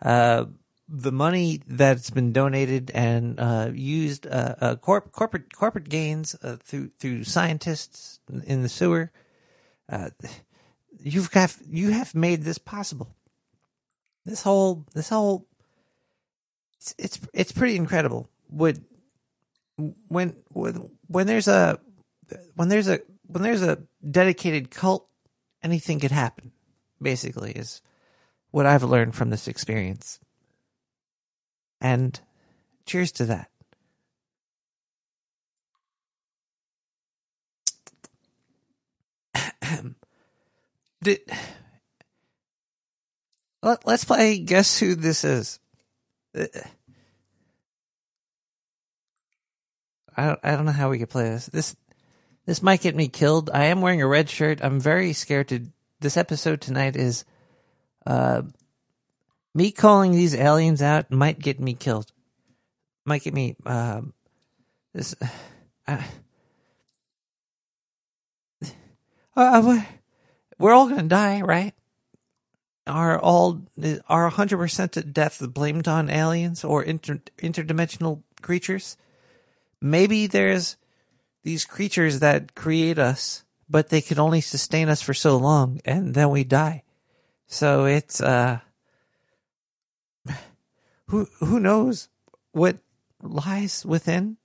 [0.00, 0.44] uh,
[0.88, 6.56] the money that's been donated and uh, used uh, uh, corp- corporate corporate gains uh,
[6.62, 9.10] through through scientists in the sewer,
[9.88, 10.10] uh,
[11.02, 13.16] you've got you have made this possible.
[14.24, 15.46] This whole this whole
[16.78, 18.30] it's it's, it's pretty incredible.
[18.50, 18.84] Would
[20.08, 21.78] when when when there's a
[22.54, 25.08] when there's a when there's a dedicated cult,
[25.62, 26.52] anything could happen.
[27.00, 27.80] Basically, is
[28.50, 30.18] what I've learned from this experience.
[31.80, 32.18] And
[32.86, 33.50] cheers to that.
[41.08, 41.20] Did,
[43.62, 45.58] let, let's play guess who this is.
[46.36, 46.44] Uh,
[50.14, 51.46] I don't, I don't know how we could play this.
[51.46, 51.76] This
[52.44, 53.48] this might get me killed.
[53.54, 54.60] I am wearing a red shirt.
[54.62, 55.68] I'm very scared to
[56.00, 57.24] this episode tonight is
[58.04, 58.42] uh
[59.54, 62.12] me calling these aliens out might get me killed.
[63.06, 64.12] Might get me um
[64.92, 65.14] this
[65.86, 66.02] uh,
[69.36, 69.86] uh, we're,
[70.58, 71.74] we're all gonna die, right?
[72.86, 73.62] Are all
[74.08, 78.96] are hundred percent of death blamed on aliens or inter, interdimensional creatures?
[79.80, 80.76] Maybe there's
[81.44, 86.14] these creatures that create us, but they can only sustain us for so long, and
[86.14, 86.82] then we die.
[87.46, 88.60] So it's uh,
[91.08, 92.08] who who knows
[92.52, 92.78] what
[93.22, 94.36] lies within?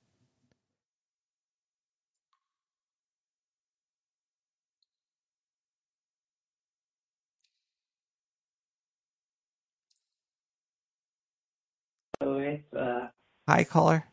[12.24, 13.08] So it's uh
[13.50, 14.06] Hi, caller.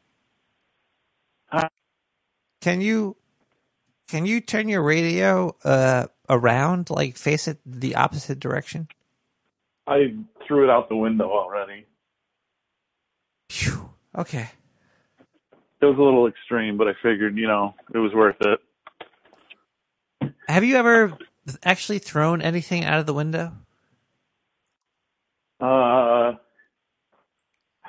[1.46, 1.68] Hi.
[2.60, 3.16] Can you
[4.08, 8.88] can you turn your radio uh around, like face it the opposite direction?
[9.86, 10.16] I
[10.46, 11.86] threw it out the window already.
[14.18, 14.50] Okay.
[15.80, 18.60] It was a little extreme, but I figured, you know, it was worth it.
[20.48, 21.16] Have you ever
[21.62, 23.52] actually thrown anything out of the window?
[25.60, 26.34] Uh,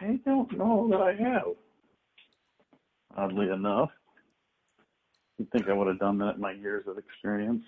[0.01, 1.55] I don't know that I have.
[3.17, 3.91] Oddly enough,
[5.39, 7.63] you'd think I would have done that in my years of experience.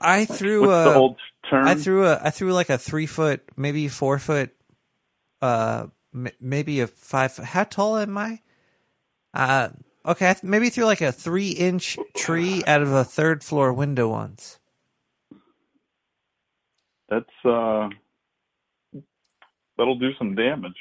[0.00, 1.16] I threw What's a the old
[1.50, 1.64] term?
[1.64, 4.50] I threw a I threw like a three foot, maybe four foot,
[5.42, 7.36] uh, m- maybe a five.
[7.38, 8.40] How tall am I?
[9.34, 9.70] Uh,
[10.06, 13.72] okay, I th- maybe threw like a three inch tree out of a third floor
[13.72, 14.58] window once.
[17.08, 17.88] That's uh,
[19.76, 20.76] that'll do some damage.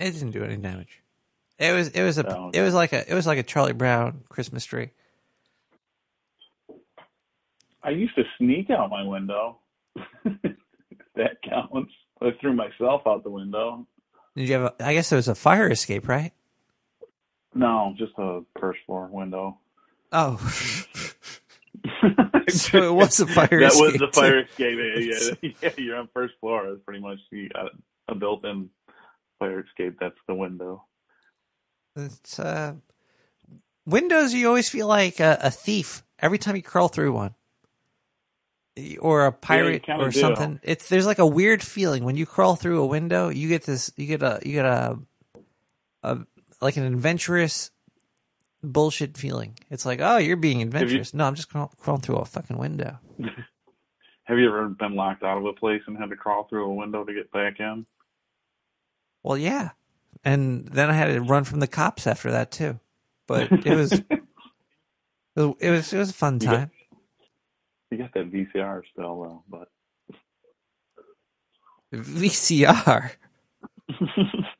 [0.00, 1.02] It didn't do any damage.
[1.58, 2.50] It was it was a No.
[2.54, 4.90] it was like a it was like a Charlie Brown Christmas tree.
[7.82, 9.58] I used to sneak out my window.
[10.24, 11.92] that counts.
[12.20, 13.86] I threw myself out the window.
[14.36, 14.74] Did you have?
[14.78, 16.32] A, I guess it was a fire escape, right?
[17.54, 19.58] No, just a first floor window.
[20.12, 20.36] Oh,
[22.48, 23.82] so it was a fire that escape.
[23.82, 24.78] was the fire escape.
[25.42, 26.66] Yeah, yeah, you're on first floor.
[26.68, 27.72] It's pretty much you got
[28.08, 28.70] a built-in
[29.38, 29.96] fire escape.
[30.00, 30.84] That's the window.
[31.96, 32.74] It's uh,
[33.86, 34.34] windows.
[34.34, 37.34] You always feel like a, a thief every time you crawl through one,
[39.00, 40.20] or a pirate kinda or do.
[40.20, 40.60] something.
[40.62, 43.28] It's there's like a weird feeling when you crawl through a window.
[43.28, 43.90] You get this.
[43.96, 44.40] You get a.
[44.44, 44.98] You get a.
[46.04, 46.18] A
[46.60, 47.72] like an adventurous
[48.62, 49.58] bullshit feeling.
[49.70, 51.14] It's like, oh, you're being adventurous.
[51.14, 52.98] No, I'm just crawl, crawling through a fucking window.
[54.24, 56.74] Have you ever been locked out of a place and had to crawl through a
[56.74, 57.86] window to get back in?
[59.22, 59.70] Well, yeah,
[60.24, 62.78] and then I had to run from the cops after that too.
[63.26, 63.92] But it was.
[63.92, 64.04] It
[65.36, 66.70] was, it was it was a fun You got- time.
[67.90, 69.68] You got that VCR still though, but
[71.94, 73.12] VCR.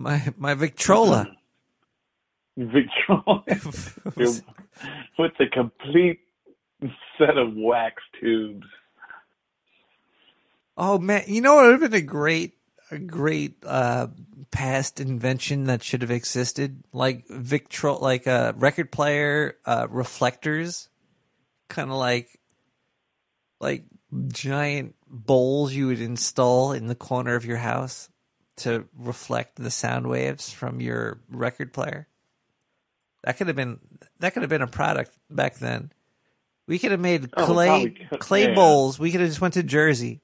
[0.00, 1.26] my my Victrola.
[2.56, 3.44] Victrola.
[5.18, 6.20] With the complete
[7.18, 8.66] set of wax tubes.
[10.76, 12.54] Oh man, you know what would have been a great,
[12.90, 14.08] a great uh,
[14.50, 20.88] past invention that should have existed, like Victro, like a record player, uh, reflectors,
[21.68, 22.40] kind of like,
[23.60, 23.84] like
[24.28, 28.09] giant bowls you would install in the corner of your house
[28.60, 32.06] to reflect the sound waves from your record player.
[33.24, 33.78] That could have been
[34.20, 35.92] that could have been a product back then.
[36.66, 38.54] We could have made Oh, clay could- clay yeah.
[38.54, 38.98] bowls.
[38.98, 40.20] We could have just went to Jersey,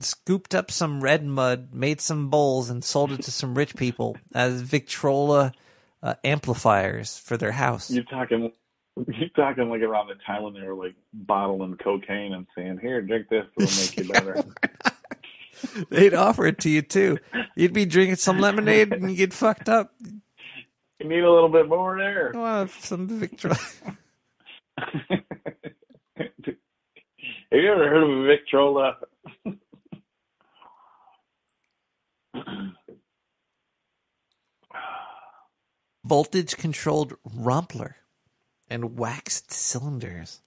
[0.00, 4.16] scooped up some red mud, made some bowls, and sold it to some rich people
[4.34, 5.52] as Victrola
[6.02, 7.90] uh, amplifiers for their house.
[7.90, 8.50] You're talking,
[9.08, 13.02] you're talking like around the time when they were like bottling cocaine and saying, "Here,
[13.02, 14.44] drink this; it'll make you better."
[15.90, 17.18] They'd offer it to you too.
[17.56, 19.92] You'd be drinking some lemonade and you get fucked up.
[20.00, 22.32] you need a little bit more there.
[22.34, 23.56] Want some Victrola.
[27.52, 28.96] Have you ever heard of a Victrola?
[36.04, 37.96] voltage controlled Rumpler
[38.68, 40.40] and waxed cylinders.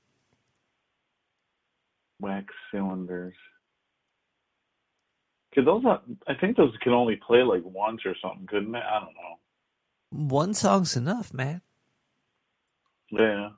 [2.19, 3.35] Wax cylinders.
[5.55, 6.03] Those not?
[6.27, 8.79] I think those can only play like once or something, couldn't they?
[8.79, 10.35] I don't know.
[10.35, 11.61] One song's enough, man.
[13.11, 13.49] Yeah.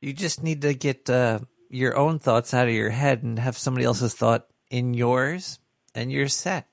[0.00, 1.40] You just need to get uh,
[1.70, 5.58] your own thoughts out of your head and have somebody else's thought in yours,
[5.94, 6.68] and you're set.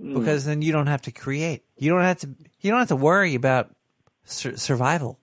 [0.00, 1.64] Because then you don't have to create.
[1.76, 2.28] You don't have to.
[2.60, 3.74] You don't have to worry about
[4.24, 5.18] sur- survival.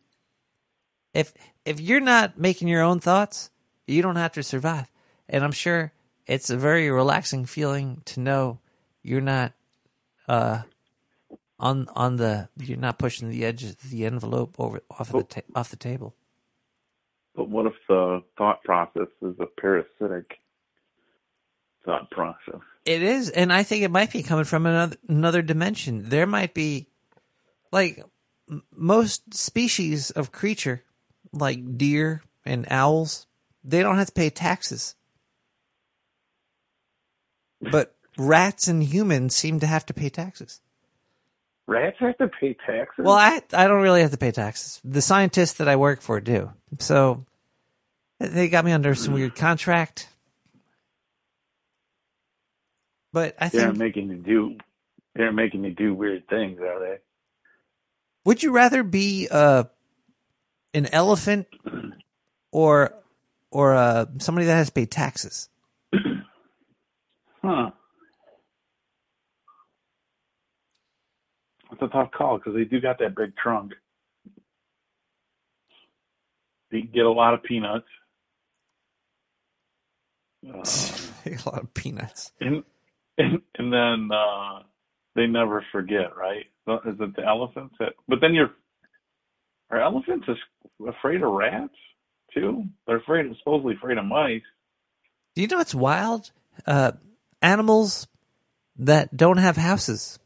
[1.13, 1.33] If
[1.65, 3.49] if you're not making your own thoughts,
[3.87, 4.91] you don't have to survive.
[5.27, 5.91] And I'm sure
[6.27, 8.59] it's a very relaxing feeling to know
[9.03, 9.53] you're not
[10.27, 10.61] uh
[11.59, 15.23] on on the you're not pushing the edge of the envelope over off of the
[15.23, 16.15] ta- off the table.
[17.35, 20.37] But what if the thought process is a parasitic
[21.85, 22.61] thought process?
[22.85, 26.09] It is, and I think it might be coming from another another dimension.
[26.09, 26.87] There might be,
[27.71, 28.03] like,
[28.49, 30.83] m- most species of creature,
[31.33, 33.27] like deer and owls,
[33.65, 34.95] they don't have to pay taxes.
[37.59, 40.61] But rats and humans seem to have to pay taxes.
[41.67, 43.03] Rats have to pay taxes.
[43.03, 44.79] Well, I I don't really have to pay taxes.
[44.83, 46.51] The scientists that I work for do.
[46.79, 47.25] So
[48.19, 50.09] they got me under some weird contract.
[53.11, 54.57] But I think making you do.
[55.15, 56.97] They aren't making you do weird things, are they?
[58.25, 59.63] would you rather be uh
[60.73, 61.47] an elephant
[62.51, 62.93] or
[63.55, 65.47] or uh somebody that has to pay taxes?
[67.41, 67.69] Huh.
[71.69, 73.71] That's a tough call because they do got that big trunk.
[76.71, 77.87] They get a lot of peanuts.
[80.47, 80.59] Uh,
[81.25, 82.31] a lot of peanuts.
[82.41, 82.63] and,
[83.17, 84.59] and and then uh
[85.15, 86.45] they never forget, right?
[86.85, 87.93] Is it the elephants that?
[88.09, 88.51] But then you're
[89.71, 90.27] are elephants
[90.87, 91.73] afraid of rats
[92.35, 92.65] too?
[92.85, 94.41] They're afraid, supposedly afraid of mice.
[95.35, 96.31] Do you know it's wild?
[96.67, 96.93] Uh
[97.41, 98.07] animals
[98.77, 100.19] that don't have houses.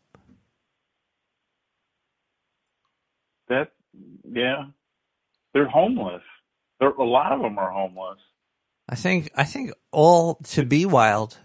[3.48, 3.72] That
[4.32, 4.66] yeah,
[5.54, 6.22] they're homeless.
[6.80, 8.20] There a lot of them are homeless.
[8.88, 11.38] I think I think all to be wild.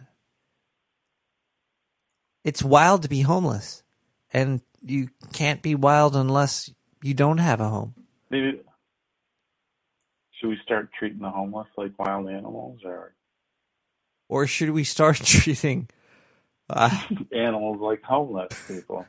[2.45, 3.82] It's wild to be homeless,
[4.32, 6.70] and you can't be wild unless
[7.03, 7.95] you don't have a home.
[8.31, 8.61] Maybe
[10.45, 13.15] should we start treating the homeless like wild animals or
[14.29, 15.89] Or should we start treating
[16.71, 16.91] uh,
[17.35, 19.07] animals like homeless people?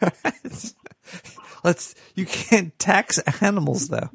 [1.64, 1.94] Let's.
[2.14, 4.10] You can't tax animals though.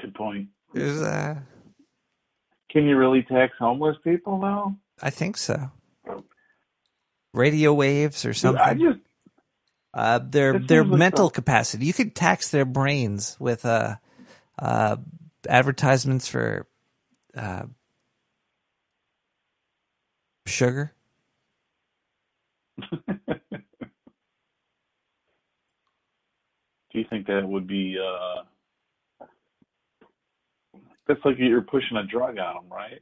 [0.00, 0.48] Good point.
[0.74, 1.36] There's, uh,
[2.70, 4.74] Can you really tax homeless people though?
[5.02, 5.70] I think so.
[7.34, 8.62] Radio waves or something.
[8.62, 9.00] I just
[9.98, 11.84] uh, their their like mental capacity.
[11.86, 13.96] You could tax their brains with uh,
[14.56, 14.96] uh,
[15.48, 16.68] advertisements for
[17.36, 17.64] uh,
[20.46, 20.92] sugar.
[22.88, 22.94] do
[26.92, 28.44] you think that would be uh
[31.08, 33.00] that's like you're pushing a drug on them, right?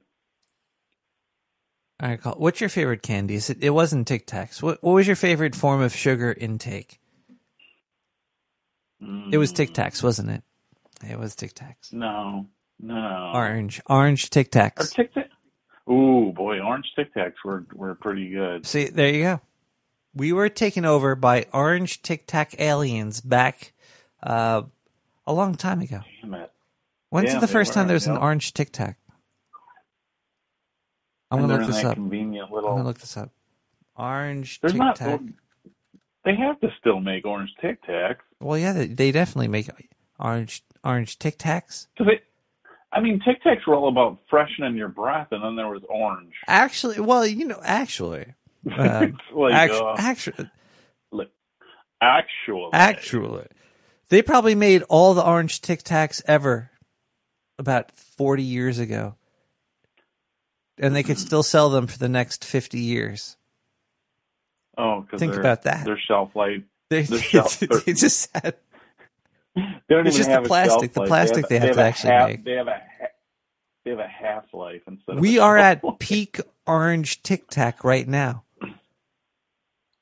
[2.00, 2.34] All right, call.
[2.34, 3.34] What's your favorite candy?
[3.34, 4.62] Is it, it wasn't Tic Tacs.
[4.62, 7.00] What what was your favorite form of sugar intake?
[9.30, 10.42] It was Tic Tacs, wasn't it?
[11.08, 11.92] It was Tic Tacs.
[11.92, 12.46] No,
[12.80, 13.32] no.
[13.34, 14.94] Orange, orange Tic Or Tacs.
[14.94, 15.28] Tic Tac.
[15.88, 18.66] Ooh, boy, orange Tic Tacs were were pretty good.
[18.66, 19.40] See, there you go.
[20.14, 23.72] We were taken over by orange Tic Tac aliens back
[24.22, 24.62] uh,
[25.26, 26.00] a long time ago.
[26.22, 26.50] Damn it.
[27.10, 28.98] When's Yeah, the first time there was an orange Tic Tac?
[31.30, 31.94] I'm gonna look this up.
[31.94, 32.70] convenient little.
[32.70, 33.30] I'm gonna look this up.
[33.96, 34.96] Orange Tic not.
[34.96, 35.20] Tac.
[36.24, 38.16] They have to still make orange Tic Tacs.
[38.40, 39.70] Well, yeah, they, they definitely make
[40.18, 41.86] orange orange Tic Tacs.
[41.98, 42.20] They,
[42.92, 46.34] I mean, Tic Tacs were all about freshening your breath, and then there was orange.
[46.48, 48.34] Actually, well, you know, actually,
[48.70, 50.50] uh, like, actu- uh, actually,
[51.12, 51.30] Like,
[52.00, 53.46] actually, actually,
[54.08, 56.70] they probably made all the orange Tic Tacs ever
[57.58, 59.14] about forty years ago,
[60.78, 63.36] and they could still sell them for the next fifty years.
[64.78, 65.84] Oh, because Think about that.
[65.84, 66.62] Their shelf life.
[66.90, 68.56] They, their shelf, they just had
[69.54, 69.62] they
[70.00, 71.08] it's just the have a plastic- shelf the life.
[71.08, 72.44] plastic they have to actually half, make.
[72.44, 72.80] They have a
[73.84, 75.18] they have a half life instead.
[75.18, 75.98] we are at life.
[75.98, 78.42] peak orange Tic Tac right now.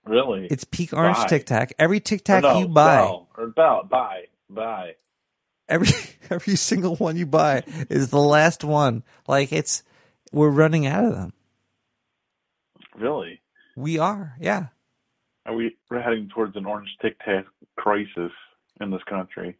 [0.07, 1.27] Really, It's peak orange Buy.
[1.29, 1.73] Tic Tac.
[1.79, 4.95] Every Tic Tac no, you buy, sell, or buy, buy, buy.
[5.67, 5.89] every
[6.31, 9.03] every single one you buy is the last one.
[9.27, 9.83] Like it's
[10.35, 11.33] we're running out of them.
[12.97, 13.41] Really,
[13.77, 14.67] We are, yeah.
[15.47, 15.77] are we?
[15.91, 17.45] We're heading towards an orange Tic Tac
[17.77, 18.31] crisis
[18.81, 19.57] in this country.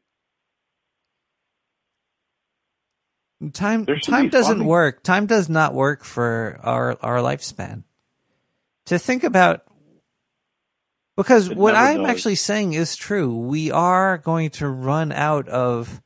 [3.53, 4.69] Time time doesn't funding.
[4.69, 5.03] work.
[5.03, 7.83] Time does not work for our our lifespan.
[8.87, 9.65] To think about
[11.17, 12.11] because It what I'm does.
[12.11, 13.37] actually saying is true.
[13.37, 16.01] We are going to run out of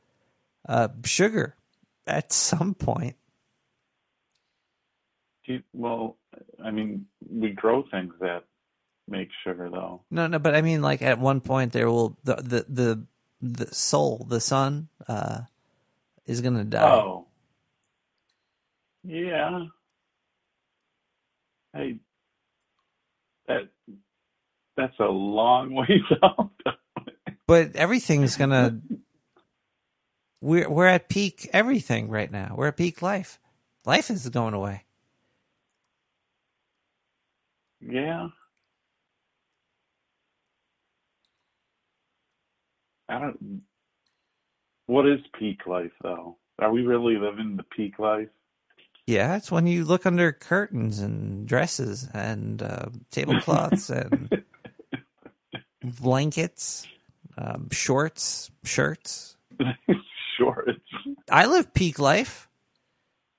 [0.67, 1.55] uh, sugar
[2.05, 3.15] at some point.
[5.49, 6.15] You- well,
[6.63, 8.43] I mean, we grow things that
[9.07, 10.03] make sugar, though.
[10.11, 13.03] No, no, but I mean, like at one point there will the the the,
[13.65, 15.41] the soul, the sun, uh,
[16.27, 16.87] is going to die.
[16.87, 17.25] Oh,
[19.03, 19.65] yeah.
[21.73, 21.97] Hey,
[23.47, 23.69] that
[24.77, 26.51] that's a long ways out.
[27.47, 28.79] But everything's gonna.
[30.41, 32.53] We're we're at peak everything right now.
[32.55, 33.39] We're at peak life.
[33.83, 34.85] Life is going away.
[37.81, 38.27] Yeah.
[43.07, 43.61] I don't.
[44.85, 46.37] What is peak life, though?
[46.59, 48.27] Are we really living the peak life?
[49.07, 54.43] Yeah, it's when you look under curtains and dresses and uh, tablecloths and
[55.83, 56.87] blankets,
[57.37, 59.35] um, shorts, shirts.
[60.37, 60.79] Shorts.
[61.29, 62.47] I live peak life.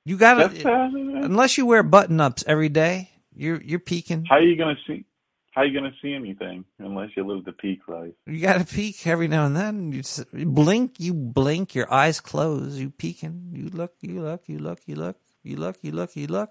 [0.05, 0.91] You gotta That's, uh,
[1.25, 3.10] unless you wear button ups every day.
[3.41, 4.27] You're you're peaking.
[4.27, 5.07] How are you gonna see?
[5.53, 8.13] How are you gonna see anything unless you live the peak life?
[8.27, 9.93] You got to peek every now and then.
[9.93, 14.43] You just you blink, you blink, your eyes close, you peeking, you look, you look,
[14.47, 16.51] you look, you look, you look, you look, you look.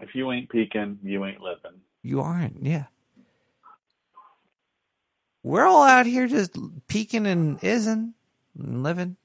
[0.00, 1.80] If you ain't peeking, you ain't living.
[2.04, 2.84] You aren't, yeah.
[5.42, 6.56] We're all out here just
[6.86, 8.14] peeking and isn't
[8.56, 9.16] and living.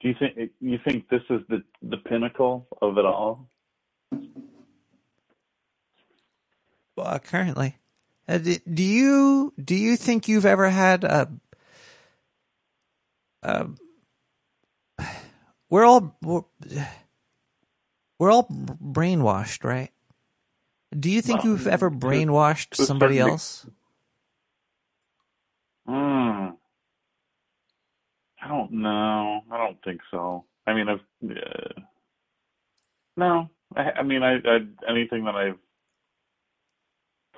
[0.00, 3.48] Do you think you think this is the the pinnacle of it all?
[6.96, 7.76] Uh, currently,
[8.28, 11.30] uh, do, do you do you think you've ever had a?
[13.42, 13.66] Uh,
[15.70, 16.42] we're all we're,
[18.18, 19.90] we're all brainwashed, right?
[20.98, 23.66] Do you think Well, you've ever brainwashed somebody else?
[25.86, 26.48] Hmm.
[28.42, 29.42] I don't know.
[29.52, 30.44] I don't think so.
[30.66, 31.00] I mean, I've
[31.30, 31.80] uh,
[33.16, 33.50] no.
[33.76, 34.58] I, I mean, I, I
[34.90, 35.58] anything that I've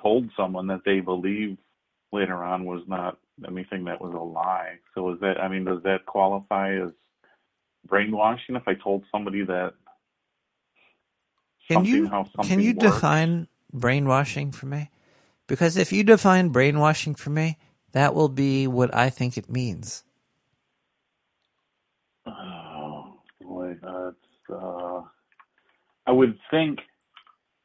[0.03, 1.57] told someone that they believe
[2.13, 4.77] later on was not anything that was a lie.
[4.95, 5.39] So is that?
[5.41, 6.91] I mean, does that qualify as
[7.87, 8.55] brainwashing?
[8.55, 9.73] If I told somebody that
[11.67, 13.09] Can you how can you works?
[13.13, 14.91] define brainwashing for me?
[15.47, 17.57] Because if you define brainwashing for me,
[17.93, 20.03] that will be what I think it means.
[22.25, 24.15] Oh boy, that's.
[24.49, 25.01] Uh,
[26.05, 26.79] I would think.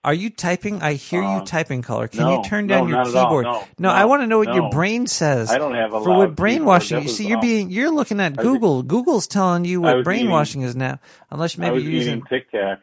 [0.04, 0.80] Are you typing?
[0.80, 2.06] I hear you Uh, typing, caller.
[2.08, 3.24] Can no, you turn no, down your at all.
[3.26, 3.44] keyboard?
[3.44, 5.50] No, no, no, I want to know what your brain says.
[5.50, 7.02] I don't have a for what brainwashing.
[7.02, 8.82] You see, you're being you're looking at I was- Google.
[8.84, 11.00] Google's telling you what brainwashing eating- is now.
[11.30, 12.78] Unless I maybe you're using Tic Tacs.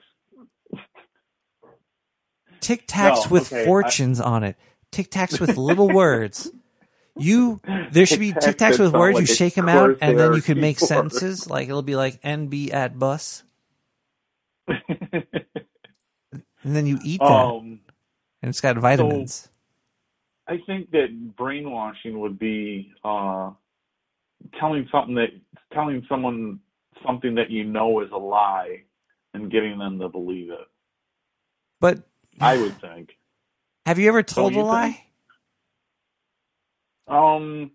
[2.60, 4.58] Tic Tacs No, with okay, I- fortunes on it.
[4.92, 6.52] Tic Tacs with little words.
[7.18, 7.62] You
[7.92, 9.16] there should be Tic Tacs with words.
[9.16, 11.50] like you shake them out, and then you can make sentences.
[11.50, 13.44] Like it'll be like NB at bus,
[14.68, 15.24] and
[16.64, 17.80] then you eat that, Um,
[18.42, 19.50] and it's got vitamins.
[20.48, 23.52] I think that brainwashing would be uh,
[24.60, 25.30] telling something that
[25.74, 26.60] telling someone
[27.06, 28.84] something that you know is a lie,
[29.34, 30.68] and getting them to believe it.
[31.80, 32.00] But
[32.42, 33.12] I would think.
[33.86, 35.05] have you ever told you a lie?
[37.08, 37.72] Um,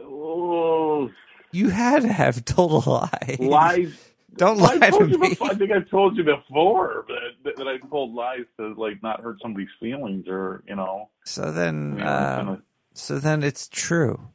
[0.00, 1.10] oh,
[1.52, 3.36] You had to have told a lie.
[3.40, 3.92] lies.
[4.36, 5.28] Don't lie I to told you me.
[5.30, 7.04] Before, I think I told you before
[7.44, 11.10] that that I told lies to like not hurt somebody's feelings or you know.
[11.24, 12.62] So then, I'm um, gonna-
[12.94, 14.28] so then it's true.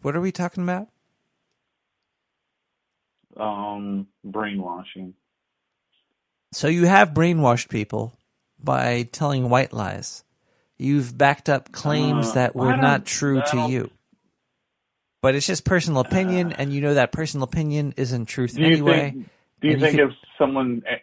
[0.00, 0.88] What are we talking about?
[3.36, 5.14] Um, brainwashing.
[6.52, 8.18] So you have brainwashed people
[8.62, 10.24] by telling white lies.
[10.82, 13.90] You've backed up claims Uh, that were not true to you.
[15.20, 19.12] But it's just personal opinion, and you know that personal opinion isn't truth anyway.
[19.12, 19.28] think?
[19.60, 21.00] Do you think could- if someone a-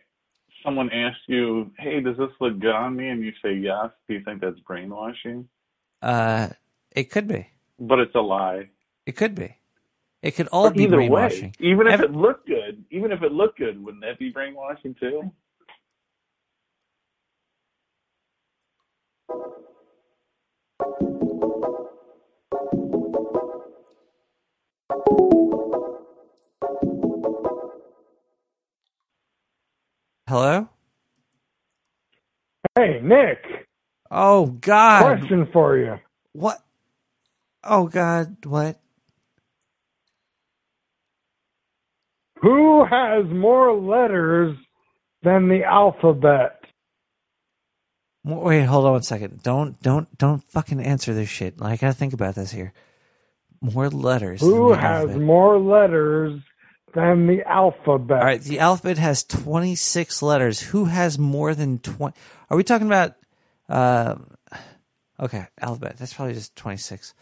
[0.65, 4.15] someone asks you, "Hey, does this look good on me?" and you say yes, do
[4.15, 5.47] you think that's brainwashing?
[6.01, 6.49] uh,
[6.93, 7.47] it could be.
[7.79, 8.69] But it's a lie.
[9.05, 9.55] It could be.
[10.21, 11.53] It could all But be either brainwashing.
[11.59, 14.29] way, even if Ev- it looked good, even if it looked good, wouldn't that be
[14.29, 15.31] brainwashing too?
[30.27, 30.69] Hello.
[32.77, 33.39] Hey, Nick.
[34.11, 35.19] Oh God.
[35.19, 35.95] Question for you.
[36.33, 36.59] What?
[37.63, 38.37] Oh God.
[38.45, 38.79] What?
[42.41, 44.55] Who has more letters
[45.23, 46.58] than the alphabet?
[48.23, 49.41] Wait, hold on one second.
[49.43, 51.55] Don't, don't, don't fucking answer this shit.
[51.61, 52.73] I gotta think about this here.
[53.61, 54.41] More letters.
[54.41, 55.21] Who has alphabet.
[55.21, 56.41] more letters
[56.93, 58.19] than the alphabet?
[58.19, 60.61] All right, the alphabet has 26 letters.
[60.61, 62.15] Who has more than 20?
[62.49, 63.15] Are we talking about
[63.67, 64.15] uh
[65.19, 65.97] Okay, alphabet.
[65.97, 67.13] That's probably just 26.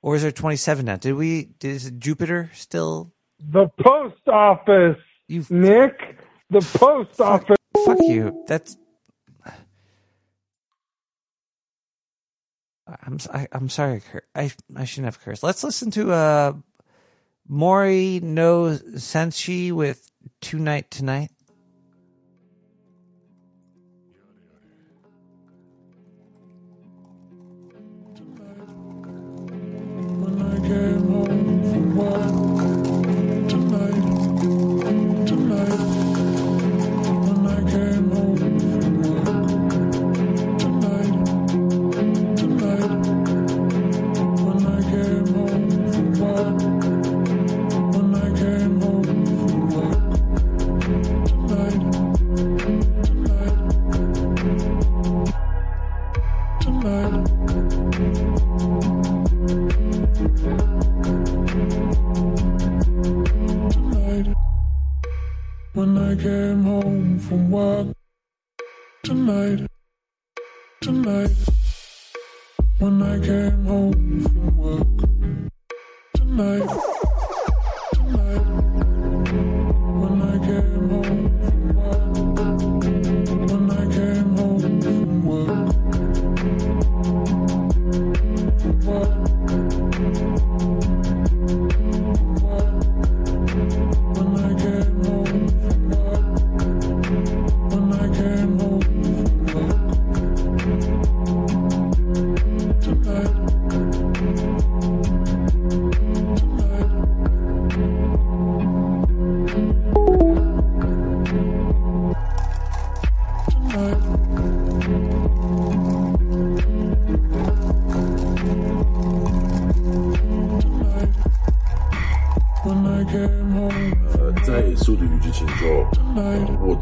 [0.00, 0.96] Or is there 27 now?
[0.96, 4.96] Did we is Jupiter still The post office.
[5.26, 6.18] You Nick.
[6.50, 7.56] The post office.
[7.84, 8.44] Fuck you.
[8.46, 8.76] That's
[13.02, 14.02] I'm s- I, am sorry.
[14.34, 15.42] I I shouldn't have cursed.
[15.42, 16.52] Let's listen to uh
[17.46, 20.10] Mori no Senshi with
[20.40, 21.30] Tonight Tonight.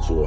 [0.06, 0.24] to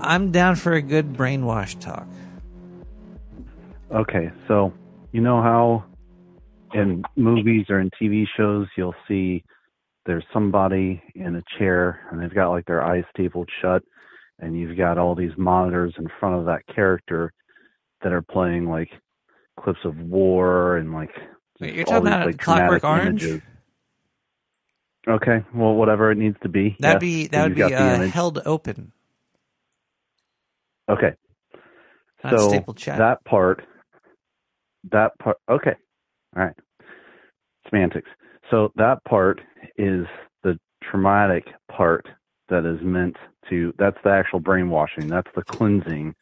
[0.00, 2.06] I'm down for a good brainwash talk.
[3.92, 4.72] Okay, so
[5.12, 5.84] you know how
[6.72, 9.42] in movies or in TV shows you'll see
[10.06, 13.82] there's somebody in a chair and they've got like their eyes stapled shut
[14.38, 17.32] and you've got all these monitors in front of that character
[18.02, 18.90] that are playing like
[19.58, 21.10] clips of war and like
[21.60, 23.22] Wait, you're talking these, about like, Clockwork Orange?
[23.22, 23.42] images.
[25.08, 26.76] Okay, well whatever it needs to be.
[26.78, 28.92] That'd yes, be that would be uh, held open.
[30.90, 31.12] Okay.
[32.24, 33.62] Not so that part,
[34.90, 35.74] that part, okay,
[36.36, 36.54] all right.
[37.68, 38.08] Semantics.
[38.50, 39.40] So that part
[39.78, 40.06] is
[40.42, 42.06] the traumatic part
[42.48, 43.16] that is meant
[43.48, 43.72] to.
[43.78, 45.06] That's the actual brainwashing.
[45.06, 46.14] That's the cleansing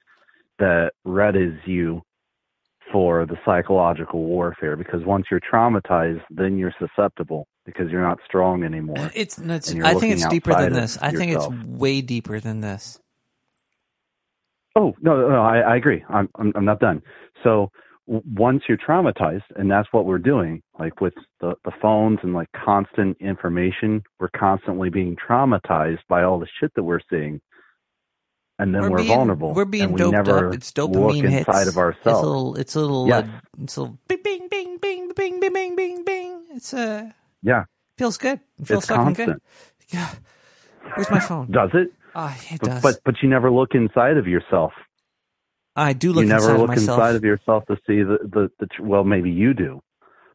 [0.59, 2.03] that readies you
[2.93, 4.77] for the psychological warfare.
[4.77, 9.11] Because once you're traumatized, then you're susceptible because you're not strong anymore.
[9.15, 10.99] It's, it's I think it's deeper than this.
[11.01, 13.01] I think it's way deeper than this.
[14.79, 16.05] Oh no, no, I, I agree.
[16.09, 17.03] I'm, I'm I'm not done.
[17.43, 17.71] So
[18.07, 22.33] w- once you're traumatized, and that's what we're doing, like with the the phones and
[22.33, 27.41] like constant information, we're constantly being traumatized by all the shit that we're seeing,
[28.61, 29.53] and then We're we're, being- vulnerable.
[29.53, 30.55] we're being we doped up.
[30.55, 32.07] It's look dopamine inside of ourselves.
[32.07, 32.55] It's a little.
[32.57, 33.09] It's a little.
[33.09, 33.25] Yes.
[33.25, 33.99] Uh, it's a little.
[34.09, 36.45] Bing, bing, bing, bing, bing, bing, bing, bing, bing.
[36.53, 37.11] It's uh
[37.43, 37.65] yeah,
[37.99, 38.39] feels good.
[38.61, 39.29] It feels it's fucking constant.
[39.29, 39.97] good.
[39.97, 40.11] Yeah.
[40.95, 41.51] Where's my phone?
[41.51, 41.93] Does it?
[42.15, 42.83] Ah, it but, does.
[42.83, 44.73] but but you never look inside of yourself.
[45.77, 46.23] I do look inside.
[46.23, 46.99] you never inside of look myself.
[47.01, 49.81] inside of yourself to see the, the the well maybe you do,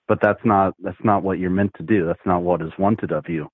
[0.08, 2.06] but that's not that's not what you're meant to do.
[2.08, 3.50] That's not what is wanted of you.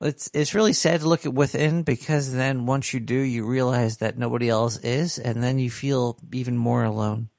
[0.00, 3.98] It's it's really sad to look at within because then once you do, you realize
[3.98, 7.30] that nobody else is, and then you feel even more alone.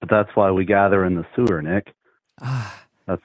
[0.00, 1.92] But that's why we gather in the sewer, Nick.
[2.40, 3.22] Ah, That's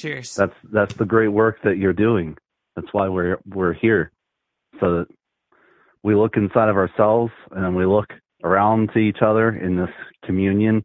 [0.00, 0.34] cheers.
[0.34, 2.36] that's that's the great work that you're doing.
[2.80, 4.10] That's why we're we're here,
[4.80, 5.06] so that
[6.02, 8.06] we look inside of ourselves and we look
[8.42, 9.90] around to each other in this
[10.24, 10.82] communion,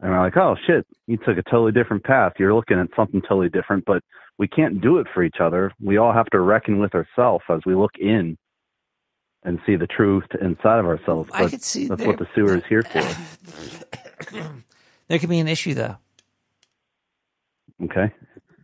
[0.00, 2.32] and we're like, oh shit, you took a totally different path.
[2.38, 4.02] You're looking at something totally different, but
[4.36, 5.72] we can't do it for each other.
[5.80, 8.36] We all have to reckon with ourselves as we look in
[9.44, 11.30] and see the truth inside of ourselves.
[11.32, 13.02] I But could see that's there- what the sewer is here for.
[15.08, 15.96] There could be an issue though.
[17.84, 18.12] Okay.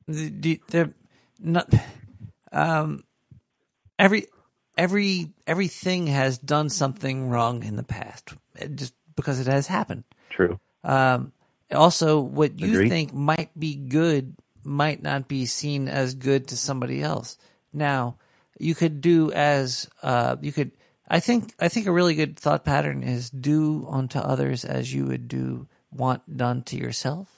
[0.06, 0.92] The, the
[1.40, 1.72] not
[2.54, 3.04] um
[3.98, 4.26] every
[4.76, 10.04] every everything has done something wrong in the past uh, just because it has happened.
[10.30, 10.58] True.
[10.82, 11.32] Um,
[11.72, 12.88] also, what you Agreed.
[12.88, 17.36] think might be good might not be seen as good to somebody else.
[17.72, 18.16] Now,
[18.58, 20.72] you could do as uh, you could.
[21.08, 21.54] I think.
[21.60, 25.66] I think a really good thought pattern is do unto others as you would do
[25.90, 27.33] want done to yourself.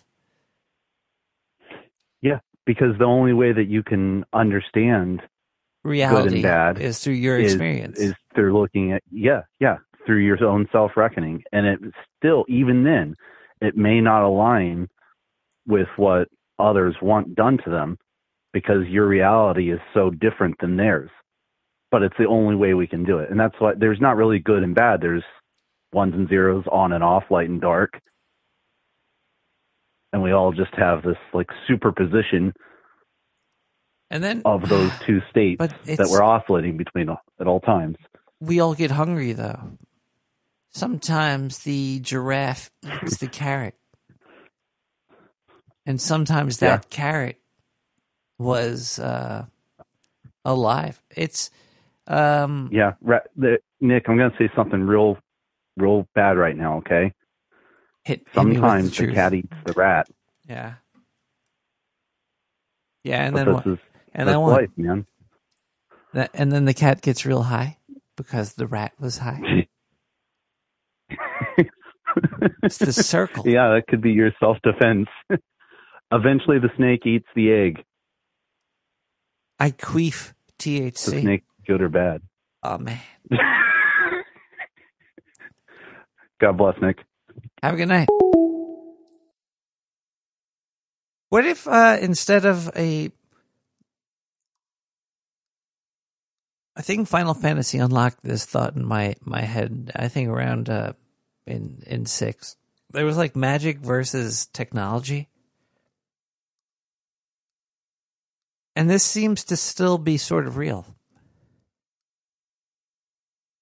[2.66, 7.38] Because the only way that you can understand good Reality and bad is through your
[7.38, 7.98] is- experience.
[7.98, 11.80] is through looking at yeah, yeah, through your own self reckoning, and it
[12.18, 13.14] still even then
[13.60, 14.88] it may not align
[15.66, 16.28] with what
[16.58, 17.98] others want done to them
[18.52, 21.10] because your reality is so different than theirs.
[21.90, 24.40] But it's the only way we can do it, and that's why there's not really
[24.40, 25.00] good and bad.
[25.00, 25.24] There's
[25.92, 28.00] ones and zeros, on and off, light and dark,
[30.16, 32.54] and we all just have this like superposition
[34.10, 37.98] And then of those two states that we're oscillating between at all times.
[38.40, 39.72] we all get hungry though.
[40.70, 43.74] Sometimes the giraffe eats the carrot.
[45.84, 47.38] And sometimes that carrot
[48.38, 49.44] was uh,
[50.46, 51.02] alive.
[51.14, 51.50] It's
[52.06, 52.92] um Yeah,
[53.82, 55.18] Nick, I'm going to say something real,
[55.76, 56.78] real bad right now.
[56.78, 57.12] Okay.
[58.06, 60.08] Hit, hit Sometimes the the, cat eats the rat.
[60.48, 60.74] Yeah.
[63.02, 63.66] Yeah, and but then what?
[63.66, 63.78] is
[64.14, 65.06] and then life, man.
[66.14, 67.78] That, and then the cat gets real high
[68.16, 69.66] because the rat was high.
[72.62, 73.46] it's the circle.
[73.46, 75.08] Yeah, that could be your self defense.
[76.12, 77.84] Eventually, the snake eats the egg.
[79.58, 80.92] I queef THC.
[80.92, 82.22] The snake, good or bad.
[82.62, 83.00] Oh man.
[86.40, 86.98] God bless, Nick.
[87.66, 88.08] Have a good night.
[91.30, 93.10] What if uh, instead of a,
[96.76, 99.90] I think Final Fantasy unlocked this thought in my my head.
[99.96, 100.92] I think around uh,
[101.44, 102.54] in in six,
[102.92, 105.28] there was like magic versus technology,
[108.76, 110.95] and this seems to still be sort of real.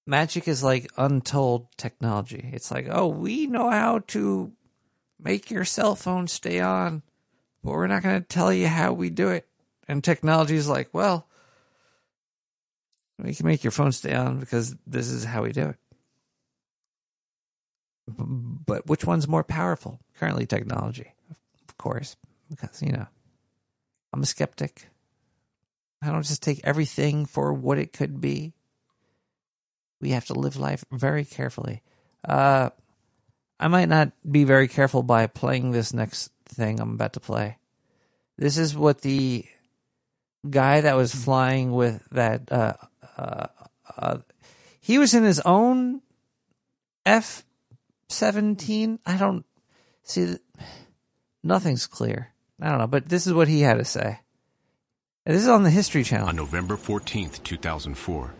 [0.06, 2.50] Magic is like untold technology.
[2.52, 4.52] It's like, oh, we know how to
[5.18, 7.02] make your cell phone stay on,
[7.62, 9.48] but we're not going to tell you how we do it.
[9.88, 11.26] And technology is like, well,
[13.22, 15.76] We can make your phone stay on because this is how we do it.
[18.06, 20.00] But which one's more powerful?
[20.18, 21.14] Currently, technology,
[21.68, 22.16] of course,
[22.50, 23.06] because, you know,
[24.12, 24.88] I'm a skeptic.
[26.02, 28.52] I don't just take everything for what it could be.
[30.04, 31.80] We have to live life very carefully.
[32.28, 32.68] Uh,
[33.58, 37.56] I might not be very careful by playing this next thing I'm about to play.
[38.36, 39.46] This is what the
[40.50, 42.74] guy that was flying with that uh,
[43.16, 43.46] uh,
[43.96, 44.18] uh,
[44.78, 46.02] he was in his own
[47.06, 47.42] F
[48.10, 48.98] seventeen.
[49.06, 49.46] I don't
[50.02, 50.36] see.
[51.42, 52.34] Nothing's clear.
[52.60, 54.20] I don't know, but this is what he had to say.
[55.24, 56.28] And This is on the History Channel.
[56.28, 58.34] On November 14th, 2004,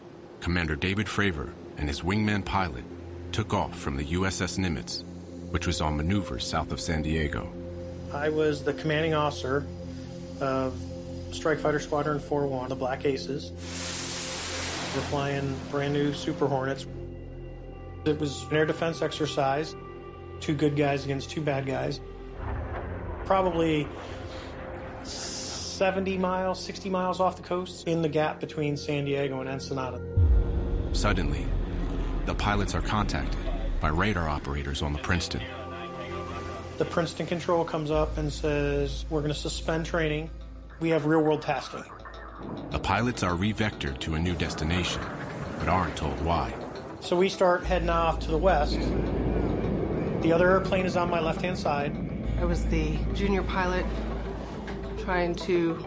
[0.45, 2.85] Commander David Fravor and his wingman pilot
[3.33, 5.03] took off from the USS Nimitz,
[5.51, 7.51] which was on maneuver south of San Diego.
[8.13, 9.67] I was the commanding officer
[10.43, 10.79] of
[11.33, 13.53] Strike Fighter Squadron 4-1, the Black Aces.
[14.95, 16.87] We're flying brand new Super Hornets.
[18.05, 19.75] It was an air defense exercise,
[20.41, 22.03] two good guys against two bad guys.
[23.25, 23.89] Probably
[25.05, 30.14] 70 miles, 60 miles off the coast in the gap between San Diego and Ensenada.
[30.95, 31.45] Suddenly,
[32.25, 33.41] the pilots are contacted
[33.81, 35.43] by radar operators on the Princeton.
[36.79, 40.31] The Princeton control comes up and says, We're going to suspend training.
[40.79, 41.85] We have real world tasking.
[42.71, 45.03] The pilots are re-vectored to a new destination,
[45.59, 46.55] but aren't told why.
[47.01, 48.79] So we start heading off to the west.
[50.23, 51.95] The other airplane is on my left hand side.
[52.41, 53.85] I was the junior pilot
[54.99, 55.85] trying to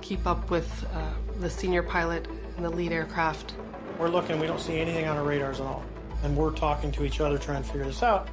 [0.00, 1.10] keep up with uh,
[1.40, 3.54] the senior pilot in the lead aircraft.
[4.02, 5.84] We're looking, we don't see anything on our radars at all.
[6.24, 8.26] And we're talking to each other trying to figure this out.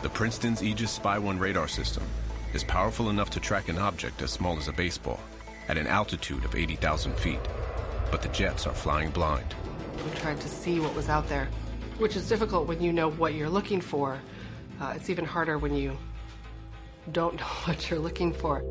[0.00, 2.04] The Princeton's Aegis Spy 1 radar system
[2.54, 5.18] is powerful enough to track an object as small as a baseball
[5.66, 7.40] at an altitude of 80,000 feet.
[8.12, 9.56] But the jets are flying blind.
[10.04, 11.48] We tried to see what was out there,
[11.98, 14.20] which is difficult when you know what you're looking for.
[14.80, 15.98] Uh, it's even harder when you
[17.10, 18.62] don't know what you're looking for.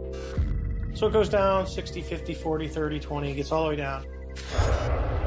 [0.93, 4.05] So it goes down 60, 50, 40, 30, 20, gets all the way down.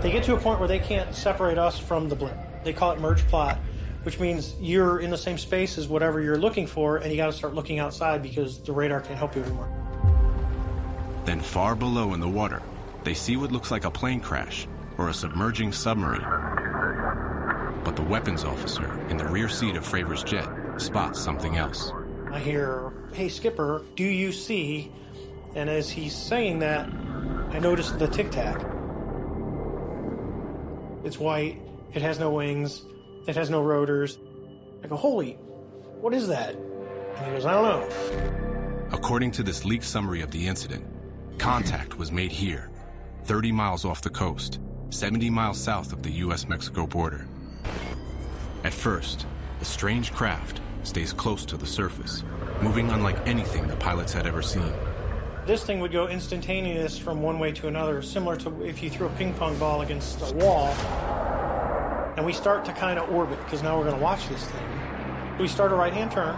[0.04, 2.36] They get to a point where they can't separate us from the blip.
[2.62, 3.58] They call it merge plot,
[4.02, 7.28] which means you're in the same space as whatever you're looking for, and you got
[7.28, 9.66] to start looking outside because the radar can't help you anymore.
[11.24, 12.60] Then, far below in the water,
[13.02, 14.68] they see what looks like a plane crash
[14.98, 16.20] or a submerging submarine.
[17.82, 21.90] But the weapons officer in the rear seat of Fravor's jet spots something else.
[22.30, 24.92] I hear, hey, Skipper, do you see?
[25.54, 26.90] And as he's saying that,
[27.52, 28.73] I notice the tic tac.
[31.04, 31.60] It's white,
[31.92, 32.82] it has no wings,
[33.26, 34.18] it has no rotors.
[34.82, 35.32] I go, holy,
[36.00, 36.54] what is that?
[36.54, 38.88] And he goes, I don't know.
[38.90, 40.84] According to this leaked summary of the incident,
[41.38, 42.70] contact was made here,
[43.24, 47.26] 30 miles off the coast, 70 miles south of the US Mexico border.
[48.64, 49.26] At first,
[49.58, 52.24] the strange craft stays close to the surface,
[52.62, 54.72] moving unlike anything the pilots had ever seen.
[55.46, 59.08] This thing would go instantaneous from one way to another, similar to if you threw
[59.08, 60.68] a ping pong ball against a wall.
[62.16, 65.36] And we start to kind of orbit because now we're going to watch this thing.
[65.38, 66.34] We start a right hand turn,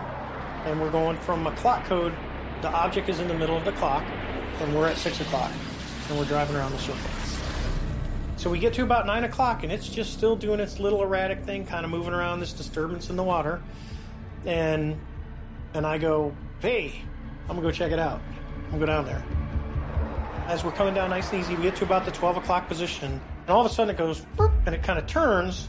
[0.64, 2.12] and we're going from a clock code.
[2.62, 4.02] The object is in the middle of the clock,
[4.60, 5.52] and we're at 6 o'clock,
[6.08, 7.10] and we're driving around the circle.
[8.38, 11.44] So we get to about 9 o'clock, and it's just still doing its little erratic
[11.44, 13.62] thing, kind of moving around this disturbance in the water.
[14.44, 14.98] And
[15.74, 17.02] and I go, hey,
[17.42, 18.20] I'm gonna go check it out.
[18.72, 19.24] I'm gonna go down there.
[20.48, 23.12] As we're coming down nice and easy, we get to about the 12 o'clock position,
[23.12, 24.24] and all of a sudden it goes,
[24.66, 25.68] and it kind of turns,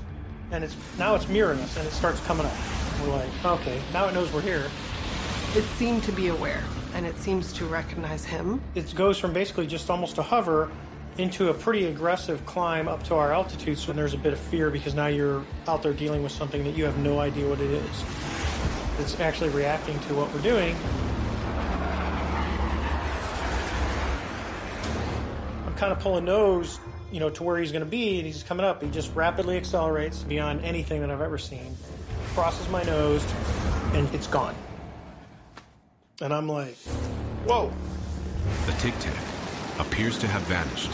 [0.51, 2.53] and it's now it's mirroring us, and it starts coming up.
[3.01, 4.69] We're like, okay, now it knows we're here.
[5.55, 8.61] It seemed to be aware, and it seems to recognize him.
[8.75, 10.69] It goes from basically just almost a hover
[11.17, 13.77] into a pretty aggressive climb up to our altitude.
[13.77, 16.75] So there's a bit of fear because now you're out there dealing with something that
[16.75, 18.03] you have no idea what it is.
[18.99, 20.75] It's actually reacting to what we're doing.
[25.77, 26.79] Kind of pulling nose,
[27.11, 28.81] you know, to where he's going to be, and he's coming up.
[28.83, 31.75] He just rapidly accelerates beyond anything that I've ever seen.
[32.33, 33.23] Crosses my nose,
[33.93, 34.55] and it's gone.
[36.21, 36.75] And I'm like,
[37.45, 37.71] whoa.
[38.65, 39.13] The Tic Tac
[39.79, 40.91] appears to have vanished.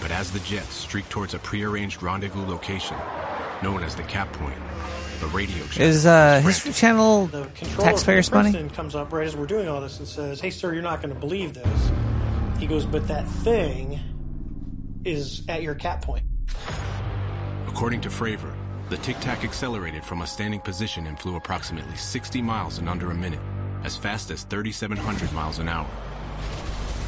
[0.00, 2.96] But as the jets streak towards a prearranged rendezvous location,
[3.62, 4.58] known as the Cap Point,
[5.20, 8.68] the radio check Is uh, History Channel The controller taxpayers' from money?
[8.70, 11.14] Comes up right as we're doing all this and says, "Hey, sir, you're not going
[11.14, 11.90] to believe this."
[12.60, 13.98] He goes, "But that thing
[15.04, 16.24] is at your cap point."
[17.66, 18.52] According to Fravor,
[18.90, 23.10] the Tic Tac accelerated from a standing position and flew approximately 60 miles in under
[23.10, 23.40] a minute,
[23.82, 25.86] as fast as 3,700 miles an hour.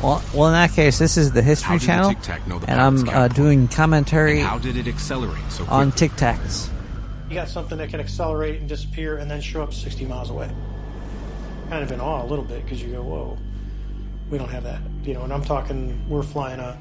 [0.02, 2.46] Well, well, in that case, this is the History How did the Channel, Tic Tac
[2.46, 5.74] know the and I'm uh, doing commentary And how did it accelerate so quickly?
[5.74, 6.68] on Tic Tacs.
[7.28, 10.50] You got something that can accelerate and disappear and then show up 60 miles away.
[11.68, 13.38] Kind of in awe a little bit because you go, whoa,
[14.32, 14.80] we don't have that.
[15.04, 16.76] You know, and I'm talking, we're flying a,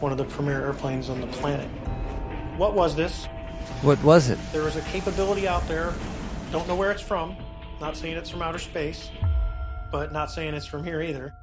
[0.00, 1.68] one of the premier airplanes on the planet.
[2.56, 3.26] What was this?
[3.82, 4.38] What was it?
[4.52, 5.92] There was a capability out there.
[6.50, 7.36] Don't know where it's from.
[7.78, 9.10] Not saying it's from outer space,
[9.92, 11.34] but not saying it's from here either.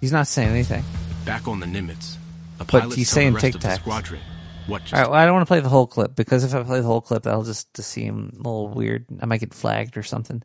[0.00, 0.84] He's not saying anything.
[1.24, 2.16] Back on the Nimitz,
[2.58, 4.20] the But he's saying the rest Tic of the squadron
[4.66, 6.54] what just All right, well, I don't want to play the whole clip because if
[6.54, 9.06] I play the whole clip, that'll just seem a little weird.
[9.22, 10.42] I might get flagged or something.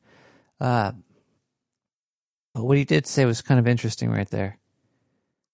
[0.62, 0.94] Uh,
[2.54, 4.58] but what he did say was kind of interesting right there,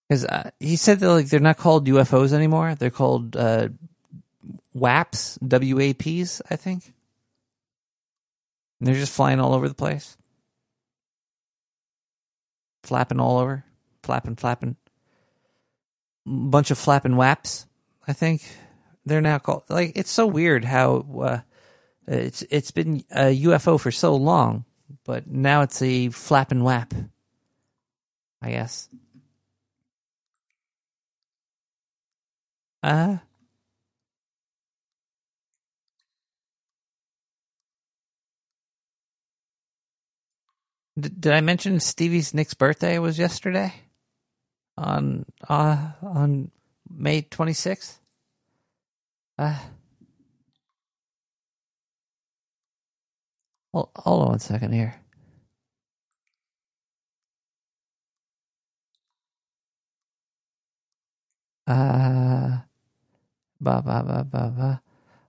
[0.07, 3.69] because uh, he said that like they're not called UFOs anymore; they're called uh,
[4.73, 6.93] WAPs, WAPs, I think.
[8.79, 10.17] And they're just flying all over the place,
[12.83, 13.65] flapping all over,
[14.03, 14.77] flapping, flapping.
[16.25, 17.65] Bunch of flapping WAPs.
[18.07, 18.43] I think
[19.05, 21.39] they're now called like it's so weird how uh,
[22.07, 24.65] it's it's been a UFO for so long,
[25.09, 26.93] but now it's a flap and whap.
[28.43, 28.88] I guess.
[32.83, 33.17] Uh
[40.99, 43.73] Did, did I mention Stevie's Nick's birthday was yesterday?
[44.77, 46.51] On uh on
[46.88, 47.97] May 26th?
[49.39, 49.57] Uh,
[53.73, 54.98] hold, hold on one second here.
[61.69, 62.61] Uh,
[63.61, 64.81] ba ba ba ba ba.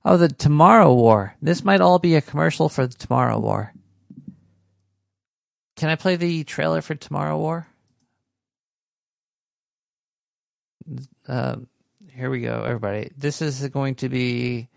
[0.06, 1.36] Oh, the Tomorrow War.
[1.42, 3.74] This might all be a commercial for the Tomorrow War.
[5.76, 7.66] Can I play the trailer for Tomorrow War?
[11.28, 11.56] Uh,
[12.10, 13.10] here we go, everybody.
[13.14, 14.68] This is going to be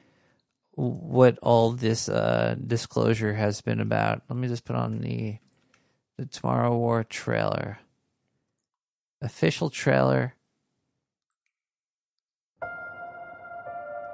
[0.72, 4.24] what all this uh, disclosure has been about.
[4.27, 5.38] Let me just put on the
[6.17, 7.80] the Tomorrow War trailer,
[9.22, 10.35] official trailer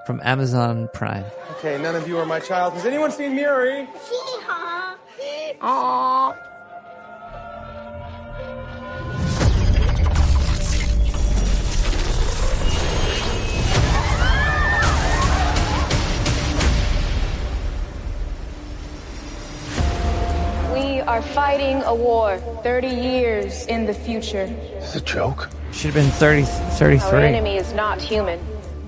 [0.06, 1.24] from Amazon Prime.
[1.58, 2.74] Okay, none of you are my child.
[2.74, 3.88] Has anyone seen Miri?
[5.60, 6.36] Aww.
[20.72, 24.44] We are fighting a war 30 years in the future.
[24.78, 25.50] It's a joke.
[25.72, 27.22] Should have been 30, Our 33.
[27.26, 28.38] enemy is not human.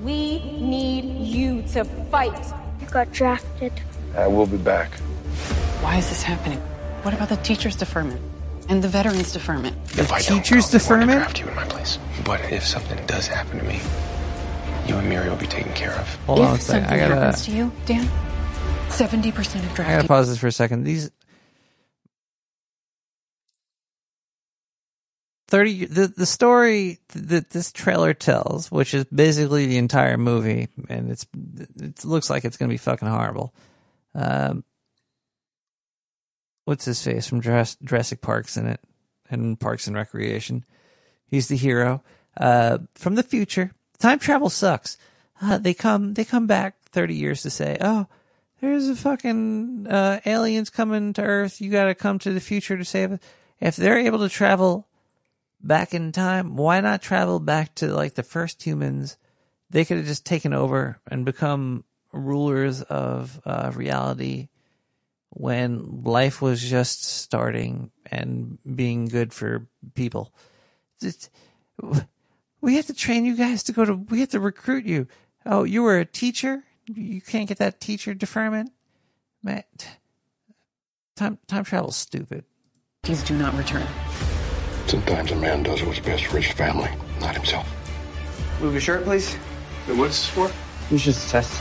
[0.03, 2.53] We need you to fight.
[2.81, 3.73] You got drafted.
[4.17, 4.93] I will be back.
[5.81, 6.59] Why is this happening?
[7.03, 8.21] What about the teachers' deferment
[8.69, 9.75] and the veterans' deferment?
[9.89, 11.13] The teacher's deferment?
[11.13, 11.99] Draft you in my place.
[12.25, 13.81] But if something does happen to me,
[14.87, 16.15] you and Miri will be taken care of.
[16.27, 16.83] Hold on a if second.
[16.89, 17.15] something I gotta.
[17.21, 18.09] happens to you, Dan,
[18.91, 20.85] seventy percent of I gotta pause this for a second.
[20.85, 21.11] These
[25.53, 31.11] thirty the the story that this trailer tells, which is basically the entire movie, and
[31.11, 31.27] it's
[31.79, 33.53] it looks like it's gonna be fucking horrible.
[34.15, 34.65] Um,
[36.65, 38.81] what's his face from Jurass- Jurassic Park's in it,
[39.29, 40.65] and Parks and Recreation.
[41.27, 42.03] He's the hero.
[42.35, 44.97] Uh, from the future, time travel sucks.
[45.43, 48.07] Uh, they come they come back thirty years to say, oh
[48.63, 51.61] there's a fucking uh, aliens coming to Earth.
[51.61, 53.23] You got to come to the future to save it.
[53.61, 54.87] If they're able to travel
[55.63, 59.17] back in time, why not travel back to like the first humans?
[59.71, 64.49] They could have just taken over and become rulers of uh, reality
[65.31, 70.33] when life was just starting and being good for people.
[71.01, 71.31] Just-
[72.61, 73.95] we have to train you guys to go to.
[73.95, 75.09] We have to recruit you.
[75.45, 76.63] Oh, you were a teacher.
[76.87, 78.73] You can't get that teacher deferment,
[79.43, 79.65] man.
[81.17, 82.45] Time time travel's stupid.
[83.03, 83.87] Please do not return.
[84.87, 87.67] Sometimes a man does what's best for his family, not himself.
[88.61, 89.35] Move your shirt, please.
[89.87, 90.51] what's this for?
[90.91, 91.53] It's just a test.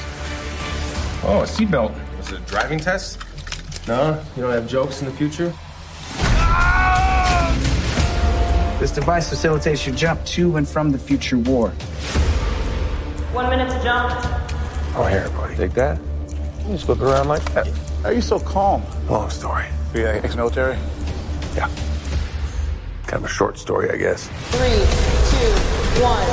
[1.24, 1.96] Oh, a seatbelt.
[2.18, 3.20] Was it a driving test?
[3.88, 5.54] No, you don't have jokes in the future?
[6.18, 7.58] Ah!
[8.80, 11.70] This device facilitates your jump to and from the future war.
[13.32, 14.12] One minute to jump.
[14.96, 15.56] Oh, here, buddy.
[15.56, 16.00] Take that.
[16.66, 17.68] You just whip it around like that.
[18.04, 18.84] How are you so calm?
[19.08, 19.66] Long story.
[19.94, 20.78] You ex-military?
[21.56, 21.70] Yeah.
[23.12, 24.30] Kind of a short story, I guess.
[24.52, 24.70] Three,
[25.32, 25.52] two,
[26.02, 26.26] one.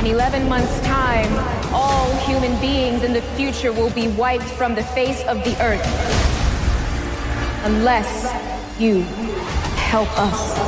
[0.00, 1.32] In 11 months' time,
[1.72, 5.86] all human beings in the future will be wiped from the face of the earth.
[7.62, 8.24] Unless
[8.80, 9.02] you
[9.86, 10.58] help us.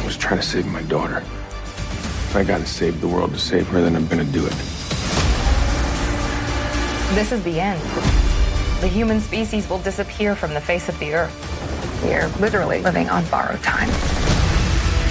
[0.00, 1.18] I was trying to save my daughter.
[1.18, 4.54] If I gotta save the world to save her, then I'm gonna do it.
[7.14, 8.27] This is the end.
[8.80, 12.04] The human species will disappear from the face of the earth.
[12.04, 13.88] We are literally living on borrowed time.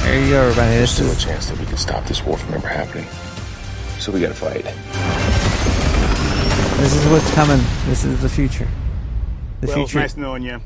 [0.03, 0.69] There you go, everybody.
[0.69, 3.05] There's This still a chance that we can stop this war from ever happening.
[3.99, 4.63] So we gotta fight.
[6.77, 7.59] this is what's coming.
[7.87, 8.69] This is the future.
[9.59, 9.99] The well, it's future.
[9.99, 10.61] nice knowing you.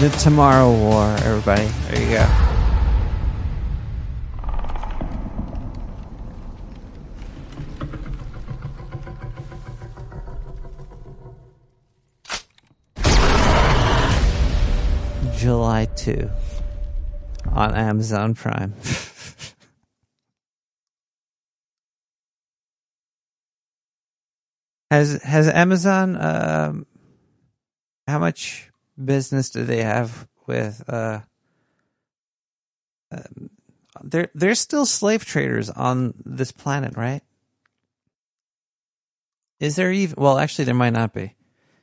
[0.00, 1.68] The Tomorrow War, everybody.
[1.88, 2.55] There you go.
[15.46, 16.28] July 2
[17.52, 18.74] on Amazon Prime.
[24.90, 26.84] has has Amazon um
[28.08, 28.72] how much
[29.04, 31.20] business do they have with uh
[33.12, 33.50] um,
[34.02, 37.22] there there's still slave traders on this planet, right?
[39.60, 41.36] Is there even well actually there might not be.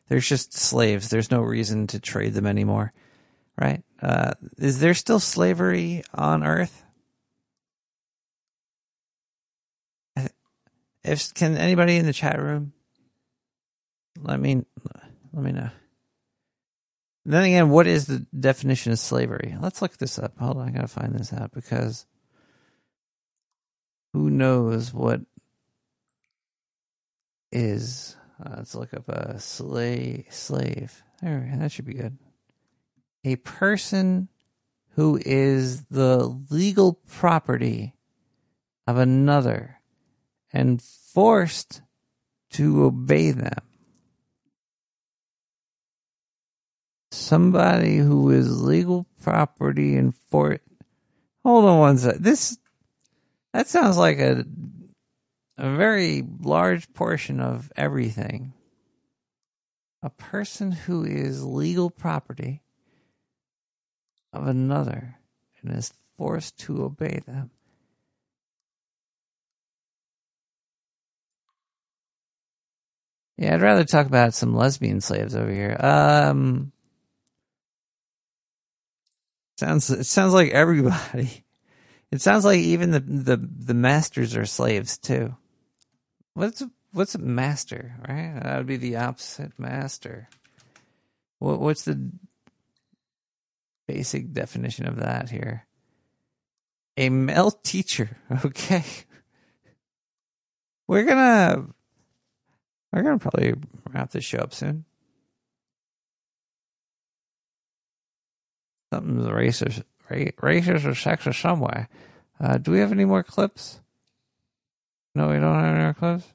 [0.09, 1.09] There's just slaves.
[1.09, 2.91] There's no reason to trade them anymore.
[3.59, 3.83] Right?
[4.01, 6.83] Uh is there still slavery on Earth?
[11.03, 12.73] If can anybody in the chat room
[14.21, 14.63] let me
[15.33, 15.69] let me know.
[17.25, 19.55] Then again, what is the definition of slavery?
[19.59, 20.37] Let's look this up.
[20.39, 22.05] Hold on, I gotta find this out because
[24.13, 25.21] who knows what
[27.51, 28.15] is?
[28.43, 30.25] Uh, let's look up a slave.
[30.29, 31.01] Slave.
[31.21, 32.17] There, that should be good.
[33.23, 34.29] A person
[34.95, 37.95] who is the legal property
[38.85, 39.79] of another
[40.51, 41.81] and forced
[42.51, 43.61] to obey them.
[47.13, 50.57] somebody who is legal property and for
[51.43, 52.57] hold on one sec this
[53.53, 54.43] that sounds like a
[55.57, 58.51] a very large portion of everything
[60.01, 62.62] a person who is legal property
[64.33, 65.17] of another
[65.61, 67.51] and is forced to obey them
[73.37, 76.71] yeah i'd rather talk about some lesbian slaves over here um
[79.57, 81.43] Sounds it sounds like everybody.
[82.11, 85.35] It sounds like even the the the masters are slaves too.
[86.33, 88.39] What's what's a master, right?
[88.43, 90.29] That would be the opposite master.
[91.39, 92.11] What what's the
[93.87, 95.65] basic definition of that here?
[96.97, 98.17] A male teacher.
[98.45, 98.83] Okay.
[100.87, 101.65] We're gonna
[102.91, 103.53] we're gonna probably
[103.91, 104.83] wrap this show up soon.
[108.93, 111.87] Something's racist, ra- racist or sexist somewhere.
[112.39, 113.79] Uh, do we have any more clips?
[115.15, 116.25] No, we don't have any more clips.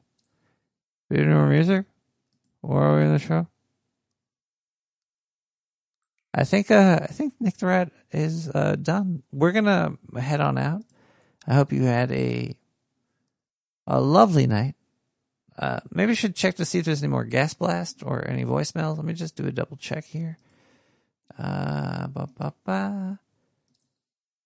[1.10, 1.84] We have any more music?
[2.62, 3.46] Or are we in the show?
[6.38, 9.24] I think uh, I think Nick the Rat is uh, done.
[9.32, 10.82] We're gonna head on out.
[11.48, 12.54] I hope you had a
[13.88, 14.76] a lovely night.
[15.58, 18.44] Uh, maybe I should check to see if there's any more gas blast or any
[18.44, 18.96] voicemails.
[18.96, 20.38] Let me just do a double check here.
[21.36, 23.18] Uh, ba ba ba.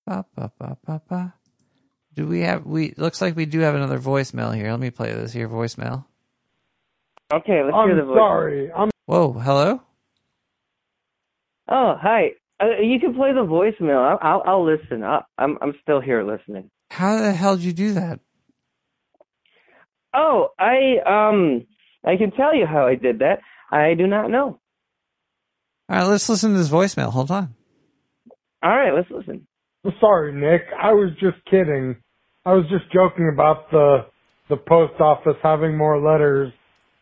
[0.07, 1.35] Ba ba ba ba ba.
[2.15, 4.71] Do we have we looks like we do have another voicemail here.
[4.71, 6.07] Let me play this here voicemail.
[7.35, 8.17] Okay, let's I'm hear the voice.
[8.17, 8.73] sorry.
[8.73, 9.83] I'm Whoa, hello?
[11.73, 12.33] Oh, hi.
[12.61, 13.97] Uh, you can play the voicemail.
[13.99, 15.03] I'll, I'll, I'll listen.
[15.03, 16.71] i I'm, I'm still here listening.
[16.91, 18.21] How the hell did you do that?
[20.15, 21.67] Oh, I, um,
[22.05, 23.39] I can tell you how I did that.
[23.71, 24.61] I do not know.
[25.89, 27.11] All right, let's listen to this voicemail.
[27.11, 27.55] Hold on.
[28.63, 29.47] All right, let's listen.
[29.99, 30.63] sorry, Nick.
[30.81, 31.97] I was just kidding.
[32.45, 34.07] I was just joking about the
[34.51, 36.53] the post office having more letters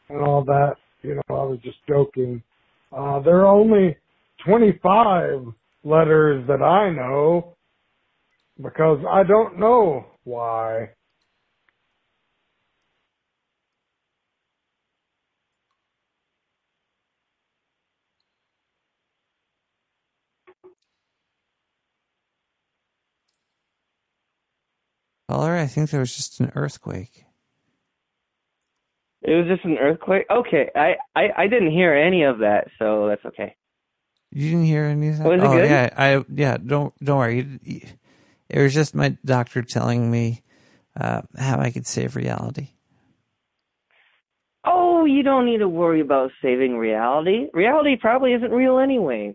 [0.09, 0.77] and all that.
[1.03, 2.43] You know, I was just joking.
[2.93, 3.97] Uh, there are only
[4.45, 5.47] 25
[5.85, 7.57] letters that I know
[8.63, 10.91] because I don't know why.
[25.29, 27.25] Caller, I think there was just an earthquake.
[29.23, 30.27] It was just an earthquake.
[30.31, 33.55] Okay, I, I, I didn't hear any of that, so that's okay.
[34.33, 35.25] You didn't hear anything.
[35.25, 35.69] Was it oh, good?
[35.69, 36.57] yeah, I yeah.
[36.57, 37.59] Don't don't worry.
[38.49, 40.43] It was just my doctor telling me
[40.99, 42.69] uh, how I could save reality.
[44.65, 47.47] Oh, you don't need to worry about saving reality.
[47.53, 49.35] Reality probably isn't real anyway.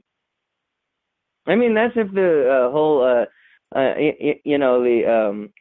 [1.47, 5.53] I mean, that's if the uh, whole, uh, uh, y- you know, the um,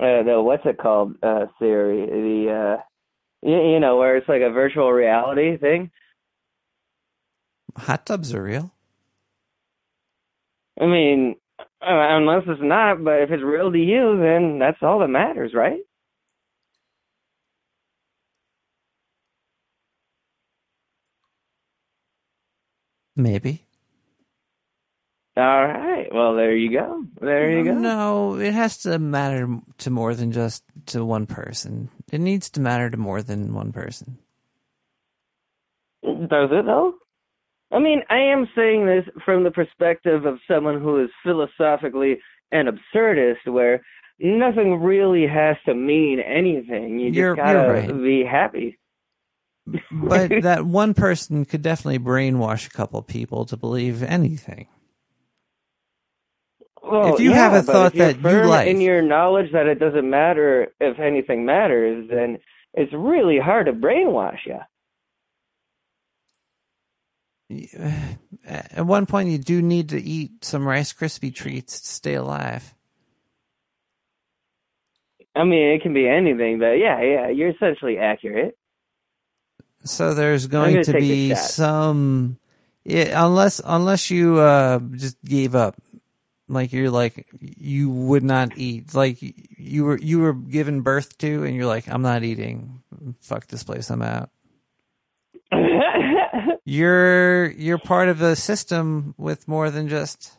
[0.00, 2.82] uh, the what's it called uh, theory, the uh,
[3.42, 5.90] y- you know, where it's like a virtual reality thing.
[7.76, 8.72] Hot tubs are real.
[10.80, 15.00] I mean, uh, unless it's not, but if it's real to you, then that's all
[15.00, 15.80] that matters, right?
[23.16, 23.66] Maybe.
[25.36, 26.08] All right.
[26.12, 27.04] Well, there you go.
[27.20, 27.72] There you go.
[27.72, 31.88] No, it has to matter to more than just to one person.
[32.10, 34.18] It needs to matter to more than one person.
[36.02, 36.94] Does it though?
[37.72, 42.18] I mean, I am saying this from the perspective of someone who is philosophically
[42.52, 43.82] an absurdist, where
[44.18, 46.98] nothing really has to mean anything.
[46.98, 48.02] You just You're- gotta right.
[48.02, 48.76] be happy.
[49.92, 54.66] But that one person could definitely brainwash a couple people to believe anything.
[56.82, 59.78] Well, If you yeah, have a thought that you like- in your knowledge that it
[59.78, 62.38] doesn't matter if anything matters, then
[62.74, 64.58] it's really hard to brainwash you.
[68.46, 72.74] At one point, you do need to eat some Rice Krispie treats to stay alive.
[75.34, 78.56] I mean, it can be anything, but yeah, yeah, you're essentially accurate.
[79.84, 82.38] So there's going to be some,
[82.84, 85.76] yeah, unless unless you uh, just gave up,
[86.48, 91.44] like you're like you would not eat, like you were you were given birth to,
[91.44, 92.82] and you're like I'm not eating.
[93.20, 94.30] Fuck this place, I'm out.
[96.64, 100.32] you're you're part of a system with more than just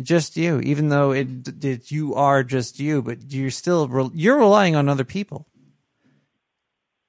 [0.00, 1.28] just you even though it,
[1.64, 5.46] it you are just you but you're still re- you're relying on other people.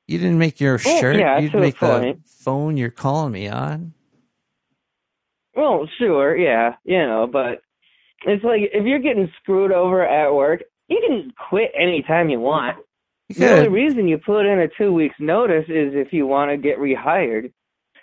[0.07, 3.47] You didn't make your Oh, shirt yeah, you didn't make the phone you're calling me
[3.47, 3.93] on.
[5.55, 7.61] Well, sure, yeah, you know, but
[8.25, 12.77] it's like if you're getting screwed over at work, you can quit anytime you want.
[13.29, 16.57] The only reason you put in a two weeks notice is if you want to
[16.57, 17.51] get rehired.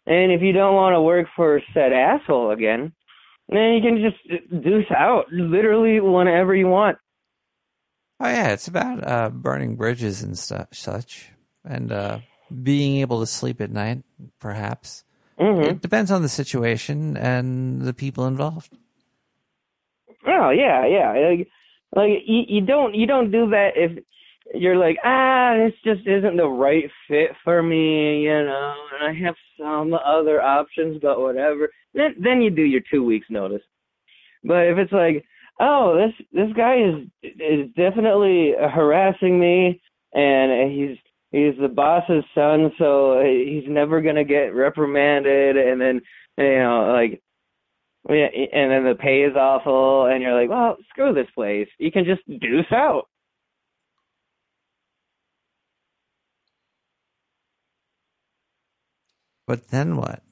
[0.07, 2.93] And if you don't want to work for said asshole again,
[3.49, 6.99] then you can just deuce out literally whenever you want.
[8.21, 11.31] oh yeah it's about uh burning bridges and stuff such
[11.65, 12.19] and uh
[12.63, 14.03] being able to sleep at night
[14.39, 15.05] perhaps
[15.39, 15.65] Mhm.
[15.71, 18.77] it depends on the situation and the people involved
[20.27, 21.13] Oh yeah, yeah.
[21.13, 21.49] Like,
[21.97, 24.03] like you, you don't you don't do that if
[24.55, 29.25] you're like ah this just isn't the right fit for me, you know, and I
[29.25, 31.71] have some other options, but whatever.
[31.95, 33.63] Then then you do your two weeks notice.
[34.45, 35.25] But if it's like
[35.61, 39.81] oh this this guy is is definitely harassing me,
[40.15, 40.97] and he's
[41.31, 46.01] he's the boss's son, so he's never gonna get reprimanded, and then
[46.39, 47.23] you know like
[48.09, 51.69] yeah, and then the pay is awful, and you're like, well, screw this place.
[51.79, 53.09] You can just deuce out.
[59.51, 60.23] But then what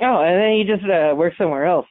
[0.00, 1.86] Oh, and then you just uh, work somewhere else.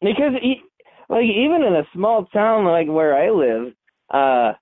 [0.00, 0.62] Because, e-
[1.08, 3.72] like, even in a small town like where I live,
[4.08, 4.52] uh,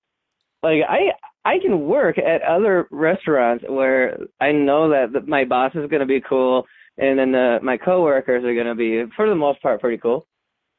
[0.62, 1.12] like I
[1.44, 6.00] I can work at other restaurants where I know that the, my boss is going
[6.00, 6.64] to be cool,
[6.96, 10.26] and then the, my coworkers are going to be, for the most part, pretty cool.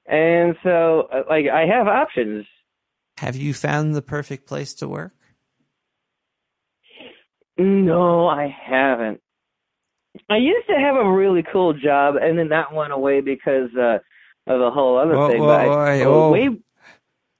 [0.08, 2.46] And so, uh, like, I have options.
[3.18, 5.14] have you found the perfect place to work
[7.60, 9.22] No, I haven't.
[10.30, 14.00] I used to have a really cool job, and then that went away because uh,
[14.48, 15.40] of a whole other Whoa, thing.
[15.42, 16.50] whoa, but I- whoa, oh, way,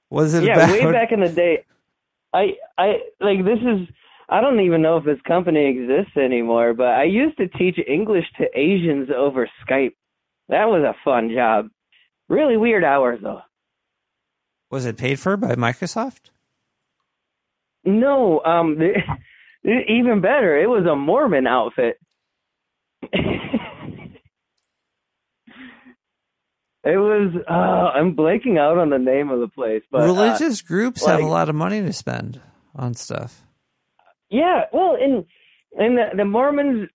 [0.10, 1.66] was it yeah, about way back in the day,
[2.34, 3.88] I, I like this is.
[4.32, 8.26] I don't even know if this company exists anymore, but I used to teach English
[8.38, 9.96] to Asians over Skype.
[10.50, 11.70] That was a fun job.
[12.28, 13.42] Really weird hours though.
[14.70, 16.30] was it paid for by microsoft
[17.84, 18.78] No, um,
[19.64, 21.98] even better, it was a Mormon outfit.
[26.82, 27.34] It was.
[27.48, 31.20] Uh, I'm blanking out on the name of the place, but uh, religious groups have
[31.20, 32.40] a lot of money to spend
[32.74, 33.42] on stuff
[34.30, 35.26] Yeah, well, and
[35.78, 36.90] and the, the Mormons,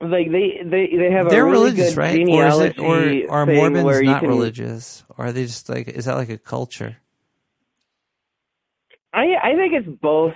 [0.00, 3.30] like they they they have they're a really religious good right or is it or
[3.30, 6.96] are mormons not can, religious or are they just like is that like a culture
[9.12, 10.34] I I think it's both.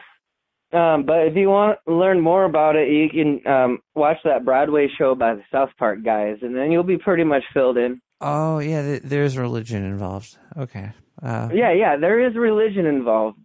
[0.72, 4.44] Um, but if you want to learn more about it, you can um, watch that
[4.44, 8.00] Broadway show by the South Park guys, and then you'll be pretty much filled in.
[8.20, 10.90] oh yeah th- there's religion involved okay
[11.22, 13.38] uh Yeah, yeah, there is religion involved.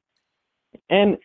[0.89, 1.17] And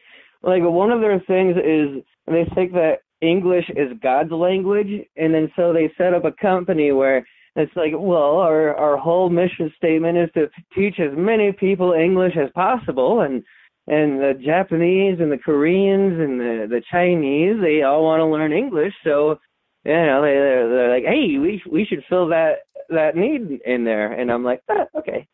[0.43, 5.51] like one of their things is they think that English is God's language, and then
[5.57, 10.17] so they set up a company where it's like, well, our our whole mission statement
[10.17, 13.43] is to teach as many people English as possible, and
[13.89, 18.52] and the Japanese and the Koreans and the the Chinese, they all want to learn
[18.52, 19.39] English, so
[19.84, 22.58] you know they they're, they're like, hey, we we should fill that
[22.91, 25.26] that need in there, and I'm like, ah, okay,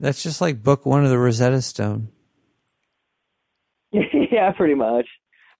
[0.00, 2.08] That's just like book one of the Rosetta Stone.
[3.92, 5.06] yeah, pretty much.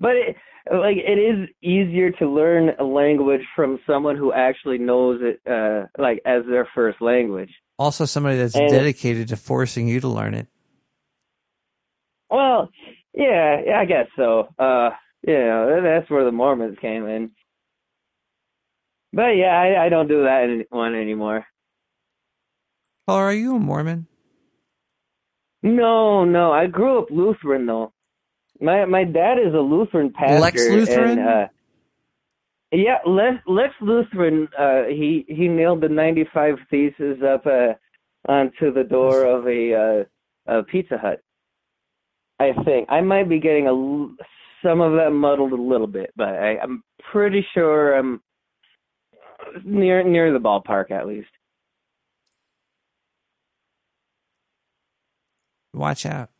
[0.00, 0.36] But it,
[0.72, 5.86] like it is easier to learn a language from someone who actually knows it, uh,
[5.98, 7.50] like as their first language.
[7.78, 10.48] Also, somebody that's And- dedicated to forcing you to learn it.
[12.30, 12.70] Well,
[13.12, 14.48] yeah, yeah, I guess so.
[14.58, 14.90] Uh,
[15.26, 17.30] you know, that's where the Mormons came in.
[19.12, 21.46] But yeah, I, I don't do that any- one anymore.
[23.08, 24.06] Caller, are you a Mormon?
[25.62, 27.92] No, no, I grew up Lutheran though.
[28.60, 30.38] My my dad is a Lutheran pastor.
[30.40, 31.18] Lex Lutheran?
[31.18, 31.46] And, uh,
[32.72, 34.48] yeah, Lex, Lex Lutheran.
[34.58, 37.74] Uh, he he nailed the ninety five theses up uh,
[38.28, 40.06] onto the door of a,
[40.48, 41.20] uh, a Pizza Hut.
[42.50, 44.24] I think I might be getting a
[44.66, 46.82] some of that muddled a little bit, but I, I'm
[47.12, 48.20] pretty sure I'm
[49.64, 51.28] near near the ballpark at least.
[55.72, 56.30] Watch out.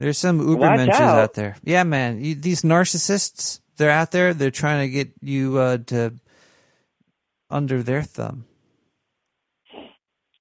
[0.00, 1.18] There's some Watch Ubermenches out.
[1.18, 1.56] out there.
[1.62, 2.22] Yeah, man.
[2.22, 4.34] You, these narcissists, they're out there.
[4.34, 6.14] They're trying to get you uh, to
[7.50, 8.44] under their thumb.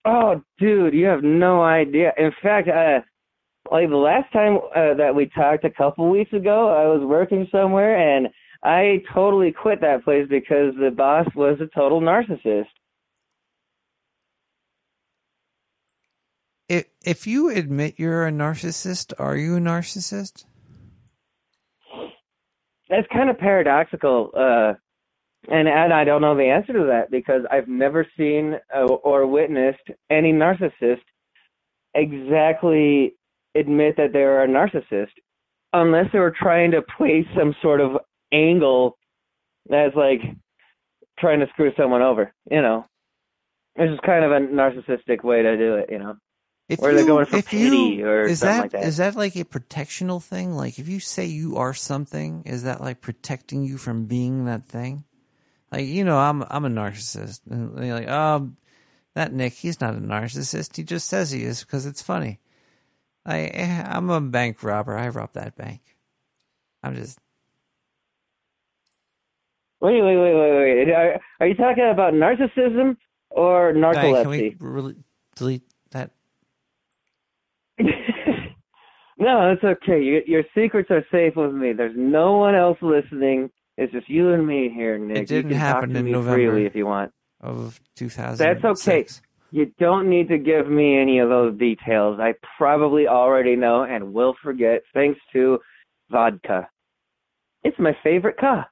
[0.05, 2.13] Oh, dude, you have no idea.
[2.17, 2.99] In fact, uh,
[3.71, 7.47] like the last time uh, that we talked a couple weeks ago, I was working
[7.51, 8.27] somewhere and
[8.63, 12.65] I totally quit that place because the boss was a total narcissist.
[16.67, 20.45] If, if you admit you're a narcissist, are you a narcissist?
[22.89, 24.73] That's kind of paradoxical, uh,
[25.47, 29.25] and and I don't know the answer to that because I've never seen uh, or
[29.25, 31.01] witnessed any narcissist
[31.95, 33.15] exactly
[33.55, 35.11] admit that they're a narcissist,
[35.73, 37.91] unless they were trying to play some sort of
[38.31, 38.97] angle
[39.69, 40.21] that's like
[41.19, 42.33] trying to screw someone over.
[42.49, 42.85] You know,
[43.75, 45.89] it's just kind of a narcissistic way to do it.
[45.89, 46.15] You know,
[46.69, 48.83] If or you, they're going for pity you, or is something that, like that.
[48.83, 50.53] is that like a protectional thing?
[50.53, 54.65] Like if you say you are something, is that like protecting you from being that
[54.65, 55.03] thing?
[55.71, 58.51] Like you know, I'm I'm a narcissist, and you're like, oh,
[59.15, 60.75] that Nick, he's not a narcissist.
[60.75, 62.39] He just says he is because it's funny.
[63.25, 64.97] I eh, I'm a bank robber.
[64.97, 65.81] I robbed that bank.
[66.83, 67.17] I'm just
[69.81, 70.89] Wait, wait, wait, wait, wait.
[70.91, 72.97] Are, are you talking about narcissism
[73.29, 74.21] or narcolepsy?
[74.21, 74.95] can we really
[75.35, 76.11] delete that?
[79.17, 80.01] No, it's okay.
[80.01, 81.73] Your, your secrets are safe with me.
[81.73, 83.49] There's no one else listening.
[83.77, 85.17] It's just you and me here, Nick.
[85.17, 87.11] It didn't you can happen talk to in me November freely if you want.
[87.41, 88.37] of 2000.
[88.37, 89.05] That's okay.
[89.55, 92.19] You don't need to give me any of those details.
[92.19, 95.59] I probably already know and will forget thanks to
[96.11, 96.67] vodka.
[97.63, 98.67] It's my favorite ka.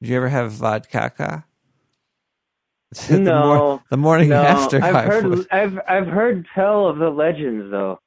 [0.00, 1.44] Did you ever have vodka?
[3.08, 4.42] the, no, mor- the morning no.
[4.42, 4.82] after.
[4.82, 5.46] I've heard would.
[5.52, 8.00] I've I've heard tell of the legends though.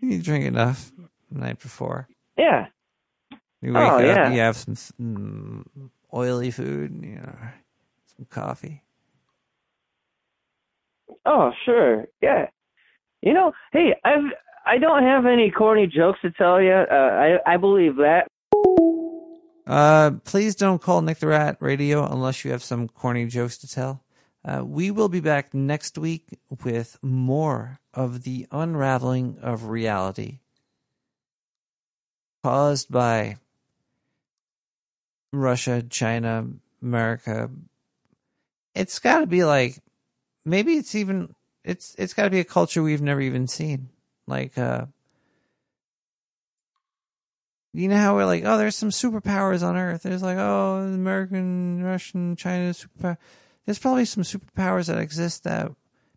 [0.00, 0.92] You drink enough
[1.32, 2.06] the night before.
[2.38, 2.66] Yeah.
[3.62, 4.30] You wake Oh, up, yeah.
[4.32, 7.36] you have some mm, oily food, and you know,
[8.16, 8.82] some coffee.
[11.24, 12.06] Oh, sure.
[12.22, 12.46] Yeah.
[13.22, 14.32] You know, hey, I've
[14.64, 16.72] I don't have any corny jokes to tell you.
[16.72, 18.26] Uh, I I believe that.
[19.66, 23.68] Uh, please don't call Nick the Rat Radio unless you have some corny jokes to
[23.68, 24.04] tell.
[24.44, 30.38] Uh, we will be back next week with more of the unraveling of reality
[32.44, 33.36] caused by
[35.32, 36.46] Russia, China,
[36.82, 37.50] America.
[38.74, 39.82] It's got to be like
[40.44, 43.88] maybe it's even it's it's got to be a culture we've never even seen.
[44.26, 44.86] Like uh
[47.76, 50.02] you know how we're like, oh, there's some superpowers on Earth.
[50.02, 53.18] There's like, oh, American, Russian, China superpower.
[53.66, 55.70] There's probably some superpowers that exist that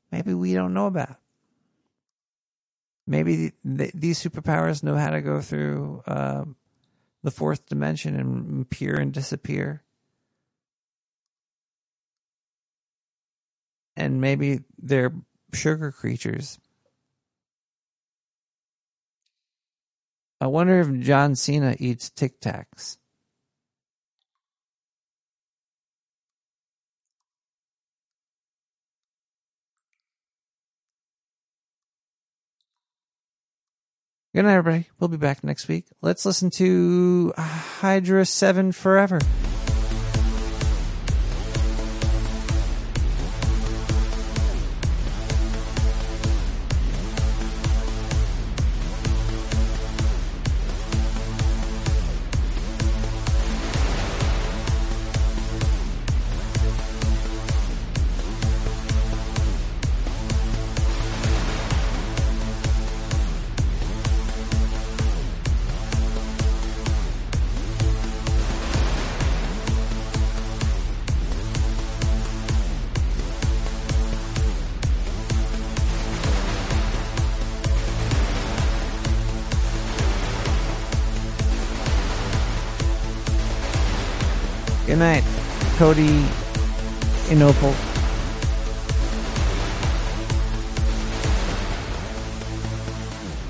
[0.10, 1.18] maybe we don't know about.
[3.06, 6.46] Maybe th- these superpowers know how to go through uh,
[7.24, 9.84] the fourth dimension and appear and disappear.
[13.96, 15.12] And maybe they're
[15.54, 16.60] sugar creatures.
[20.40, 22.99] I wonder if John Cena eats Tic Tacs.
[34.32, 34.88] Good night, everybody.
[35.00, 35.86] We'll be back next week.
[36.04, 39.18] Let's listen to Hydra 7 Forever.
[87.30, 87.74] Inopal.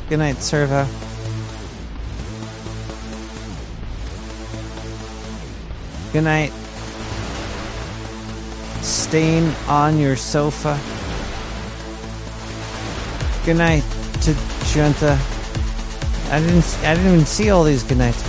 [0.07, 0.87] Good night, Servo.
[6.13, 6.51] Good night.
[8.81, 10.79] Staying on your sofa.
[13.45, 13.83] Good night
[14.21, 14.33] to
[14.73, 15.19] Junta.
[16.31, 16.77] I didn't.
[16.83, 18.23] I didn't even see all these good nights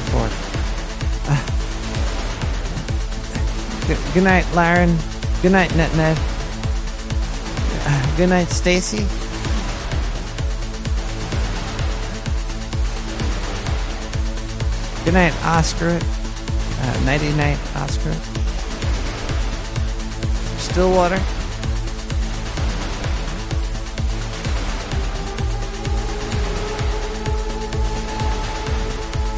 [4.15, 4.97] good, night, Laren.
[5.43, 6.19] Good night, Net Ned.
[8.21, 9.07] Good night, Stacy.
[15.07, 15.99] Good night, Oscar.
[16.83, 18.13] Uh, nighty night, Oscar.
[20.59, 21.17] Stillwater.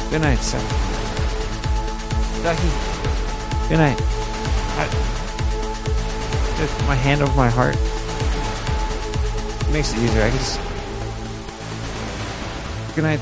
[0.09, 0.59] Good night, sir.
[2.43, 3.69] Ducky.
[3.69, 4.12] Good night.
[4.83, 7.75] I, just my hand over my heart.
[9.71, 10.23] makes it easier.
[10.23, 10.59] I can just.
[12.95, 13.19] Good night,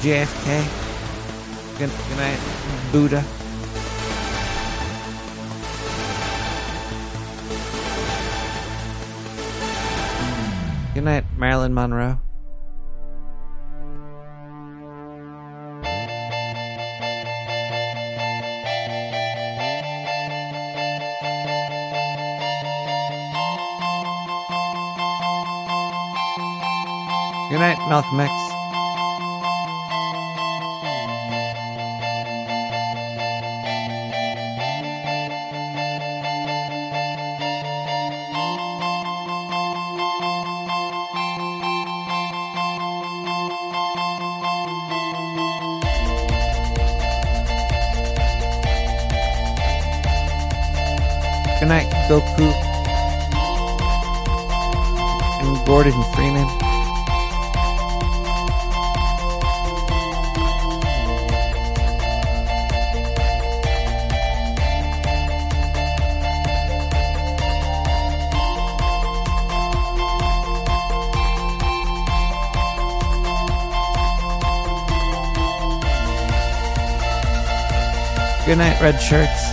[0.00, 0.64] JFK.
[1.78, 2.40] Good, good night,
[2.92, 3.24] Buddha.
[10.94, 12.18] Good night, Marilyn Monroe.
[27.88, 28.47] Malcolm X.
[78.92, 79.47] red shirts.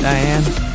[0.00, 0.69] Diane.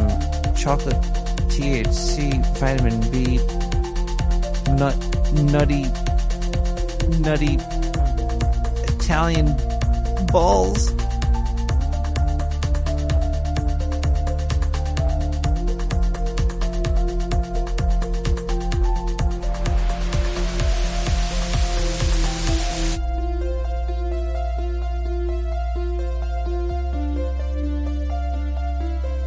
[0.54, 1.00] chocolate
[1.48, 3.38] THC vitamin B
[4.78, 4.96] nut
[5.52, 5.84] nutty
[7.20, 7.58] nutty
[8.94, 9.56] Italian
[10.26, 10.92] balls.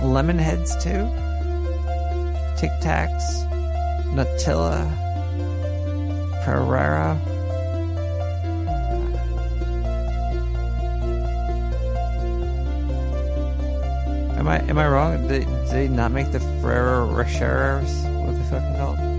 [0.02, 1.10] Lemon heads too.
[2.56, 3.26] Tic Tacs,
[4.14, 4.86] Nutella,
[6.44, 7.18] Pereira.
[14.38, 15.28] Am I am I wrong?
[15.28, 18.04] Did, did they not make the Ferrero Rochers?
[18.26, 19.13] What the fucking called?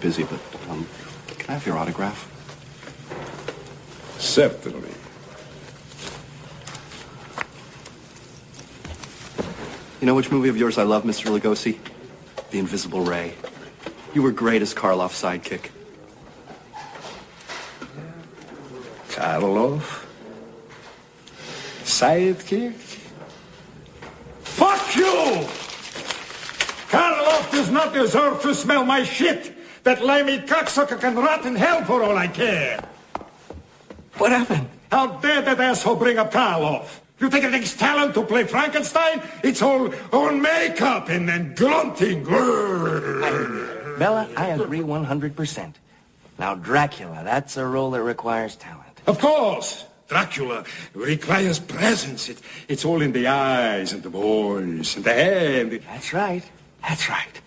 [0.00, 0.86] Busy, but um,
[1.38, 2.26] can I have your autograph?
[4.18, 4.90] Certainly.
[10.00, 11.26] You know which movie of yours I love, Mr.
[11.26, 11.78] Lugosi?
[12.50, 13.34] The Invisible Ray.
[14.14, 15.70] You were great as Karloff's sidekick.
[19.10, 20.06] Karloff?
[21.84, 22.74] Sidekick?
[24.42, 25.46] Fuck you!
[26.88, 29.59] Karloff does not deserve to smell my shit!
[29.82, 32.84] That limey cocksucker can rot in hell for all I care!
[34.18, 34.68] What happened?
[34.90, 37.00] How dare that asshole bring up Karloff?
[37.20, 39.22] You think it takes talent to play Frankenstein?
[39.42, 42.24] It's all, all makeup and then grunting.
[42.24, 45.74] Bela, I agree 100%.
[46.38, 49.00] Now, Dracula, that's a role that requires talent.
[49.06, 49.86] Of course!
[50.08, 52.28] Dracula requires presence.
[52.28, 55.80] It, it's all in the eyes and the voice and the hand.
[55.86, 56.42] That's right.
[56.82, 57.40] That's right.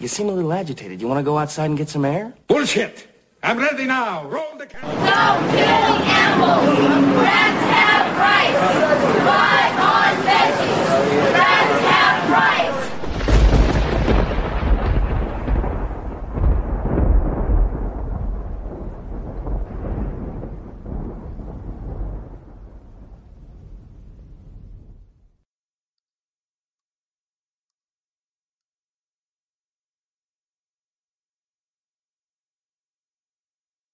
[0.00, 1.00] You seem a little agitated.
[1.00, 2.32] You want to go outside and get some air?
[2.46, 3.06] Bullshit!
[3.42, 4.26] I'm ready now.
[4.26, 4.92] Roll the camera.
[5.06, 6.78] Stop killing animals!
[7.16, 9.14] Rats have rights!
[9.14, 9.60] Goodbye,